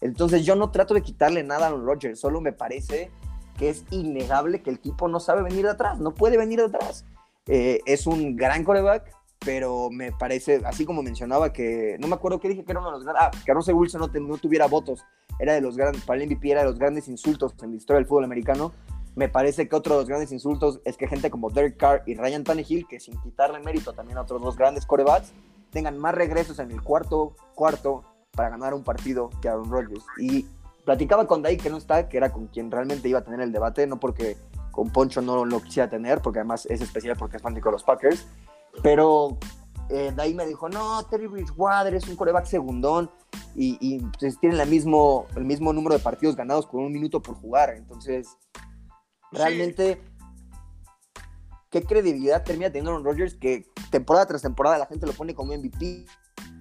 Entonces 0.00 0.44
yo 0.44 0.54
no 0.56 0.70
trato 0.70 0.94
de 0.94 1.02
quitarle 1.02 1.42
nada 1.42 1.66
a 1.66 1.68
Aaron 1.68 1.84
Rodgers, 1.84 2.20
solo 2.20 2.40
me 2.40 2.52
parece 2.52 3.10
que 3.58 3.70
es 3.70 3.84
innegable 3.90 4.62
que 4.62 4.70
el 4.70 4.76
equipo 4.76 5.08
no 5.08 5.18
sabe 5.18 5.42
venir 5.42 5.64
de 5.64 5.70
atrás, 5.70 5.98
no 5.98 6.14
puede 6.14 6.36
venir 6.36 6.58
de 6.60 6.66
atrás. 6.66 7.06
Eh, 7.46 7.80
es 7.86 8.06
un 8.06 8.36
gran 8.36 8.64
coreback, 8.64 9.10
pero 9.44 9.90
me 9.90 10.12
parece, 10.12 10.62
así 10.64 10.84
como 10.84 11.02
mencionaba 11.02 11.52
que, 11.52 11.96
no 12.00 12.08
me 12.08 12.14
acuerdo 12.14 12.40
qué 12.40 12.48
dije 12.48 12.64
que 12.64 12.72
era 12.72 12.80
uno 12.80 12.98
de 12.98 13.04
los 13.04 13.14
ah, 13.16 13.30
que 13.44 13.52
Russell 13.52 13.74
Wilson 13.74 14.00
no, 14.00 14.20
no 14.20 14.38
tuviera 14.38 14.66
votos, 14.66 15.04
era 15.38 15.54
de 15.54 15.60
los 15.60 15.76
grandes, 15.76 16.02
para 16.04 16.20
el 16.20 16.28
MVP 16.28 16.50
era 16.50 16.60
de 16.60 16.66
los 16.66 16.78
grandes 16.78 17.08
insultos 17.08 17.54
en 17.62 17.70
la 17.70 17.76
historia 17.76 17.98
del 17.98 18.06
fútbol 18.06 18.24
americano, 18.24 18.72
me 19.16 19.30
parece 19.30 19.66
que 19.66 19.74
otro 19.74 19.94
de 19.94 20.00
los 20.00 20.08
grandes 20.08 20.30
insultos 20.30 20.80
es 20.84 20.96
que 20.96 21.08
gente 21.08 21.30
como 21.30 21.50
Derek 21.50 21.78
Carr 21.78 22.02
y 22.06 22.14
Ryan 22.14 22.44
Tannehill, 22.44 22.86
que 22.86 23.00
sin 23.00 23.18
quitarle 23.22 23.58
mérito 23.60 23.94
también 23.94 24.18
a 24.18 24.22
otros 24.22 24.42
dos 24.42 24.56
grandes 24.56 24.84
corebacks, 24.84 25.32
tengan 25.70 25.98
más 25.98 26.14
regresos 26.14 26.58
en 26.58 26.70
el 26.70 26.82
cuarto 26.82 27.34
cuarto 27.54 28.04
para 28.32 28.50
ganar 28.50 28.74
un 28.74 28.84
partido 28.84 29.30
que 29.40 29.48
Aaron 29.48 29.70
Rodgers. 29.70 30.04
Y 30.18 30.46
platicaba 30.84 31.26
con 31.26 31.42
Dai 31.42 31.56
que 31.56 31.70
no 31.70 31.78
está, 31.78 32.08
que 32.10 32.18
era 32.18 32.30
con 32.30 32.46
quien 32.48 32.70
realmente 32.70 33.08
iba 33.08 33.20
a 33.20 33.24
tener 33.24 33.40
el 33.40 33.52
debate, 33.52 33.86
no 33.86 33.98
porque 33.98 34.36
con 34.70 34.90
Poncho 34.90 35.22
no 35.22 35.46
lo 35.46 35.62
quisiera 35.62 35.88
tener, 35.88 36.20
porque 36.20 36.40
además 36.40 36.66
es 36.66 36.82
especial 36.82 37.16
porque 37.18 37.38
es 37.38 37.42
fanático 37.42 37.70
de 37.70 37.72
los 37.72 37.84
Packers, 37.84 38.26
pero 38.82 39.38
eh, 39.90 40.12
Dai 40.14 40.34
me 40.34 40.46
dijo, 40.46 40.68
no, 40.68 41.04
Terry 41.06 41.26
Bridgewater 41.26 41.94
es 41.94 42.08
un 42.08 42.16
coreback 42.16 42.46
segundón 42.46 43.10
y, 43.54 43.76
y 43.80 44.00
pues, 44.18 44.38
tienen 44.40 44.58
la 44.58 44.64
mismo, 44.64 45.26
el 45.36 45.44
mismo 45.44 45.72
número 45.72 45.96
de 45.96 46.02
partidos 46.02 46.36
ganados 46.36 46.66
con 46.66 46.82
un 46.82 46.92
minuto 46.92 47.22
por 47.22 47.36
jugar, 47.36 47.70
entonces 47.70 48.36
Realmente, 49.32 50.00
¿qué 51.70 51.82
credibilidad 51.82 52.44
termina 52.44 52.68
teniendo 52.68 52.92
Aaron 52.92 53.04
Rodgers 53.04 53.34
que 53.34 53.66
temporada 53.90 54.26
tras 54.26 54.42
temporada 54.42 54.78
la 54.78 54.86
gente 54.86 55.06
lo 55.06 55.12
pone 55.12 55.34
como 55.34 55.56
MVP 55.56 56.06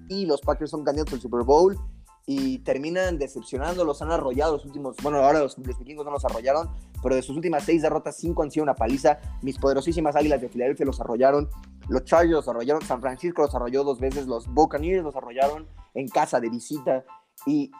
y 0.09 0.25
los 0.25 0.41
Packers 0.41 0.71
son 0.71 0.83
candidatos 0.83 1.13
al 1.13 1.21
Super 1.21 1.43
Bowl 1.43 1.77
y 2.27 2.59
terminan 2.59 3.19
decepcionando, 3.19 3.85
los 3.85 4.01
han 4.01 4.11
arrollado 4.11 4.53
los 4.53 4.65
últimos, 4.65 4.95
bueno, 5.03 5.19
ahora 5.19 5.39
los, 5.39 5.57
vikingos 5.57 6.05
no 6.05 6.11
los 6.11 6.25
arrollaron, 6.25 6.71
pero 7.03 7.13
de 7.13 7.21
sus 7.21 7.35
últimas 7.35 7.63
seis 7.63 7.83
derrotas, 7.83 8.17
cinco 8.17 8.41
han 8.41 8.49
sido 8.49 8.63
una 8.63 8.73
paliza. 8.73 9.19
Mis 9.43 9.59
poderosísimas 9.59 10.15
águilas 10.15 10.41
de 10.41 10.49
Filadelfia 10.49 10.87
los 10.87 10.99
arrollaron, 10.99 11.47
los 11.87 12.03
Chargers 12.03 12.31
los 12.31 12.47
arrollaron, 12.47 12.81
San 12.81 13.01
Francisco 13.01 13.43
los 13.43 13.53
arrolló 13.55 13.83
dos 13.83 13.99
veces, 13.99 14.27
los 14.27 14.47
Buccaneers 14.47 15.03
los 15.03 15.15
arrollaron 15.15 15.67
en 15.93 16.07
casa 16.07 16.39
de 16.39 16.49
visita. 16.49 17.03
Y, 17.45 17.71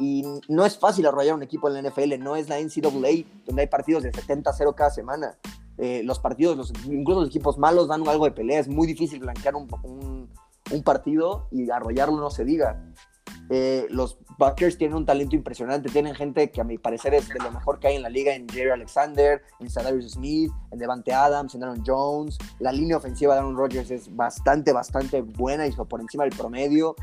no 0.47 0.66
es 0.66 0.78
fácil 0.78 1.08
arrollar 1.08 1.34
un 1.34 1.43
equipo 1.43 1.70
en 1.70 1.76
la 1.82 1.89
NFL, 1.89 2.20
no 2.20 2.36
es 2.36 2.49
la 2.49 2.60
NCAA, 2.60 3.26
donde 3.45 3.62
hay 3.62 3.68
partidos 3.68 4.03
de 4.03 4.12
70-0 4.12 4.76
cada 4.76 4.91
semana. 4.91 5.38
Eh, 5.78 6.03
los 6.03 6.20
partidos, 6.20 6.56
los, 6.56 6.72
incluso 6.86 7.22
los 7.22 7.30
equipos 7.30 7.58
malos 7.58 7.88
dan 7.88 8.08
algo 8.08 8.26
de 8.26 8.32
pelea, 8.32 8.60
es 8.60 8.68
muy 8.68 8.88
difícil 8.88 9.20
blanquear 9.20 9.56
un, 9.56 9.68
un, 10.72 10.84
partido 10.84 11.47
y 11.51 11.70
arrollarlo 11.70 12.18
no 12.18 12.30
se 12.30 12.45
diga. 12.45 12.93
Eh, 13.49 13.85
los 13.89 14.17
Buckers 14.37 14.77
tienen 14.77 14.97
un 14.97 15.05
talento 15.05 15.35
impresionante, 15.35 15.89
tienen 15.89 16.15
gente 16.15 16.49
que 16.51 16.61
a 16.61 16.63
mi 16.63 16.77
parecer 16.77 17.13
es 17.13 17.29
de 17.29 17.39
lo 17.39 17.51
mejor 17.51 17.79
que 17.79 17.87
hay 17.87 17.95
en 17.95 18.01
la 18.01 18.09
liga, 18.09 18.33
en 18.33 18.49
Jerry 18.49 18.71
Alexander, 18.71 19.41
en 19.59 19.69
Sadarius 19.69 20.13
Smith, 20.13 20.51
en 20.71 20.79
Devante 20.79 21.13
Adams, 21.13 21.53
en 21.55 21.63
Aaron 21.63 21.83
Jones. 21.85 22.37
La 22.59 22.71
línea 22.71 22.97
ofensiva 22.97 23.33
de 23.33 23.41
Aaron 23.41 23.55
Rodgers 23.55 23.91
es 23.91 24.13
bastante, 24.15 24.73
bastante 24.73 25.21
buena 25.21 25.67
y 25.67 25.71
por 25.71 26.01
encima 26.01 26.23
del 26.23 26.35
promedio. 26.35 26.95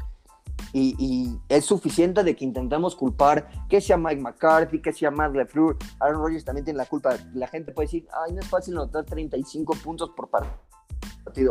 Y, 0.74 1.38
es 1.48 1.66
suficiente 1.66 2.24
de 2.24 2.34
que 2.34 2.44
intentamos 2.44 2.96
culpar 2.96 3.48
que 3.68 3.80
sea 3.80 3.98
Mike 3.98 4.22
McCarthy, 4.22 4.80
que 4.80 4.92
sea 4.92 5.10
Matt 5.10 5.34
LeFleur. 5.34 5.76
Aaron 6.00 6.22
Rodgers 6.22 6.44
también 6.44 6.64
tiene 6.64 6.78
la 6.78 6.86
culpa. 6.86 7.16
La 7.34 7.46
gente 7.46 7.72
puede 7.72 7.86
decir, 7.86 8.06
ay, 8.24 8.32
no 8.32 8.40
es 8.40 8.48
fácil 8.48 8.74
anotar 8.74 9.04
35 9.04 9.74
puntos 9.82 10.10
por 10.16 10.30
partido. 10.30 10.58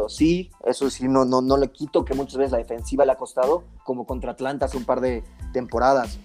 Sí, 0.09 0.51
eso 0.65 0.89
sí, 0.89 1.07
no, 1.07 1.25
no, 1.25 1.41
no 1.41 1.57
le 1.57 1.71
quito 1.71 2.05
que 2.05 2.13
muchas 2.13 2.37
veces 2.37 2.51
la 2.51 2.57
defensiva 2.59 3.05
le 3.05 3.11
ha 3.11 3.17
costado, 3.17 3.63
como 3.83 4.05
contra 4.05 4.31
Atlanta 4.31 4.65
hace 4.65 4.77
un 4.77 4.85
par 4.85 5.01
de 5.01 5.23
temporadas. 5.53 6.19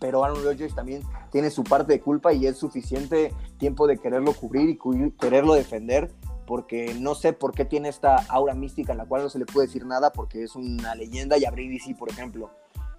Pero 0.00 0.24
Aaron 0.24 0.42
Rodgers 0.42 0.74
también 0.74 1.02
tiene 1.30 1.50
su 1.50 1.62
parte 1.62 1.92
de 1.92 2.00
culpa 2.00 2.32
y 2.32 2.46
es 2.46 2.56
suficiente 2.58 3.32
tiempo 3.58 3.86
de 3.86 3.98
quererlo 3.98 4.32
cubrir 4.32 4.68
y 4.70 5.10
quererlo 5.12 5.54
defender 5.54 6.10
porque 6.46 6.94
no 6.98 7.14
sé 7.14 7.32
por 7.32 7.52
qué 7.52 7.64
tiene 7.64 7.88
esta 7.88 8.16
aura 8.28 8.54
mística 8.54 8.92
en 8.92 8.98
la 8.98 9.06
cual 9.06 9.22
no 9.22 9.30
se 9.30 9.38
le 9.38 9.46
puede 9.46 9.68
decir 9.68 9.86
nada 9.86 10.12
porque 10.12 10.42
es 10.42 10.56
una 10.56 10.94
leyenda 10.94 11.38
y 11.38 11.44
a 11.44 11.50
Brady 11.50 11.78
sí, 11.78 11.94
por 11.94 12.10
ejemplo. 12.10 12.50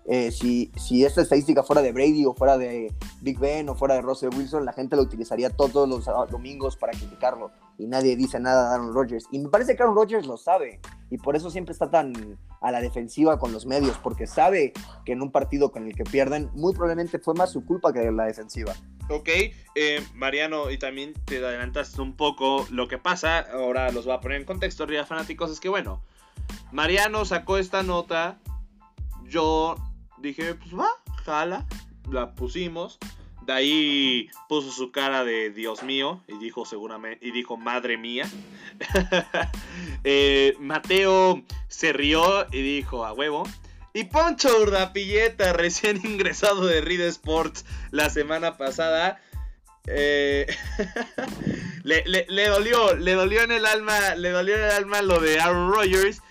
Eh, 0.06 0.32
si, 0.32 0.72
si 0.76 1.06
esta 1.06 1.22
estadística 1.22 1.64
fuera 1.64 1.82
de 1.82 1.92
Brady 1.94 2.26
o 2.26 2.34
fuera 2.34 2.58
de 2.58 2.94
Big 3.22 3.40
Ben 3.40 3.70
o 3.70 3.76
fuera 3.76 3.96
de 3.96 4.02
Russell 4.02 4.36
Wilson, 4.36 4.66
la 4.66 4.74
gente 4.74 4.96
lo 4.96 5.02
utilizaría 5.02 5.50
todos 5.50 5.88
los 5.88 6.06
domingos 6.30 6.78
para 6.78 6.94
criticarlo 6.94 7.52
y 7.78 7.88
nadie 7.88 8.16
dice 8.16 8.40
nada 8.40 8.70
de 8.70 8.76
Aaron 8.76 8.94
Rodgers. 8.94 9.26
Y 9.32 9.40
me 9.40 9.50
parece 9.50 9.76
que 9.76 9.84
Aaron 9.84 9.96
Rodgers 9.96 10.26
lo 10.26 10.38
sabe 10.38 10.80
y 11.10 11.18
por 11.18 11.36
eso 11.36 11.50
siempre 11.50 11.74
está 11.74 11.90
tan 11.90 12.38
a 12.62 12.72
la 12.72 12.82
defensiva 12.82 13.38
con 13.38 13.52
los 13.52 13.66
medios, 13.66 13.98
porque 13.98 14.26
sabe 14.26 14.72
que 15.06 15.12
en 15.12 15.22
un 15.22 15.32
partido 15.32 15.72
con 15.72 15.86
el 15.86 15.94
que 15.94 16.06
pierden, 16.06 16.50
muy 16.54 16.74
probablemente 16.74 17.20
fue 17.20 17.34
más 17.34 17.52
su 17.52 17.66
culpa 17.66 17.92
que 17.92 18.10
la 18.10 18.26
defensiva. 18.26 18.74
Ok, 19.10 19.30
eh, 19.76 20.02
Mariano, 20.16 20.72
y 20.72 20.78
también 20.78 21.14
te 21.26 21.46
adelantaste 21.46 22.02
un 22.02 22.16
poco 22.16 22.66
lo 22.72 22.88
que 22.88 22.98
pasa, 22.98 23.40
ahora 23.40 23.92
los 23.92 24.06
voy 24.06 24.14
a 24.14 24.22
poner 24.22 24.40
en 24.40 24.46
contexto, 24.46 24.86
Ría 24.86 25.06
Fanáticos, 25.06 25.52
es 25.52 25.60
que 25.60 25.68
bueno, 25.68 26.02
Mariano 26.72 27.26
sacó 27.26 27.58
esta 27.58 27.84
nota, 27.84 28.40
yo 29.26 29.76
dije, 30.20 30.56
pues 30.56 30.74
va, 30.74 30.88
jala, 31.26 31.68
la 32.10 32.34
pusimos, 32.34 32.98
de 33.46 33.54
ahí 33.54 34.30
puso 34.48 34.72
su 34.72 34.92
cara 34.92 35.24
de 35.24 35.50
Dios 35.50 35.84
mío 35.84 36.22
y 36.28 36.38
dijo 36.38 36.66
seguramente 36.66 37.26
y 37.26 37.32
dijo 37.32 37.58
madre 37.58 37.98
mía. 37.98 38.30
Eh, 40.06 40.58
Mateo 40.60 41.44
se 41.70 41.94
rió 41.94 42.46
y 42.52 42.62
dijo 42.62 43.06
a 43.06 43.14
huevo. 43.14 43.48
Y 43.94 44.06
Poncho 44.06 44.50
Urdapilleta, 44.62 45.54
recién 45.54 45.98
ingresado 46.04 46.66
de 46.66 46.82
Reed 46.82 47.02
Sports 47.02 47.64
la 47.92 48.10
semana 48.10 48.58
pasada, 48.58 49.22
eh, 49.88 50.46
le, 51.84 52.48
dolió, 52.48 52.96
le 52.96 53.14
dolió 53.14 53.44
en 53.44 53.54
el 53.54 53.66
alma, 53.66 54.16
le 54.16 54.32
dolió 54.32 54.56
en 54.56 54.64
el 54.64 54.72
alma 54.72 55.02
lo 55.02 55.20
de 55.20 55.40
Aaron 55.40 55.72
Rodgers. 55.72 56.22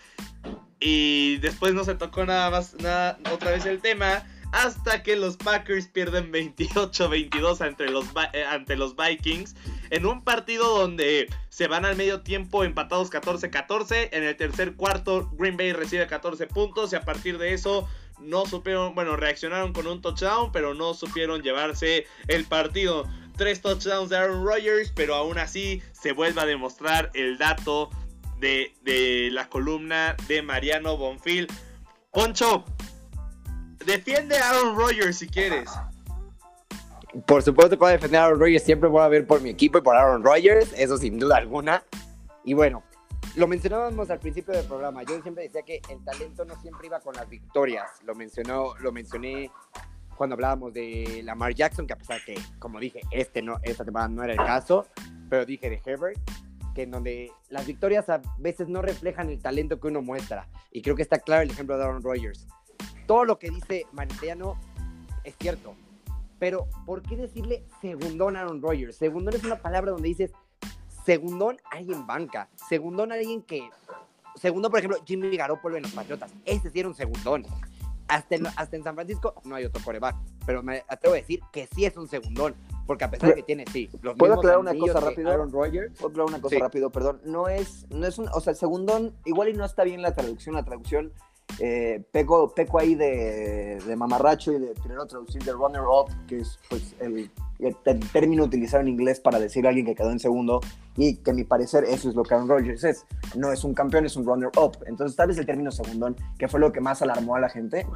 Y 0.81 1.39
después 1.39 1.73
no 1.73 1.85
se 1.85 1.95
tocó 1.95 2.27
nada 2.27 2.51
más, 2.51 2.75
nada, 2.75 3.19
otra 3.33 3.53
vez 3.53 3.65
el 3.65 3.81
tema 3.81 4.23
hasta 4.53 5.03
que 5.03 5.17
los 5.17 5.39
Packers 5.39 5.89
pierden 5.89 6.31
28-22 6.31 7.61
ante 7.63 7.89
los, 7.89 8.05
eh, 8.35 8.45
ante 8.45 8.77
los 8.77 8.95
Vikings 8.95 9.57
en 9.91 10.07
un 10.07 10.23
partido 10.23 10.79
donde 10.79 11.29
se 11.49 11.69
van 11.69 11.85
al 11.85 11.97
medio 11.97 12.21
tiempo 12.21 12.63
empatados 12.63 13.11
14-14. 13.11 14.11
En 14.13 14.23
el 14.23 14.37
tercer 14.37 14.75
cuarto 14.75 15.31
Green 15.33 15.57
Bay 15.57 15.73
recibe 15.73 16.07
14 16.07 16.47
puntos 16.47 16.93
y 16.93 16.97
a 16.97 17.03
partir 17.03 17.39
de 17.39 17.55
eso 17.55 17.89
no 18.21 18.47
supieron, 18.47 18.95
bueno, 18.95 19.17
reaccionaron 19.17 19.73
con 19.73 19.87
un 19.87 20.01
touchdown, 20.01 20.53
pero 20.53 20.75
no 20.75 20.95
supieron 20.95 21.43
llevarse 21.43 22.07
el 22.29 22.45
partido. 22.45 23.09
tres 23.37 23.63
touchdowns 23.63 24.11
de 24.11 24.19
Aaron 24.19 24.45
Rodgers, 24.45 24.93
pero 24.95 25.15
aún 25.15 25.39
así 25.39 25.83
se 25.93 26.13
vuelve 26.13 26.43
a 26.43 26.47
demostrar 26.47 27.11
el 27.15 27.39
dato 27.39 27.91
de, 28.39 28.75
de 28.83 29.31
la 29.33 29.49
columna 29.49 30.15
de 30.29 30.43
Mariano 30.43 30.99
Bonfil. 30.99 31.49
Poncho, 32.13 32.65
defiende 33.85 34.37
a 34.37 34.51
Aaron 34.51 34.77
Rodgers 34.77 35.19
si 35.19 35.29
quieres. 35.29 35.71
Por 37.27 37.43
supuesto 37.43 37.77
que 37.77 37.81
voy 37.81 37.91
a 37.91 37.93
defender 37.93 38.21
a 38.21 38.25
Aaron 38.25 38.41
Rodgers, 38.41 38.63
siempre 38.63 38.89
voy 38.89 39.03
a 39.03 39.09
ver 39.09 39.27
por 39.27 39.41
mi 39.41 39.51
equipo 39.51 39.79
y 39.79 39.83
por 39.83 39.97
Aaron 39.97 40.25
Rodgers, 40.25 40.73
eso 40.77 40.97
sin 40.97 41.19
duda 41.19 41.37
alguna. 41.37 41.85
Y 42.45 42.55
bueno, 42.55 42.83
lo 43.37 43.47
mencionábamos 43.47 44.11
al 44.11 44.19
principio 44.19 44.55
del 44.55 44.67
programa, 44.67 45.03
yo 45.03 45.21
siempre 45.23 45.45
decía 45.45 45.63
que 45.63 45.81
el 45.91 46.03
talento 46.05 46.45
no 46.45 46.61
siempre 46.61 46.87
iba 46.87 47.01
con 47.01 47.15
las 47.15 47.29
victorias, 47.29 47.91
lo, 48.05 48.15
mencionó, 48.15 48.75
lo 48.81 48.93
mencioné 48.93 49.51
cuando 50.17 50.35
hablábamos 50.35 50.73
de 50.73 51.21
Lamar 51.25 51.55
Jackson, 51.55 51.87
que 51.87 51.95
a 51.95 51.97
pesar 51.97 52.21
que, 52.25 52.35
como 52.59 52.79
dije, 52.79 53.01
este 53.11 53.43
no, 53.43 53.59
esta 53.63 53.85
temporada 53.85 54.09
no 54.09 54.23
era 54.23 54.33
el 54.33 54.39
caso, 54.39 54.87
pero 55.29 55.45
dije 55.45 55.71
de 55.71 55.81
Herbert, 55.85 56.19
que 56.75 56.83
en 56.83 56.91
donde 56.91 57.33
las 57.49 57.67
victorias 57.67 58.09
a 58.09 58.21
veces 58.39 58.69
no 58.69 58.83
reflejan 58.83 59.29
el 59.31 59.41
talento 59.41 59.81
que 59.81 59.89
uno 59.89 60.03
muestra. 60.03 60.49
Y 60.71 60.83
creo 60.83 60.97
que 60.97 61.03
está 61.03 61.19
claro 61.19 61.43
el 61.43 61.51
ejemplo 61.51 61.77
de 61.77 61.85
Aaron 61.85 62.03
Rodgers. 62.03 62.47
Todo 63.13 63.27
lo 63.27 63.39
que 63.39 63.51
dice 63.51 63.87
Mariano 63.93 64.57
es 65.23 65.37
cierto. 65.39 65.75
Pero, 66.39 66.67
¿por 66.87 67.03
qué 67.03 67.15
decirle 67.15 67.63
segundón 67.83 68.39
a 68.39 68.41
Aaron 68.41 68.63
Rodgers? 68.63 68.97
Segundón 68.97 69.35
es 69.35 69.45
una 69.45 69.57
palabra 69.57 69.91
donde 69.91 70.09
dices 70.09 70.33
segundón 71.05 71.59
alguien 71.71 72.07
banca. 72.07 72.49
Segundón 72.71 73.13
alguien 73.13 73.43
que. 73.43 73.69
Segundón, 74.37 74.71
por 74.71 74.79
ejemplo, 74.79 74.99
Jimmy 75.05 75.37
Garoppolo 75.37 75.77
en 75.77 75.83
los 75.83 75.93
Patriotas. 75.93 76.33
Ese 76.47 76.71
sí 76.71 76.81
era 76.81 76.89
un 76.89 76.95
segundón. 76.95 77.45
Hasta 78.09 78.37
en, 78.37 78.47
hasta 78.47 78.77
en 78.77 78.83
San 78.83 78.95
Francisco 78.95 79.35
no 79.45 79.57
hay 79.57 79.67
otro 79.67 79.85
coreback. 79.85 80.17
Pero 80.47 80.63
me 80.63 80.83
atrevo 80.89 81.13
a 81.13 81.19
decir 81.19 81.41
que 81.53 81.67
sí 81.67 81.85
es 81.85 81.99
un 81.99 82.09
segundón. 82.09 82.55
Porque 82.87 83.05
a 83.05 83.11
pesar 83.11 83.29
de 83.29 83.35
que 83.35 83.43
tiene, 83.43 83.67
sí, 83.71 83.91
los 84.01 84.17
¿Puedo 84.17 84.33
aclarar 84.37 84.59
una 84.59 84.75
cosa 84.75 85.01
rápido? 85.01 85.31
Aaron 85.31 85.53
Rodgers. 85.53 85.93
¿Puedo 85.99 86.09
aclarar 86.09 86.29
una 86.31 86.41
cosa 86.41 86.59
rápido? 86.59 86.89
Perdón. 86.89 87.21
No 87.27 87.47
es, 87.49 87.87
no 87.91 88.07
es 88.07 88.17
un. 88.17 88.31
O 88.33 88.41
sea, 88.41 88.53
el 88.53 88.57
segundón, 88.57 89.15
igual 89.27 89.51
y 89.51 89.53
no 89.53 89.67
está 89.67 89.85
bien 89.85 90.01
la 90.01 90.15
traducción. 90.15 90.55
La 90.55 90.65
traducción 90.65 91.13
eh, 91.59 92.03
peco, 92.11 92.55
peco 92.55 92.79
ahí 92.79 92.95
de, 92.95 93.79
de, 93.85 93.97
mamarracho 93.97 94.53
y 94.53 94.59
de 94.59 94.75
primero 94.75 95.07
traducir 95.07 95.43
de 95.43 95.53
runner 95.53 95.83
up, 95.83 96.11
que 96.27 96.39
es 96.39 96.59
pues 96.69 96.95
el, 97.01 97.31
el, 97.59 98.01
término 98.13 98.45
utilizado 98.45 98.83
en 98.83 98.89
inglés 98.89 99.21
para 99.21 99.39
decir 99.39 99.67
a 99.67 99.69
alguien 99.69 99.87
que 99.87 99.95
quedó 99.95 100.11
en 100.11 100.19
segundo, 100.19 100.61
y 100.97 101.17
que 101.17 101.31
a 101.31 101.35
mi 101.35 101.45
parecer 101.45 101.85
eso 101.85 102.09
es 102.09 102.15
lo 102.15 102.23
que 102.23 102.35
Aaron 102.35 102.49
Rodgers 102.49 102.85
es. 102.85 103.07
No 103.37 103.53
es 103.53 103.65
un 103.65 103.75
campeón, 103.75 104.07
es 104.07 104.17
un 104.17 104.25
runner 104.25 104.51
up. 104.57 104.79
Entonces, 104.87 105.17
tal 105.17 105.29
vez 105.29 105.39
el 105.39 105.47
término 105.47 105.71
segundón, 105.71 106.17
que 106.39 106.49
fue 106.49 106.61
lo 106.61 106.73
que 106.73 106.81
más 106.81 107.03
alarmó 107.03 107.37
a 107.37 107.41
la 107.41 107.49
gente, 107.49 107.87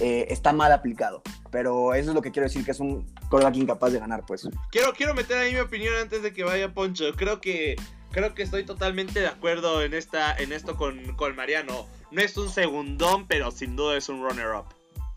eh, 0.00 0.26
está 0.30 0.52
mal 0.52 0.72
aplicado. 0.72 1.22
Pero 1.50 1.94
eso 1.94 2.10
es 2.10 2.14
lo 2.14 2.22
que 2.22 2.30
quiero 2.30 2.48
decir, 2.48 2.64
que 2.64 2.70
es 2.70 2.80
un 2.80 3.06
quarterback 3.28 3.56
incapaz 3.56 3.92
de 3.92 3.98
ganar, 3.98 4.24
pues. 4.26 4.48
Quiero, 4.70 4.92
quiero 4.94 5.14
meter 5.14 5.38
ahí 5.38 5.52
mi 5.52 5.60
opinión 5.60 5.94
antes 6.00 6.22
de 6.22 6.32
que 6.32 6.44
vaya 6.44 6.72
Poncho. 6.72 7.12
Creo 7.16 7.40
que, 7.40 7.76
creo 8.10 8.34
que 8.34 8.42
estoy 8.42 8.64
totalmente 8.64 9.20
de 9.20 9.28
acuerdo 9.28 9.82
en, 9.82 9.94
esta, 9.94 10.34
en 10.34 10.52
esto 10.52 10.76
con, 10.76 11.14
con 11.16 11.36
Mariano. 11.36 11.86
No 12.12 12.20
es 12.20 12.36
un 12.36 12.50
segundón, 12.50 13.26
pero 13.26 13.50
sin 13.50 13.74
duda 13.74 13.96
es 13.96 14.10
un 14.10 14.22
runner-up. 14.22 14.66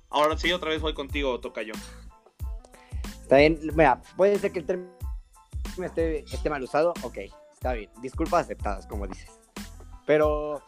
Ahora 0.09 0.37
sí, 0.37 0.53
otra 0.53 0.69
vez 0.69 0.81
voy 0.81 0.93
contigo, 0.93 1.37
Tocayo. 1.41 1.73
Está 3.21 3.35
bien, 3.35 3.59
mira, 3.75 4.01
puede 4.15 4.39
ser 4.39 4.53
que 4.53 4.59
el 4.59 4.65
término 4.65 4.89
esté, 5.83 6.19
esté 6.19 6.49
mal 6.49 6.63
usado, 6.63 6.93
ok, 7.01 7.17
está 7.51 7.73
bien. 7.73 7.89
Disculpas 8.01 8.45
aceptadas, 8.45 8.87
como 8.87 9.07
dices. 9.07 9.29
Pero, 10.05 10.61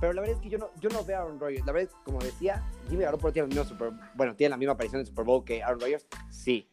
pero 0.00 0.14
la 0.14 0.22
verdad 0.22 0.36
es 0.38 0.42
que 0.42 0.48
yo 0.48 0.56
no, 0.56 0.70
yo 0.80 0.88
no 0.88 1.04
veo 1.04 1.18
a 1.18 1.22
Aaron 1.24 1.38
Rodgers. 1.38 1.66
La 1.66 1.72
verdad 1.72 1.90
es 1.92 1.96
como 2.02 2.18
decía, 2.20 2.66
Jimmy 2.88 3.04
Garoppolo 3.04 3.34
tiene, 3.34 3.64
super, 3.66 3.92
bueno, 4.14 4.34
tiene 4.36 4.52
la 4.52 4.56
misma 4.56 4.72
aparición 4.72 5.00
en 5.00 5.06
Super 5.06 5.26
Bowl 5.26 5.44
que 5.44 5.62
Aaron 5.62 5.80
Rodgers, 5.80 6.06
sí. 6.30 6.66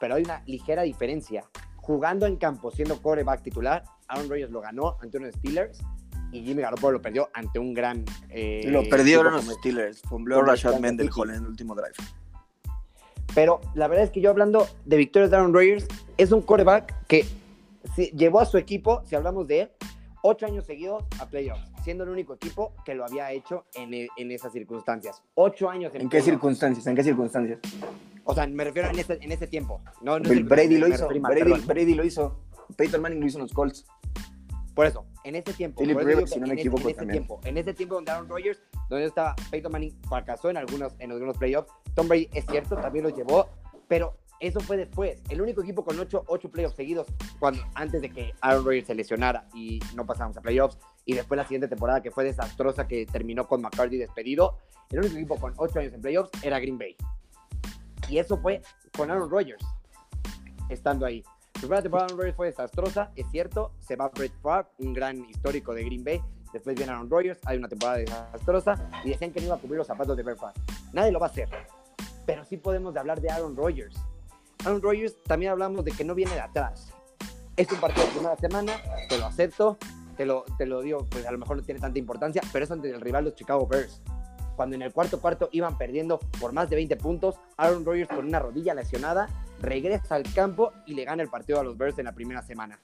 Pero 0.00 0.16
hay 0.16 0.24
una 0.24 0.42
ligera 0.46 0.82
diferencia. 0.82 1.44
Jugando 1.76 2.26
en 2.26 2.34
campo, 2.34 2.72
siendo 2.72 3.00
coreback 3.00 3.44
titular, 3.44 3.84
Aaron 4.08 4.28
Rodgers 4.28 4.50
lo 4.50 4.60
ganó 4.60 4.96
ante 5.00 5.18
unos 5.18 5.36
Steelers 5.36 5.80
y 6.32 6.42
Jimmy 6.42 6.62
Garoppolo 6.62 6.98
lo 6.98 7.02
perdió 7.02 7.28
ante 7.34 7.58
un 7.58 7.74
gran. 7.74 8.04
Eh, 8.28 8.64
lo 8.66 8.88
perdieron 8.88 9.32
los 9.32 9.44
Steelers. 9.44 10.02
Fumbló 10.02 10.42
Rashad 10.42 10.78
Mendenhall 10.78 11.30
en 11.30 11.36
el 11.36 11.46
último 11.46 11.74
drive. 11.74 11.94
Pero 13.34 13.60
la 13.74 13.88
verdad 13.88 14.04
es 14.04 14.10
que 14.10 14.20
yo 14.20 14.30
hablando 14.30 14.66
de 14.84 14.96
victorias 14.96 15.30
de 15.30 15.36
Aaron 15.36 15.54
Rodgers, 15.54 15.86
es 16.16 16.32
un 16.32 16.42
quarterback 16.42 17.06
que 17.06 17.24
llevó 18.14 18.40
a 18.40 18.44
su 18.44 18.58
equipo, 18.58 19.02
si 19.06 19.14
hablamos 19.14 19.46
de 19.46 19.62
él, 19.62 19.70
ocho 20.22 20.46
años 20.46 20.66
seguidos 20.66 21.04
a 21.18 21.26
playoffs, 21.28 21.62
siendo 21.84 22.04
el 22.04 22.10
único 22.10 22.34
equipo 22.34 22.74
que 22.84 22.94
lo 22.94 23.04
había 23.04 23.30
hecho 23.32 23.64
en, 23.74 23.94
e, 23.94 24.08
en 24.16 24.32
esas 24.32 24.52
circunstancias. 24.52 25.22
Ocho 25.34 25.70
años 25.70 25.94
en 25.94 26.02
¿En 26.02 26.08
qué 26.08 26.20
circunstancias? 26.20 26.86
¿En 26.86 26.96
qué 26.96 27.04
circunstancias? 27.04 27.60
O 28.24 28.34
sea, 28.34 28.46
me 28.46 28.64
refiero 28.64 28.90
en 28.90 28.98
ese, 28.98 29.18
en 29.20 29.32
ese 29.32 29.46
tiempo. 29.46 29.80
No, 30.02 30.18
Brady, 30.20 30.78
lo 30.78 30.88
hizo. 30.88 31.08
Brady, 31.08 31.64
Brady, 31.66 31.94
lo 31.94 32.04
hizo. 32.04 32.36
Peyton 32.76 33.00
Manning 33.00 33.20
lo 33.20 33.26
hizo 33.26 33.38
en 33.38 33.42
los 33.42 33.52
Colts. 33.52 33.84
Por 34.74 34.86
eso, 34.86 35.04
en 35.24 35.34
ese 35.34 35.52
tiempo, 35.52 35.82
en, 35.82 35.90
ese, 35.90 35.98
tiempo, 36.04 37.40
en 37.44 37.58
ese 37.58 37.74
tiempo 37.74 37.94
donde 37.96 38.12
Aaron 38.12 38.28
Rodgers, 38.28 38.62
donde 38.88 39.06
estaba 39.06 39.34
Peyton 39.50 39.72
Manning, 39.72 40.00
fracasó 40.08 40.48
en 40.48 40.56
algunos, 40.56 40.94
en 40.98 41.10
algunos 41.10 41.36
playoffs. 41.36 41.72
Tom 41.94 42.08
Brady 42.08 42.28
es 42.32 42.46
cierto, 42.46 42.76
también 42.76 43.04
los 43.04 43.14
llevó, 43.14 43.48
pero 43.88 44.16
eso 44.38 44.60
fue 44.60 44.76
después. 44.76 45.20
El 45.28 45.42
único 45.42 45.62
equipo 45.62 45.84
con 45.84 45.98
ocho, 45.98 46.24
ocho 46.26 46.50
playoffs 46.50 46.76
seguidos, 46.76 47.06
cuando, 47.38 47.62
antes 47.74 48.00
de 48.00 48.10
que 48.10 48.34
Aaron 48.40 48.64
Rodgers 48.64 48.86
se 48.86 48.94
lesionara 48.94 49.48
y 49.54 49.80
no 49.94 50.06
pasamos 50.06 50.36
a 50.36 50.40
playoffs, 50.40 50.78
y 51.04 51.14
después 51.14 51.36
la 51.36 51.44
siguiente 51.44 51.68
temporada 51.68 52.00
que 52.00 52.10
fue 52.10 52.24
desastrosa, 52.24 52.88
que 52.88 53.06
terminó 53.06 53.46
con 53.46 53.60
McCarthy 53.60 53.98
despedido, 53.98 54.56
el 54.90 55.00
único 55.00 55.16
equipo 55.16 55.36
con 55.36 55.52
ocho 55.56 55.78
años 55.80 55.92
en 55.92 56.00
playoffs 56.00 56.30
era 56.42 56.58
Green 56.58 56.78
Bay. 56.78 56.96
Y 58.08 58.18
eso 58.18 58.38
fue 58.38 58.62
con 58.96 59.10
Aaron 59.10 59.30
Rodgers, 59.30 59.64
estando 60.68 61.04
ahí. 61.04 61.22
Primera 61.60 61.82
temporada 61.82 62.08
de 62.08 62.14
Aaron 62.14 62.34
fue 62.34 62.46
desastrosa, 62.46 63.12
es 63.16 63.26
cierto. 63.30 63.72
Se 63.80 63.94
va 63.94 64.08
Brett 64.08 64.32
Favre, 64.40 64.66
un 64.78 64.94
gran 64.94 65.28
histórico 65.28 65.74
de 65.74 65.84
Green 65.84 66.02
Bay. 66.02 66.18
Después 66.54 66.74
viene 66.74 66.90
Aaron 66.90 67.10
Rodgers, 67.10 67.38
hay 67.44 67.58
una 67.58 67.68
temporada 67.68 67.98
desastrosa 67.98 68.90
y 69.04 69.10
decían 69.10 69.30
que 69.30 69.40
no 69.40 69.46
iba 69.48 69.56
a 69.56 69.58
cubrir 69.58 69.76
los 69.76 69.86
zapatos 69.86 70.16
de 70.16 70.22
Brett 70.22 70.38
Favre. 70.38 70.58
Nadie 70.94 71.12
lo 71.12 71.20
va 71.20 71.26
a 71.26 71.28
hacer. 71.28 71.50
Pero 72.24 72.46
sí 72.46 72.56
podemos 72.56 72.96
hablar 72.96 73.20
de 73.20 73.28
Aaron 73.28 73.54
Rodgers. 73.54 73.94
Aaron 74.64 74.80
Rodgers 74.80 75.22
también 75.24 75.52
hablamos 75.52 75.84
de 75.84 75.92
que 75.92 76.02
no 76.02 76.14
viene 76.14 76.32
de 76.32 76.40
atrás. 76.40 76.94
Es 77.56 77.70
un 77.70 77.78
partido 77.78 78.06
de 78.06 78.12
primera 78.12 78.36
semana, 78.36 78.72
te 79.10 79.18
lo 79.18 79.26
acepto, 79.26 79.76
te 80.16 80.24
lo, 80.24 80.46
te 80.56 80.64
lo 80.64 80.80
digo, 80.80 81.06
pues 81.10 81.26
a 81.26 81.30
lo 81.30 81.36
mejor 81.36 81.58
no 81.58 81.62
tiene 81.62 81.78
tanta 81.78 81.98
importancia, 81.98 82.40
pero 82.54 82.64
es 82.64 82.70
ante 82.70 82.88
el 82.88 83.02
rival 83.02 83.24
los 83.24 83.34
Chicago 83.34 83.66
Bears. 83.66 84.00
Cuando 84.56 84.76
en 84.76 84.82
el 84.82 84.94
cuarto 84.94 85.20
cuarto 85.20 85.50
iban 85.52 85.76
perdiendo 85.76 86.20
por 86.40 86.54
más 86.54 86.70
de 86.70 86.76
20 86.76 86.96
puntos, 86.96 87.36
Aaron 87.58 87.84
Rodgers 87.84 88.08
con 88.08 88.24
una 88.24 88.38
rodilla 88.38 88.72
lesionada 88.72 89.28
regresa 89.60 90.14
al 90.14 90.24
campo 90.34 90.72
y 90.86 90.94
le 90.94 91.04
gana 91.04 91.22
el 91.22 91.28
partido 91.28 91.60
a 91.60 91.64
los 91.64 91.76
Bears 91.76 91.98
en 91.98 92.06
la 92.06 92.12
primera 92.12 92.42
semana. 92.42 92.80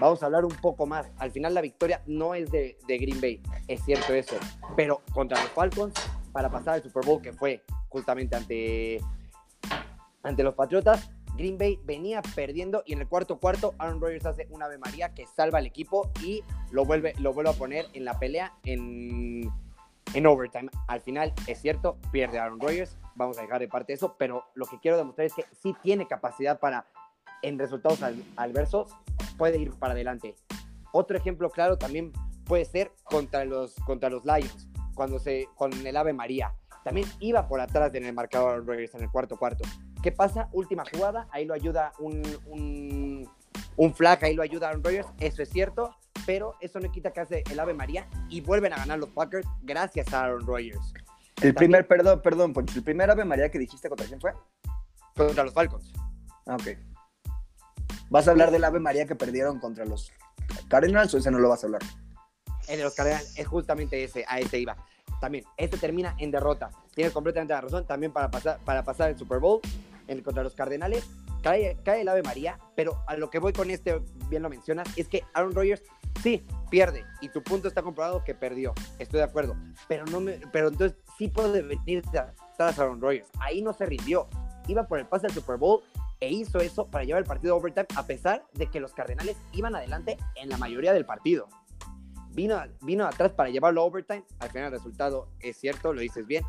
Vamos 0.00 0.22
a 0.22 0.26
hablar 0.26 0.44
un 0.44 0.54
poco 0.56 0.86
más. 0.86 1.06
Al 1.18 1.30
final 1.30 1.54
la 1.54 1.60
victoria 1.60 2.02
no 2.06 2.34
es 2.34 2.50
de, 2.50 2.76
Green 2.86 3.20
Bay, 3.20 3.40
es 3.68 3.82
cierto 3.84 4.12
eso. 4.12 4.36
Pero 4.76 5.02
contra 5.12 5.40
los 5.40 5.50
Falcons, 5.50 5.94
para 6.32 6.50
pasar 6.50 6.74
al 6.74 6.82
Super 6.82 7.04
Bowl 7.04 7.22
que 7.22 7.32
fue 7.32 7.62
justamente 7.88 8.34
ante, 8.34 9.00
ante 10.22 10.42
los 10.42 10.54
Patriotas, 10.54 11.10
Green 11.36 11.58
Bay 11.58 11.78
venía 11.84 12.22
perdiendo 12.34 12.82
y 12.86 12.92
en 12.92 13.00
el 13.00 13.08
cuarto 13.08 13.38
cuarto 13.38 13.74
Aaron 13.78 14.00
Rodgers 14.00 14.26
hace 14.26 14.46
una 14.50 14.66
Ave 14.66 14.78
María 14.78 15.14
que 15.14 15.26
salva 15.26 15.58
al 15.58 15.66
equipo 15.66 16.10
y 16.22 16.42
lo 16.70 16.84
vuelve, 16.84 17.14
lo 17.18 17.32
vuelve 17.32 17.50
a 17.50 17.54
poner 17.54 17.86
en 17.92 18.04
la 18.04 18.18
pelea 18.18 18.52
en, 18.64 19.50
en 20.14 20.26
overtime. 20.26 20.70
Al 20.88 21.00
final, 21.00 21.32
es 21.46 21.60
cierto, 21.60 21.98
pierde 22.10 22.38
Aaron 22.38 22.60
Rodgers, 22.60 22.96
vamos 23.14 23.38
a 23.38 23.42
dejar 23.42 23.60
de 23.60 23.68
parte 23.68 23.92
eso, 23.92 24.16
pero 24.18 24.44
lo 24.54 24.66
que 24.66 24.78
quiero 24.80 24.96
demostrar 24.96 25.26
es 25.26 25.34
que 25.34 25.44
sí 25.60 25.74
tiene 25.82 26.06
capacidad 26.06 26.58
para, 26.58 26.86
en 27.42 27.58
resultados 27.58 28.00
adversos, 28.36 28.96
puede 29.36 29.58
ir 29.58 29.72
para 29.72 29.92
adelante. 29.92 30.36
Otro 30.92 31.16
ejemplo 31.16 31.50
claro 31.50 31.76
también 31.76 32.12
puede 32.44 32.64
ser 32.64 32.92
contra 33.04 33.44
los, 33.44 33.74
contra 33.86 34.08
los 34.08 34.24
Lions, 34.24 34.68
cuando 34.94 35.18
se, 35.18 35.48
con 35.56 35.72
el 35.86 35.96
Ave 35.96 36.12
María. 36.12 36.54
También 36.84 37.08
iba 37.18 37.48
por 37.48 37.60
atrás 37.60 37.94
en 37.94 38.04
el 38.04 38.12
marcador 38.12 38.52
Aaron 38.52 38.66
Rodgers 38.66 38.94
en 38.94 39.02
el 39.02 39.10
cuarto 39.10 39.36
cuarto. 39.36 39.64
¿Qué 40.02 40.12
pasa? 40.12 40.50
Última 40.52 40.84
jugada, 40.84 41.26
ahí 41.30 41.46
lo 41.46 41.54
ayuda 41.54 41.92
un, 41.98 42.22
un, 42.46 43.28
un 43.76 43.94
flag, 43.94 44.24
ahí 44.24 44.34
lo 44.34 44.42
ayuda 44.42 44.68
Aaron 44.68 44.84
Rodgers, 44.84 45.08
eso 45.20 45.42
es 45.42 45.50
cierto, 45.50 45.94
pero 46.26 46.54
eso 46.60 46.80
no 46.80 46.90
quita 46.90 47.12
que 47.12 47.20
hace 47.20 47.44
el 47.50 47.58
Ave 47.60 47.74
María 47.74 48.08
y 48.28 48.40
vuelven 48.40 48.72
a 48.72 48.76
ganar 48.76 48.98
los 48.98 49.10
Packers 49.10 49.46
gracias 49.62 50.12
a 50.12 50.24
Aaron 50.24 50.46
Rodgers. 50.46 50.92
El 51.42 51.54
primer, 51.54 51.86
perdón, 51.86 52.20
perdón, 52.22 52.52
Poncho, 52.52 52.78
¿el 52.78 52.84
primer 52.84 53.10
Ave 53.10 53.24
María 53.24 53.50
que 53.50 53.58
dijiste 53.58 53.88
contra 53.88 54.06
quién 54.06 54.20
fue? 54.20 54.32
Contra 55.16 55.44
los 55.44 55.52
Falcons. 55.52 55.92
Ah, 56.46 56.56
ok. 56.56 56.78
¿Vas 58.10 58.28
a 58.28 58.30
hablar 58.30 58.50
del 58.50 58.62
Ave 58.64 58.80
María 58.80 59.06
que 59.06 59.16
perdieron 59.16 59.58
contra 59.58 59.84
los 59.84 60.12
Cardinals 60.68 61.12
o 61.14 61.18
ese 61.18 61.30
no 61.30 61.38
lo 61.38 61.48
vas 61.48 61.64
a 61.64 61.66
hablar? 61.66 61.82
El 62.68 62.78
de 62.78 62.84
los 62.84 62.94
Cardinals 62.94 63.36
es 63.38 63.46
justamente 63.46 64.02
ese, 64.04 64.24
a 64.28 64.38
ese 64.38 64.58
iba. 64.58 64.76
También, 65.20 65.44
este 65.56 65.78
termina 65.78 66.14
en 66.18 66.30
derrota. 66.30 66.70
Tienes 66.94 67.12
completamente 67.12 67.54
la 67.54 67.60
razón. 67.60 67.86
También 67.86 68.12
para 68.12 68.30
pasar, 68.30 68.58
para 68.64 68.84
pasar 68.84 69.10
el 69.10 69.18
Super 69.18 69.38
Bowl 69.38 69.60
en, 70.06 70.22
contra 70.22 70.42
los 70.42 70.54
Cardenales, 70.54 71.08
cae, 71.44 71.78
cae 71.84 72.00
el 72.00 72.08
Ave 72.08 72.22
María. 72.22 72.58
Pero 72.74 73.04
a 73.06 73.16
lo 73.16 73.30
que 73.30 73.38
voy 73.38 73.52
con 73.52 73.70
este, 73.70 74.00
bien 74.28 74.42
lo 74.42 74.50
mencionas, 74.50 74.88
es 74.96 75.06
que 75.06 75.22
Aaron 75.34 75.54
Rodgers 75.54 75.82
Sí, 76.22 76.46
pierde. 76.70 77.04
Y 77.20 77.28
tu 77.28 77.42
punto 77.42 77.68
está 77.68 77.82
comprobado 77.82 78.24
que 78.24 78.34
perdió. 78.34 78.72
Estoy 78.98 79.18
de 79.18 79.24
acuerdo. 79.24 79.56
Pero 79.88 80.04
no 80.06 80.20
me, 80.20 80.40
pero 80.52 80.68
entonces 80.68 80.96
sí 81.18 81.28
puede 81.28 81.62
venir 81.62 82.02
atrás 82.08 82.78
Aaron 82.78 83.00
Rodgers. 83.00 83.28
Ahí 83.40 83.60
no 83.62 83.72
se 83.72 83.84
rindió. 83.86 84.28
Iba 84.66 84.86
por 84.86 84.98
el 84.98 85.06
pase 85.06 85.26
al 85.26 85.32
Super 85.32 85.58
Bowl 85.58 85.82
e 86.20 86.30
hizo 86.30 86.60
eso 86.60 86.86
para 86.86 87.04
llevar 87.04 87.22
el 87.22 87.28
partido 87.28 87.54
a 87.54 87.56
overtime 87.58 87.86
a 87.96 88.06
pesar 88.06 88.46
de 88.54 88.68
que 88.68 88.80
los 88.80 88.94
Cardenales 88.94 89.36
iban 89.52 89.74
adelante 89.74 90.16
en 90.36 90.48
la 90.48 90.56
mayoría 90.56 90.94
del 90.94 91.04
partido. 91.04 91.48
Vino, 92.30 92.58
vino 92.80 93.06
atrás 93.06 93.32
para 93.32 93.50
llevarlo 93.50 93.82
a 93.82 93.84
overtime, 93.84 94.24
al 94.40 94.50
final 94.50 94.66
el 94.66 94.72
resultado 94.72 95.28
es 95.40 95.56
cierto, 95.56 95.92
lo 95.92 96.00
dices 96.00 96.26
bien, 96.26 96.44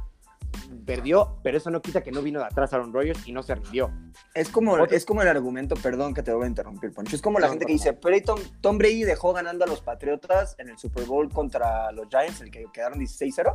perdió, 0.86 1.38
pero 1.43 1.57
eso 1.57 1.70
no 1.70 1.82
quita 1.82 2.01
que 2.01 2.11
no 2.11 2.22
vino 2.22 2.39
de 2.39 2.45
atrás 2.45 2.74
Aaron 2.74 2.93
Rodgers 2.93 3.28
y 3.28 3.32
no 3.32 3.43
se 3.43 3.55
rindió. 3.55 3.91
Es 4.34 4.49
como, 4.49 4.78
es 4.78 5.05
como 5.05 5.22
el 5.22 5.28
argumento, 5.28 5.76
perdón 5.76 6.13
que 6.13 6.24
te 6.24 6.34
voy 6.34 6.45
a 6.45 6.47
interrumpir, 6.47 6.91
Poncho. 6.93 7.16
Es 7.16 7.22
como 7.22 7.39
la 7.39 7.49
gente 7.49 7.66
que 7.66 7.74
dice, 7.74 7.93
pero 7.93 8.20
Tom, 8.22 8.39
Tom, 8.61 8.78
Brady 8.78 9.03
dejó 9.03 9.34
ganando 9.34 9.66
a 9.66 9.68
los 9.68 9.82
Patriotas 9.82 10.55
en 10.59 10.70
el 10.70 10.78
Super 10.78 11.05
Bowl 11.05 11.30
contra 11.30 11.91
los 11.91 12.07
Giants, 12.09 12.41
el 12.41 12.51
que 12.51 12.66
quedaron 12.74 12.99
16-0 12.99 13.53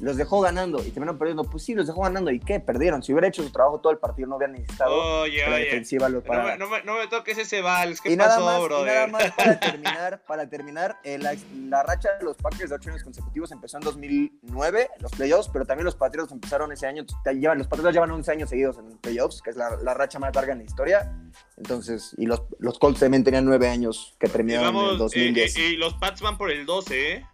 los 0.00 0.16
dejó 0.16 0.40
ganando 0.40 0.80
y 0.80 0.90
terminaron 0.90 1.18
perdiendo. 1.18 1.44
Pues 1.44 1.64
sí, 1.64 1.74
los 1.74 1.86
dejó 1.86 2.02
ganando. 2.02 2.30
¿Y 2.30 2.40
qué? 2.40 2.60
Perdieron. 2.60 3.02
Si 3.02 3.12
hubiera 3.12 3.28
hecho 3.28 3.42
su 3.42 3.50
trabajo 3.50 3.80
todo 3.80 3.92
el 3.92 3.98
partido, 3.98 4.28
no 4.28 4.36
hubiera 4.36 4.52
necesitado 4.52 5.22
oye, 5.22 5.48
la 5.48 5.56
defensiva. 5.56 6.08
Lo 6.08 6.22
para... 6.22 6.56
no, 6.56 6.68
me, 6.68 6.82
no, 6.82 6.98
me, 6.98 7.06
toques 7.06 7.38
ese 7.38 7.60
vals. 7.60 8.00
¿Qué 8.00 8.12
y 8.12 8.16
pasó, 8.16 8.40
nada 8.40 8.58
más, 8.58 8.64
brother? 8.64 8.92
Y 8.92 8.94
nada 8.94 9.06
más 9.06 9.32
para 9.32 9.60
terminar, 9.60 10.22
para 10.26 10.48
terminar 10.48 10.98
eh, 11.04 11.18
la, 11.18 11.34
la, 11.68 11.82
racha 11.82 12.10
de 12.18 12.24
los 12.24 12.36
Packers 12.36 12.70
de 12.70 12.76
ocho 12.76 12.90
años 12.90 13.02
consecutivos 13.02 13.52
empezó 13.52 13.78
en 13.78 13.84
2009, 13.84 14.90
los 15.00 15.12
playoffs, 15.12 15.48
pero 15.52 15.64
también 15.64 15.84
los 15.84 15.96
Patriots 15.96 16.32
empezaron 16.32 16.72
ese 16.72 16.86
año. 16.86 17.04
Llevan, 17.32 17.58
los 17.58 17.68
Patriots 17.68 17.94
llevan 17.94 18.10
11 18.10 18.32
años 18.32 18.50
seguidos 18.50 18.78
en 18.78 18.98
playoffs, 18.98 19.42
que 19.42 19.50
es 19.50 19.56
la, 19.56 19.76
la, 19.82 19.94
racha 19.94 20.18
más 20.18 20.34
larga 20.34 20.52
en 20.52 20.58
la 20.58 20.64
historia. 20.64 21.12
Entonces, 21.56 22.14
y 22.18 22.26
los, 22.26 22.42
los 22.58 22.78
Colts 22.78 23.00
también 23.00 23.24
tenían 23.24 23.44
9 23.44 23.68
años 23.68 24.16
que 24.18 24.28
terminaron 24.28 24.74
en 24.76 24.90
el 24.90 24.98
2010. 24.98 25.56
Eh, 25.56 25.60
eh, 25.60 25.70
y 25.70 25.76
los 25.76 25.94
Pats 25.94 26.20
van 26.20 26.36
por 26.36 26.50
el 26.50 26.66
12, 26.66 27.12
¿eh? 27.12 27.26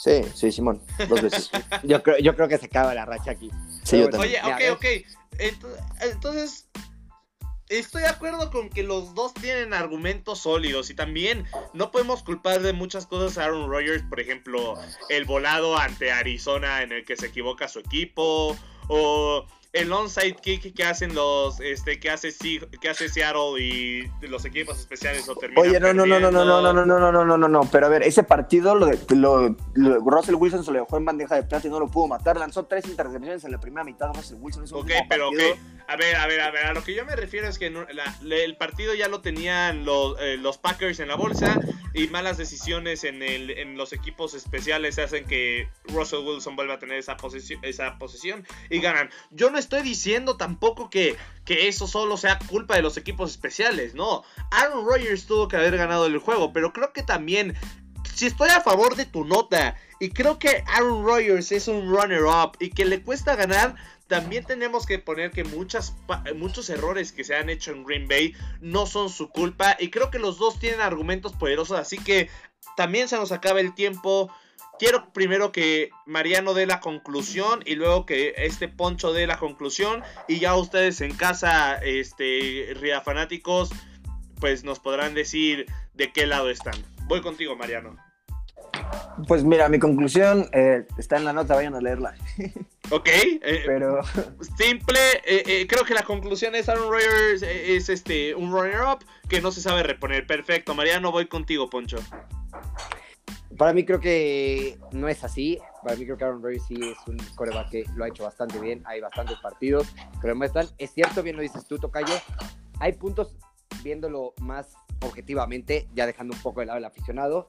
Sí, 0.00 0.22
sí, 0.34 0.50
Simón, 0.50 0.82
dos 1.10 1.20
veces. 1.20 1.50
yo, 1.82 2.02
creo, 2.02 2.18
yo 2.18 2.34
creo 2.34 2.48
que 2.48 2.56
se 2.56 2.66
acaba 2.66 2.94
la 2.94 3.04
racha 3.04 3.32
aquí. 3.32 3.50
Sí, 3.84 3.98
yo 3.98 4.08
también. 4.08 4.42
Oye, 4.44 4.72
ok, 4.72 4.78
ok. 4.78 4.86
Entonces, 6.00 6.70
estoy 7.68 8.02
de 8.02 8.08
acuerdo 8.08 8.50
con 8.50 8.70
que 8.70 8.82
los 8.82 9.14
dos 9.14 9.34
tienen 9.34 9.74
argumentos 9.74 10.40
sólidos 10.40 10.88
y 10.88 10.94
también 10.94 11.44
no 11.74 11.90
podemos 11.90 12.22
culpar 12.22 12.62
de 12.62 12.72
muchas 12.72 13.06
cosas 13.06 13.36
a 13.36 13.44
Aaron 13.44 13.70
Rodgers, 13.70 14.02
por 14.08 14.20
ejemplo, 14.20 14.74
el 15.10 15.26
volado 15.26 15.76
ante 15.76 16.10
Arizona 16.10 16.82
en 16.82 16.92
el 16.92 17.04
que 17.04 17.16
se 17.16 17.26
equivoca 17.26 17.68
su 17.68 17.80
equipo 17.80 18.56
o 18.88 19.46
el 19.72 19.92
onside 19.92 20.34
kick 20.34 20.74
que 20.74 20.84
hacen 20.84 21.14
los 21.14 21.60
este 21.60 22.00
que 22.00 22.10
hace 22.10 22.30
que 22.80 22.88
hace 22.88 23.08
Seattle 23.08 23.60
y 23.60 24.10
los 24.26 24.44
equipos 24.44 24.78
especiales 24.78 25.26
lo 25.28 25.36
terminan 25.36 25.64
Oye, 25.64 25.78
no, 25.78 25.94
no, 25.94 26.06
no, 26.06 26.18
no, 26.18 26.30
no, 26.30 26.44
no, 26.44 26.72
no, 26.72 26.72
no, 26.72 26.84
no, 26.84 27.12
no, 27.12 27.24
no, 27.24 27.38
no, 27.38 27.48
no, 27.48 27.70
pero 27.70 27.86
a 27.86 27.88
ver, 27.88 28.02
ese 28.02 28.24
partido 28.24 28.74
lo, 28.74 28.90
lo, 29.10 29.56
lo, 29.74 29.98
Russell 30.00 30.34
Wilson 30.34 30.64
se 30.64 30.72
lo 30.72 30.80
dejó 30.80 30.96
en 30.96 31.04
bandeja 31.04 31.36
de 31.36 31.44
plata 31.44 31.68
y 31.68 31.70
no 31.70 31.78
lo 31.78 31.88
pudo 31.88 32.08
matar, 32.08 32.36
lanzó 32.36 32.66
tres 32.66 32.86
intercepciones 32.86 33.44
en 33.44 33.52
la 33.52 33.60
primera 33.60 33.84
mitad 33.84 34.08
Russell 34.12 34.38
Wilson, 34.40 34.64
es 34.64 34.72
un 34.72 34.80
Ok, 34.80 34.90
pero 35.08 35.28
ok, 35.28 35.40
a 35.86 35.96
ver, 35.96 36.16
a 36.16 36.26
ver, 36.26 36.40
a 36.40 36.50
ver, 36.50 36.66
a 36.66 36.74
lo 36.74 36.82
que 36.82 36.94
yo 36.94 37.04
me 37.04 37.14
refiero 37.14 37.46
es 37.46 37.58
que 37.58 37.70
la, 37.70 38.16
el 38.22 38.56
partido 38.56 38.94
ya 38.94 39.08
lo 39.08 39.20
tenían 39.20 39.84
los, 39.84 40.16
eh, 40.20 40.36
los 40.36 40.58
Packers 40.58 40.98
en 40.98 41.08
la 41.08 41.16
bolsa 41.16 41.60
y 41.94 42.08
malas 42.08 42.38
decisiones 42.38 43.04
en, 43.04 43.22
el, 43.22 43.50
en 43.50 43.76
los 43.76 43.92
equipos 43.92 44.34
especiales 44.34 44.98
hacen 44.98 45.24
que 45.24 45.68
Russell 45.84 46.20
Wilson 46.20 46.56
vuelva 46.56 46.74
a 46.74 46.78
tener 46.78 46.98
esa 46.98 47.16
posición, 47.16 47.60
esa 47.64 47.98
posición 47.98 48.46
y 48.68 48.80
ganan. 48.80 49.10
Yo 49.30 49.50
no 49.50 49.58
estoy 49.60 49.82
diciendo 49.82 50.36
tampoco 50.36 50.90
que, 50.90 51.16
que 51.44 51.68
eso 51.68 51.86
solo 51.86 52.16
sea 52.16 52.38
culpa 52.38 52.74
de 52.74 52.82
los 52.82 52.96
equipos 52.96 53.30
especiales, 53.30 53.94
no. 53.94 54.24
Aaron 54.50 54.84
Rodgers 54.84 55.26
tuvo 55.26 55.48
que 55.48 55.56
haber 55.56 55.76
ganado 55.76 56.06
el 56.06 56.18
juego, 56.18 56.52
pero 56.52 56.72
creo 56.72 56.92
que 56.92 57.02
también, 57.02 57.54
si 58.14 58.26
estoy 58.26 58.50
a 58.50 58.60
favor 58.60 58.96
de 58.96 59.06
tu 59.06 59.24
nota 59.24 59.76
y 60.00 60.10
creo 60.10 60.38
que 60.38 60.64
Aaron 60.66 61.04
Rodgers 61.04 61.52
es 61.52 61.68
un 61.68 61.88
runner-up 61.88 62.56
y 62.58 62.70
que 62.70 62.84
le 62.84 63.02
cuesta 63.02 63.36
ganar, 63.36 63.76
también 64.10 64.44
tenemos 64.44 64.86
que 64.86 64.98
poner 64.98 65.30
que 65.30 65.44
muchas, 65.44 65.94
muchos 66.34 66.68
errores 66.68 67.12
que 67.12 67.22
se 67.22 67.36
han 67.36 67.48
hecho 67.48 67.70
en 67.70 67.84
Green 67.84 68.08
Bay 68.08 68.34
no 68.60 68.84
son 68.86 69.08
su 69.08 69.30
culpa. 69.30 69.76
Y 69.78 69.90
creo 69.90 70.10
que 70.10 70.18
los 70.18 70.36
dos 70.36 70.58
tienen 70.58 70.80
argumentos 70.80 71.32
poderosos. 71.34 71.78
Así 71.78 71.96
que 71.96 72.28
también 72.76 73.06
se 73.06 73.16
nos 73.16 73.30
acaba 73.30 73.60
el 73.60 73.72
tiempo. 73.72 74.28
Quiero 74.80 75.12
primero 75.12 75.52
que 75.52 75.90
Mariano 76.06 76.54
dé 76.54 76.64
la 76.64 76.80
conclusión 76.80 77.60
y 77.66 77.74
luego 77.74 78.06
que 78.06 78.32
este 78.38 78.66
Poncho 78.66 79.12
dé 79.12 79.26
la 79.26 79.36
conclusión 79.36 80.02
y 80.26 80.38
ya 80.38 80.56
ustedes 80.56 81.02
en 81.02 81.14
casa, 81.14 81.74
este, 81.82 82.72
Ria 82.80 83.02
fanáticos, 83.02 83.68
pues 84.40 84.64
nos 84.64 84.80
podrán 84.80 85.12
decir 85.12 85.66
de 85.92 86.10
qué 86.12 86.24
lado 86.24 86.48
están. 86.48 86.72
Voy 87.08 87.20
contigo, 87.20 87.54
Mariano. 87.56 87.94
Pues 89.28 89.44
mira, 89.44 89.68
mi 89.68 89.78
conclusión 89.78 90.48
eh, 90.54 90.86
está 90.96 91.18
en 91.18 91.26
la 91.26 91.34
nota, 91.34 91.56
vayan 91.56 91.74
a 91.74 91.82
leerla. 91.82 92.14
Ok, 92.92 93.08
eh, 93.08 93.62
pero 93.66 94.00
simple. 94.56 94.98
Eh, 95.24 95.64
creo 95.68 95.84
que 95.84 95.94
la 95.94 96.02
conclusión 96.02 96.56
es 96.56 96.68
Aaron 96.68 96.90
Rodgers 96.90 97.40
es 97.42 97.88
este 97.88 98.34
un 98.34 98.50
runner 98.50 98.80
up 98.80 99.04
que 99.28 99.40
no 99.40 99.52
se 99.52 99.60
sabe 99.60 99.84
reponer. 99.84 100.26
Perfecto, 100.26 100.74
Mariano, 100.74 101.12
voy 101.12 101.28
contigo, 101.28 101.70
Poncho. 101.70 101.98
Para 103.60 103.74
mí 103.74 103.84
creo 103.84 104.00
que 104.00 104.78
no 104.92 105.06
es 105.06 105.22
así. 105.22 105.58
Para 105.82 105.94
mí 105.94 106.06
creo 106.06 106.16
que 106.16 106.24
Aaron 106.24 106.42
Rodgers 106.42 106.64
sí 106.66 106.76
es 106.80 106.96
un 107.06 107.18
coreback 107.34 107.68
que 107.68 107.84
lo 107.94 108.04
ha 108.04 108.08
hecho 108.08 108.24
bastante 108.24 108.58
bien. 108.58 108.82
Hay 108.86 109.02
bastantes 109.02 109.36
partidos 109.36 109.86
que 110.18 110.28
lo 110.28 110.34
muestran. 110.34 110.66
Es 110.78 110.92
cierto, 110.92 111.22
bien 111.22 111.36
lo 111.36 111.42
dices 111.42 111.66
tú, 111.66 111.78
Tocayo. 111.78 112.14
Hay 112.78 112.94
puntos 112.94 113.36
viéndolo 113.82 114.32
más 114.40 114.72
objetivamente, 115.02 115.86
ya 115.92 116.06
dejando 116.06 116.34
un 116.34 116.40
poco 116.40 116.60
de 116.60 116.66
lado 116.66 116.78
el 116.78 116.86
aficionado, 116.86 117.46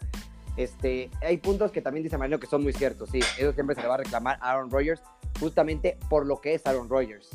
este, 0.58 1.10
hay 1.22 1.38
puntos 1.38 1.72
que 1.72 1.82
también 1.82 2.04
dice 2.04 2.18
Marino 2.18 2.42
que 2.42 2.48
son 2.48 2.62
muy 2.62 2.74
ciertos, 2.74 3.10
sí. 3.10 3.20
Eso 3.38 3.54
siempre 3.54 3.74
se 3.74 3.82
le 3.82 3.88
va 3.88 3.94
a 3.94 4.00
reclamar 4.00 4.38
a 4.42 4.52
Aaron 4.52 4.70
Rodgers, 4.70 5.02
justamente 5.40 5.98
por 6.10 6.26
lo 6.26 6.42
que 6.42 6.56
es 6.56 6.68
Aaron 6.68 6.90
Rodgers. 6.90 7.30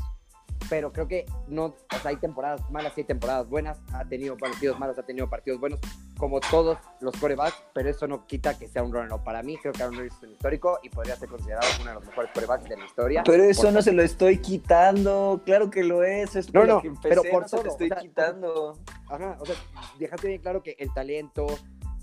Pero 0.69 0.93
creo 0.93 1.07
que 1.07 1.27
no, 1.49 1.65
o 1.67 1.99
sea, 2.03 2.11
hay 2.11 2.17
temporadas 2.17 2.69
malas 2.71 2.93
y 2.97 3.01
hay 3.01 3.07
temporadas 3.07 3.49
buenas. 3.49 3.79
Ha 3.93 4.05
tenido 4.05 4.37
partidos 4.37 4.79
malos, 4.79 4.99
ha 4.99 5.03
tenido 5.03 5.29
partidos 5.29 5.61
buenos, 5.61 5.81
como 6.19 6.41
todos 6.41 6.79
los 7.01 7.17
corebacks, 7.17 7.63
pero 7.73 7.89
eso 7.89 8.07
no 8.07 8.27
quita 8.27 8.59
que 8.59 8.69
sea 8.69 8.83
un 8.83 8.93
runner. 8.93 9.11
Para 9.25 9.43
mí, 9.43 9.57
creo 9.59 9.73
que 9.73 9.83
Aaron 9.83 9.97
Rodgers 9.97 10.17
es 10.17 10.23
un 10.23 10.33
histórico 10.33 10.79
y 10.83 10.89
podría 10.89 11.17
ser 11.17 11.29
considerado 11.29 11.67
uno 11.81 11.91
de 11.91 11.95
los 11.95 12.07
mejores 12.07 12.31
corebacks 12.33 12.69
de 12.69 12.77
la 12.77 12.85
historia. 12.85 13.23
Pero 13.25 13.45
eso 13.45 13.71
no 13.71 13.83
se 13.83 13.93
lo 13.93 14.03
estoy 14.03 14.39
quitando, 14.39 15.43
claro 15.45 15.71
que 15.71 15.85
lo 15.85 16.03
es. 16.03 16.37
es 16.37 16.53
no, 16.53 16.65
no, 16.65 16.83
pero 17.03 17.23
por 17.23 17.51
no 17.53 17.63
lo 17.63 17.71
estoy 17.71 17.91
quitando. 17.91 18.79
Ajá, 19.09 19.37
o 19.41 19.47
sea, 19.47 19.55
dejaste 19.99 20.29
bien 20.29 20.41
claro 20.41 20.63
que 20.63 20.77
el 20.79 20.93
talento, 20.93 21.47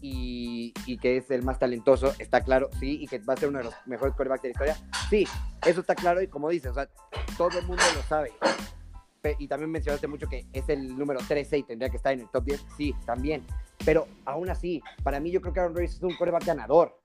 y, 0.03 0.97
que 0.97 1.17
es 1.17 1.31
el 1.31 1.43
más 1.43 1.59
talentoso, 1.59 2.13
está 2.19 2.41
claro, 2.41 2.69
sí, 2.79 3.01
y 3.01 3.07
que 3.07 3.19
va 3.19 3.33
a 3.33 3.37
ser 3.37 3.49
uno 3.49 3.59
de 3.59 3.65
los 3.65 3.73
mejores 3.85 4.13
quarterbacks 4.15 4.41
de 4.43 4.49
la 4.49 4.51
historia, 4.51 4.77
sí, 5.09 5.25
eso 5.65 5.79
está 5.79 5.95
claro 5.95 6.21
y 6.21 6.27
como 6.27 6.49
dices, 6.49 6.71
o 6.71 6.73
sea, 6.73 6.89
todo 7.37 7.59
el 7.59 7.65
mundo 7.65 7.83
lo 7.95 8.03
sabe. 8.03 8.31
Y 9.39 9.47
también 9.47 9.71
mencionaste 9.71 10.07
mucho 10.07 10.27
que 10.27 10.45
es 10.51 10.67
el 10.67 10.97
número 10.97 11.19
13 11.25 11.59
y 11.59 11.63
tendría 11.63 11.89
que 11.89 11.97
estar 11.97 12.11
en 12.13 12.21
el 12.21 12.29
top 12.29 12.43
10, 12.43 12.65
sí, 12.75 12.93
también. 13.05 13.45
Pero 13.85 14.07
aún 14.25 14.49
así, 14.49 14.81
para 15.01 15.19
mí 15.19 15.31
yo 15.31 15.41
creo 15.41 15.53
que 15.53 15.59
Aaron 15.61 15.73
Rodgers 15.73 15.95
es 15.95 16.03
un 16.03 16.15
quarterback 16.15 16.45
ganador. 16.45 16.99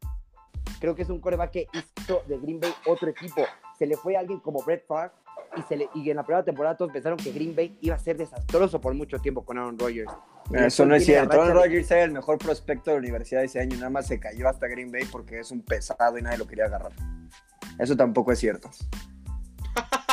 Creo 0.81 0.95
que 0.95 1.03
es 1.03 1.11
un 1.11 1.20
quarterback 1.20 1.51
que 1.51 1.66
hizo 1.72 2.22
de 2.26 2.39
Green 2.39 2.61
Bay 2.61 2.72
otro 2.87 3.09
equipo. 3.09 3.43
Se 3.79 3.87
le 3.87 3.97
fue 3.97 4.16
a 4.16 4.20
alguien 4.20 4.41
como 4.41 4.62
Brett 4.62 4.87
Favre 4.87 5.12
y, 5.57 5.62
se 5.62 5.76
le, 5.76 5.89
y 5.95 6.11
en 6.11 6.16
la 6.16 6.24
primera 6.24 6.45
temporada 6.45 6.76
todos 6.76 6.93
pensaron 6.93 7.18
que 7.18 7.33
Green 7.33 7.55
Bay 7.55 7.79
iba 7.81 7.95
a 7.95 7.99
ser 7.99 8.16
desastroso 8.16 8.81
por 8.81 8.95
mucho 8.95 9.18
tiempo 9.18 9.45
con 9.45 9.59
Aaron 9.59 9.79
Rodgers. 9.79 10.12
Eso 10.53 10.87
no 10.87 10.95
es 10.95 11.05
cierto. 11.05 11.41
Aaron 11.41 11.55
Rodgers 11.55 11.91
era 11.91 12.05
el 12.05 12.12
mejor 12.12 12.39
prospecto 12.39 12.91
de 12.91 12.97
la 12.97 13.01
universidad 13.01 13.45
ese 13.45 13.61
año 13.61 13.76
y 13.76 13.79
nada 13.79 13.91
más 13.91 14.07
se 14.07 14.18
cayó 14.18 14.49
hasta 14.49 14.66
Green 14.66 14.91
Bay 14.91 15.05
porque 15.11 15.41
es 15.41 15.51
un 15.51 15.62
pesado 15.62 16.18
y 16.18 16.22
nadie 16.22 16.39
lo 16.39 16.47
quería 16.47 16.64
agarrar. 16.64 16.93
Eso 17.79 17.97
tampoco 17.97 18.33
es 18.33 18.39
cierto. 18.39 18.70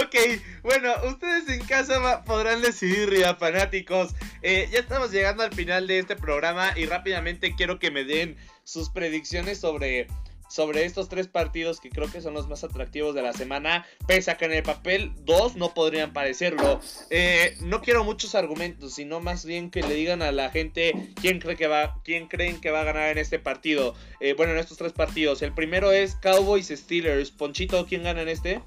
ok, 0.00 0.14
bueno, 0.62 0.92
ustedes 1.08 1.48
en 1.48 1.64
casa 1.66 2.24
podrán 2.24 2.62
decidir, 2.62 3.10
Ria 3.10 3.34
fanáticos. 3.34 4.14
Eh, 4.42 4.68
ya 4.72 4.80
estamos 4.80 5.10
llegando 5.10 5.42
al 5.42 5.52
final 5.52 5.86
de 5.86 6.00
este 6.00 6.16
programa 6.16 6.72
y 6.76 6.86
rápidamente 6.86 7.54
quiero 7.56 7.78
que 7.78 7.90
me 7.90 8.04
den 8.04 8.36
sus 8.64 8.90
predicciones 8.90 9.58
sobre 9.58 10.08
sobre 10.48 10.84
estos 10.84 11.08
tres 11.08 11.26
partidos 11.26 11.80
que 11.80 11.90
creo 11.90 12.10
que 12.10 12.20
son 12.20 12.34
los 12.34 12.48
más 12.48 12.62
atractivos 12.62 13.14
de 13.14 13.22
la 13.22 13.32
semana, 13.32 13.86
pese 14.06 14.30
a 14.30 14.36
que 14.36 14.44
en 14.44 14.52
el 14.52 14.62
papel 14.62 15.12
dos 15.24 15.56
no 15.56 15.74
podrían 15.74 16.12
parecerlo. 16.12 16.80
Eh, 17.10 17.56
no 17.62 17.82
quiero 17.82 18.04
muchos 18.04 18.34
argumentos, 18.34 18.94
sino 18.94 19.20
más 19.20 19.44
bien 19.44 19.70
que 19.70 19.82
le 19.82 19.94
digan 19.94 20.22
a 20.22 20.30
la 20.30 20.50
gente 20.50 20.92
quién 21.20 21.40
cree 21.40 21.56
que 21.56 21.66
va, 21.66 22.00
quién 22.04 22.28
creen 22.28 22.60
que 22.60 22.70
va 22.70 22.82
a 22.82 22.84
ganar 22.84 23.10
en 23.10 23.18
este 23.18 23.38
partido. 23.40 23.94
Eh, 24.20 24.34
bueno, 24.34 24.52
en 24.52 24.58
estos 24.58 24.78
tres 24.78 24.92
partidos. 24.92 25.42
El 25.42 25.52
primero 25.54 25.90
es 25.90 26.14
Cowboys 26.16 26.68
Steelers. 26.68 27.32
Ponchito, 27.32 27.86
¿quién 27.86 28.04
gana 28.04 28.22
en 28.22 28.28
este? 28.28 28.62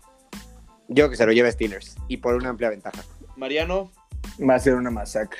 Yo 0.87 1.09
que 1.09 1.15
se 1.15 1.25
lo 1.25 1.31
lleve 1.31 1.51
Steelers 1.51 1.95
y 2.07 2.17
por 2.17 2.35
una 2.35 2.49
amplia 2.49 2.69
ventaja. 2.69 3.03
Mariano. 3.35 3.91
Va 4.39 4.55
a 4.55 4.59
ser 4.59 4.75
una 4.75 4.89
masacre. 4.89 5.39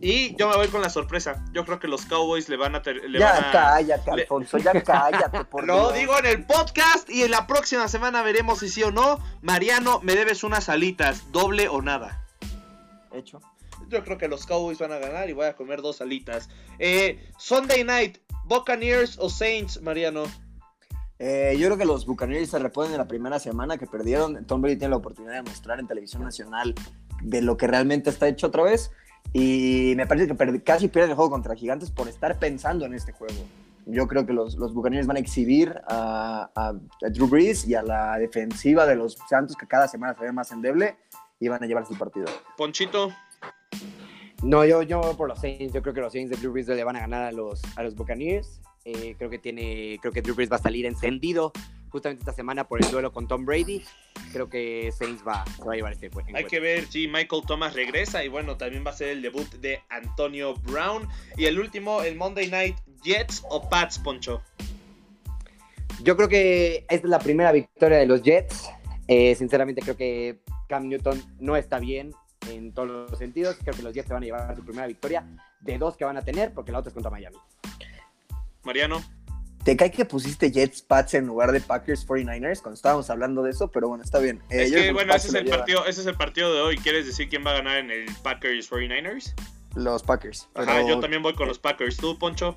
Y 0.00 0.36
yo 0.36 0.48
me 0.48 0.56
voy 0.56 0.68
con 0.68 0.82
la 0.82 0.88
sorpresa. 0.88 1.44
Yo 1.52 1.64
creo 1.64 1.80
que 1.80 1.88
los 1.88 2.06
Cowboys 2.06 2.48
le 2.48 2.56
van 2.56 2.76
a. 2.76 2.82
ya 2.82 3.50
cállate, 3.50 4.10
Alfonso, 4.10 4.58
ya 4.58 4.72
cállate. 4.84 5.44
Por 5.44 5.66
Lo 5.66 5.92
digo 5.92 6.16
en 6.18 6.26
el 6.26 6.46
podcast 6.46 7.10
y 7.10 7.24
en 7.24 7.32
la 7.32 7.46
próxima 7.46 7.88
semana 7.88 8.22
veremos 8.22 8.60
si 8.60 8.68
sí 8.68 8.82
o 8.82 8.92
no. 8.92 9.18
Mariano, 9.42 10.00
me 10.02 10.14
debes 10.14 10.44
unas 10.44 10.68
alitas, 10.68 11.32
doble 11.32 11.68
o 11.68 11.82
nada. 11.82 12.24
Hecho. 13.12 13.40
Yo 13.88 14.04
creo 14.04 14.18
que 14.18 14.28
los 14.28 14.46
Cowboys 14.46 14.78
van 14.78 14.92
a 14.92 14.98
ganar 14.98 15.28
y 15.28 15.32
voy 15.32 15.46
a 15.46 15.56
comer 15.56 15.82
dos 15.82 16.00
alitas. 16.00 16.48
Eh, 16.78 17.28
Sunday 17.36 17.82
night, 17.82 18.18
Buccaneers 18.44 19.18
o 19.18 19.28
Saints, 19.28 19.82
Mariano. 19.82 20.24
Eh, 21.22 21.54
yo 21.58 21.66
creo 21.66 21.76
que 21.76 21.84
los 21.84 22.06
Buccaneers 22.06 22.48
se 22.48 22.58
reponen 22.58 22.92
en 22.92 22.98
la 22.98 23.06
primera 23.06 23.38
semana 23.38 23.76
que 23.76 23.86
perdieron. 23.86 24.42
Tom 24.46 24.62
Brady 24.62 24.76
tiene 24.76 24.92
la 24.92 24.96
oportunidad 24.96 25.34
de 25.34 25.42
mostrar 25.42 25.78
en 25.78 25.86
televisión 25.86 26.22
nacional 26.22 26.74
de 27.22 27.42
lo 27.42 27.58
que 27.58 27.66
realmente 27.66 28.08
está 28.08 28.26
hecho 28.26 28.46
otra 28.46 28.62
vez. 28.62 28.90
Y 29.34 29.92
me 29.96 30.06
parece 30.06 30.34
que 30.34 30.62
casi 30.62 30.88
pierde 30.88 31.10
el 31.10 31.16
juego 31.16 31.30
contra 31.30 31.54
Gigantes 31.54 31.90
por 31.90 32.08
estar 32.08 32.38
pensando 32.38 32.86
en 32.86 32.94
este 32.94 33.12
juego. 33.12 33.34
Yo 33.84 34.08
creo 34.08 34.24
que 34.24 34.32
los, 34.32 34.56
los 34.56 34.72
Buccaneers 34.72 35.06
van 35.06 35.18
a 35.18 35.20
exhibir 35.20 35.78
a, 35.86 36.50
a, 36.54 36.72
Drew 37.10 37.28
Brees 37.28 37.68
y 37.68 37.74
a 37.74 37.82
la 37.82 38.16
defensiva 38.18 38.86
de 38.86 38.96
los 38.96 39.18
Santos, 39.28 39.56
que 39.56 39.66
cada 39.66 39.88
semana 39.88 40.14
se 40.14 40.24
ve 40.24 40.32
más 40.32 40.50
endeble, 40.52 40.96
y 41.38 41.48
van 41.48 41.62
a 41.62 41.66
llevarse 41.66 41.92
el 41.92 41.98
partido. 41.98 42.26
Ponchito. 42.56 43.10
No, 44.42 44.64
yo, 44.64 44.80
yo 44.82 45.02
por 45.18 45.28
los 45.28 45.38
Saints. 45.38 45.74
Yo 45.74 45.82
creo 45.82 45.92
que 45.92 46.00
los 46.00 46.12
Saints 46.14 46.30
de 46.30 46.38
Drew 46.38 46.52
Brees 46.52 46.68
le 46.68 46.82
van 46.82 46.96
a 46.96 47.00
ganar 47.00 47.24
a 47.24 47.32
los, 47.32 47.60
a 47.76 47.82
los 47.82 47.94
Buccaneers. 47.94 48.62
Eh, 48.84 49.14
creo 49.18 49.30
que 49.30 49.38
tiene, 49.38 49.98
creo 50.00 50.12
que 50.12 50.22
Drew 50.22 50.34
Brees 50.34 50.50
va 50.50 50.56
a 50.56 50.62
salir 50.62 50.86
encendido 50.86 51.52
justamente 51.90 52.22
esta 52.22 52.32
semana 52.32 52.66
por 52.66 52.82
el 52.82 52.90
duelo 52.90 53.12
con 53.12 53.28
Tom 53.28 53.44
Brady. 53.44 53.82
Creo 54.32 54.48
que 54.48 54.92
Saints 54.96 55.22
va, 55.26 55.44
se 55.56 55.64
va 55.64 55.72
a 55.72 55.76
llevar 55.76 55.92
este 55.92 56.06
encuentro. 56.06 56.36
Hay 56.36 56.44
que 56.44 56.60
ver 56.60 56.86
si 56.86 57.08
Michael 57.08 57.42
Thomas 57.46 57.74
regresa 57.74 58.24
y 58.24 58.28
bueno, 58.28 58.56
también 58.56 58.84
va 58.86 58.90
a 58.90 58.94
ser 58.94 59.08
el 59.08 59.22
debut 59.22 59.50
de 59.56 59.80
Antonio 59.90 60.54
Brown. 60.54 61.06
Y 61.36 61.46
el 61.46 61.58
último, 61.58 62.02
el 62.02 62.16
Monday 62.16 62.48
Night 62.48 62.76
Jets 63.02 63.42
o 63.50 63.68
Pats, 63.68 63.98
Poncho. 63.98 64.42
Yo 66.02 66.16
creo 66.16 66.28
que 66.28 66.86
esta 66.88 66.94
es 66.94 67.10
la 67.10 67.18
primera 67.18 67.52
victoria 67.52 67.98
de 67.98 68.06
los 68.06 68.22
Jets. 68.22 68.70
Eh, 69.08 69.34
sinceramente 69.34 69.82
creo 69.82 69.96
que 69.96 70.40
Cam 70.68 70.88
Newton 70.88 71.22
no 71.40 71.56
está 71.56 71.78
bien 71.78 72.12
en 72.48 72.72
todos 72.72 73.10
los 73.10 73.18
sentidos. 73.18 73.56
Creo 73.62 73.74
que 73.74 73.82
los 73.82 73.92
Jets 73.92 74.06
se 74.08 74.14
van 74.14 74.22
a 74.22 74.26
llevar 74.26 74.56
su 74.56 74.64
primera 74.64 74.86
victoria 74.86 75.26
de 75.60 75.76
dos 75.76 75.96
que 75.96 76.04
van 76.04 76.16
a 76.16 76.22
tener 76.22 76.54
porque 76.54 76.72
la 76.72 76.78
otra 76.78 76.88
es 76.88 76.94
contra 76.94 77.10
Miami. 77.10 77.36
Mariano. 78.62 79.02
Te 79.64 79.76
cae 79.76 79.90
que 79.90 80.06
pusiste 80.06 80.50
Jets 80.50 80.80
Pats 80.80 81.14
en 81.14 81.26
lugar 81.26 81.52
de 81.52 81.60
Packers 81.60 82.06
49ers 82.06 82.62
cuando 82.62 82.74
estábamos 82.74 83.10
hablando 83.10 83.42
de 83.42 83.50
eso, 83.50 83.68
pero 83.68 83.88
bueno, 83.88 84.02
está 84.02 84.18
bien. 84.18 84.42
Eh, 84.48 84.62
es 84.62 84.72
que, 84.72 84.92
bueno, 84.92 85.14
ese 85.14 85.28
es, 85.28 85.34
el 85.34 85.48
partido, 85.50 85.84
ese 85.84 86.00
es 86.00 86.06
el 86.06 86.16
partido 86.16 86.54
de 86.54 86.60
hoy. 86.62 86.78
¿Quieres 86.78 87.04
decir 87.04 87.28
quién 87.28 87.44
va 87.44 87.50
a 87.50 87.54
ganar 87.54 87.78
en 87.78 87.90
el 87.90 88.06
Packers 88.22 88.70
49ers? 88.70 89.34
Los 89.74 90.02
Packers. 90.02 90.48
Ajá, 90.54 90.82
yo 90.82 90.98
también 90.98 91.22
voy 91.22 91.34
con 91.34 91.46
los 91.46 91.58
Packers. 91.58 91.98
¿Tú, 91.98 92.18
Poncho? 92.18 92.56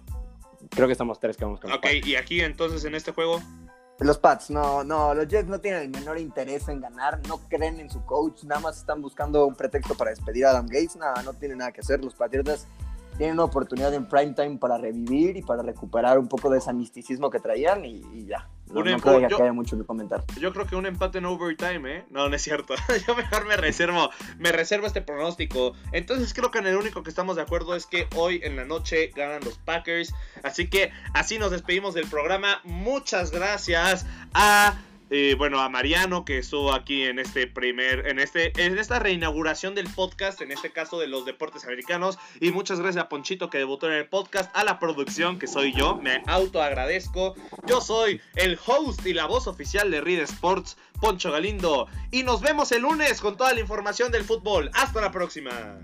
Creo 0.69 0.87
que 0.87 0.93
estamos 0.93 1.19
tres 1.19 1.35
que 1.35 1.43
vamos 1.43 1.59
con 1.59 1.71
Ok, 1.73 1.87
y 2.05 2.15
aquí 2.15 2.39
entonces 2.39 2.85
en 2.85 2.95
este 2.95 3.11
juego. 3.11 3.41
Los 3.99 4.17
Pats, 4.17 4.49
no, 4.49 4.83
no, 4.83 5.13
los 5.13 5.27
Jets 5.27 5.47
no 5.47 5.61
tienen 5.61 5.83
el 5.83 5.89
menor 5.89 6.17
interés 6.17 6.67
en 6.67 6.81
ganar, 6.81 7.21
no 7.27 7.37
creen 7.47 7.79
en 7.79 7.89
su 7.89 8.03
coach, 8.05 8.43
nada 8.43 8.59
más 8.59 8.77
están 8.77 9.01
buscando 9.01 9.45
un 9.45 9.55
pretexto 9.55 9.95
para 9.95 10.09
despedir 10.09 10.45
a 10.45 10.49
Adam 10.49 10.65
Gates, 10.65 10.95
nada, 10.95 11.21
no 11.21 11.33
tienen 11.33 11.59
nada 11.59 11.71
que 11.71 11.81
hacer. 11.81 12.03
Los 12.03 12.15
Patriotas 12.15 12.67
tienen 13.17 13.35
una 13.35 13.45
oportunidad 13.45 13.93
en 13.93 14.07
prime 14.07 14.33
time 14.33 14.57
para 14.57 14.77
revivir 14.77 15.37
y 15.37 15.41
para 15.41 15.63
recuperar 15.63 16.19
un 16.19 16.27
poco 16.27 16.49
de 16.49 16.59
ese 16.59 16.73
misticismo 16.73 17.29
que 17.29 17.39
traían 17.39 17.85
y, 17.85 18.25
ya. 18.25 18.47
No, 18.67 18.81
creo 18.81 19.27
que 19.27 19.35
haya 19.35 19.53
mucho 19.53 19.77
que 19.77 19.83
comentar. 19.83 20.23
Yo 20.39 20.51
creo 20.51 20.65
que 20.65 20.75
un 20.75 20.87
empate 20.87 21.19
en 21.19 21.25
overtime, 21.25 21.97
¿eh? 21.97 22.05
No, 22.09 22.27
no 22.27 22.35
es 22.35 22.41
cierto. 22.41 22.73
yo 23.07 23.15
mejor 23.15 23.45
me 23.45 23.55
reservo, 23.55 24.09
me 24.39 24.51
reservo 24.51 24.87
este 24.87 25.01
pronóstico. 25.01 25.73
Entonces 25.91 26.33
creo 26.33 26.49
que 26.49 26.59
en 26.59 26.67
el 26.67 26.77
único 26.77 27.03
que 27.03 27.09
estamos 27.09 27.35
de 27.35 27.43
acuerdo 27.43 27.75
es 27.75 27.85
que 27.85 28.07
hoy 28.15 28.41
en 28.43 28.55
la 28.55 28.65
noche 28.65 29.11
ganan 29.15 29.43
los 29.43 29.59
Packers. 29.59 30.13
Así 30.41 30.69
que 30.69 30.91
así 31.13 31.37
nos 31.37 31.51
despedimos 31.51 31.93
del 31.93 32.07
programa. 32.07 32.61
Muchas 32.63 33.31
gracias 33.31 34.07
a 34.33 34.75
bueno, 35.37 35.59
a 35.61 35.69
Mariano 35.69 36.25
que 36.25 36.39
estuvo 36.39 36.73
aquí 36.73 37.03
en 37.03 37.19
este 37.19 37.45
primer, 37.45 38.07
en 38.07 38.19
este, 38.19 38.51
en 38.63 38.77
esta 38.77 38.99
reinauguración 38.99 39.75
del 39.75 39.87
podcast, 39.87 40.41
en 40.41 40.51
este 40.51 40.71
caso 40.71 40.99
de 40.99 41.07
los 41.07 41.25
deportes 41.25 41.65
americanos. 41.65 42.17
Y 42.39 42.51
muchas 42.51 42.79
gracias 42.79 43.03
a 43.03 43.09
Ponchito 43.09 43.49
que 43.49 43.59
debutó 43.59 43.87
en 43.87 43.93
el 43.93 44.07
podcast, 44.07 44.49
a 44.55 44.63
la 44.63 44.79
producción 44.79 45.39
que 45.39 45.47
soy 45.47 45.73
yo, 45.73 45.97
me 45.97 46.23
auto 46.27 46.61
agradezco. 46.61 47.35
Yo 47.67 47.79
soy 47.81 48.21
el 48.35 48.57
host 48.65 49.05
y 49.05 49.13
la 49.13 49.25
voz 49.25 49.47
oficial 49.47 49.91
de 49.91 50.01
Read 50.01 50.21
Sports, 50.21 50.77
Poncho 50.99 51.31
Galindo. 51.31 51.87
Y 52.11 52.23
nos 52.23 52.41
vemos 52.41 52.71
el 52.71 52.81
lunes 52.81 53.21
con 53.21 53.37
toda 53.37 53.53
la 53.53 53.59
información 53.59 54.11
del 54.11 54.23
fútbol. 54.23 54.71
Hasta 54.73 55.01
la 55.01 55.11
próxima. 55.11 55.79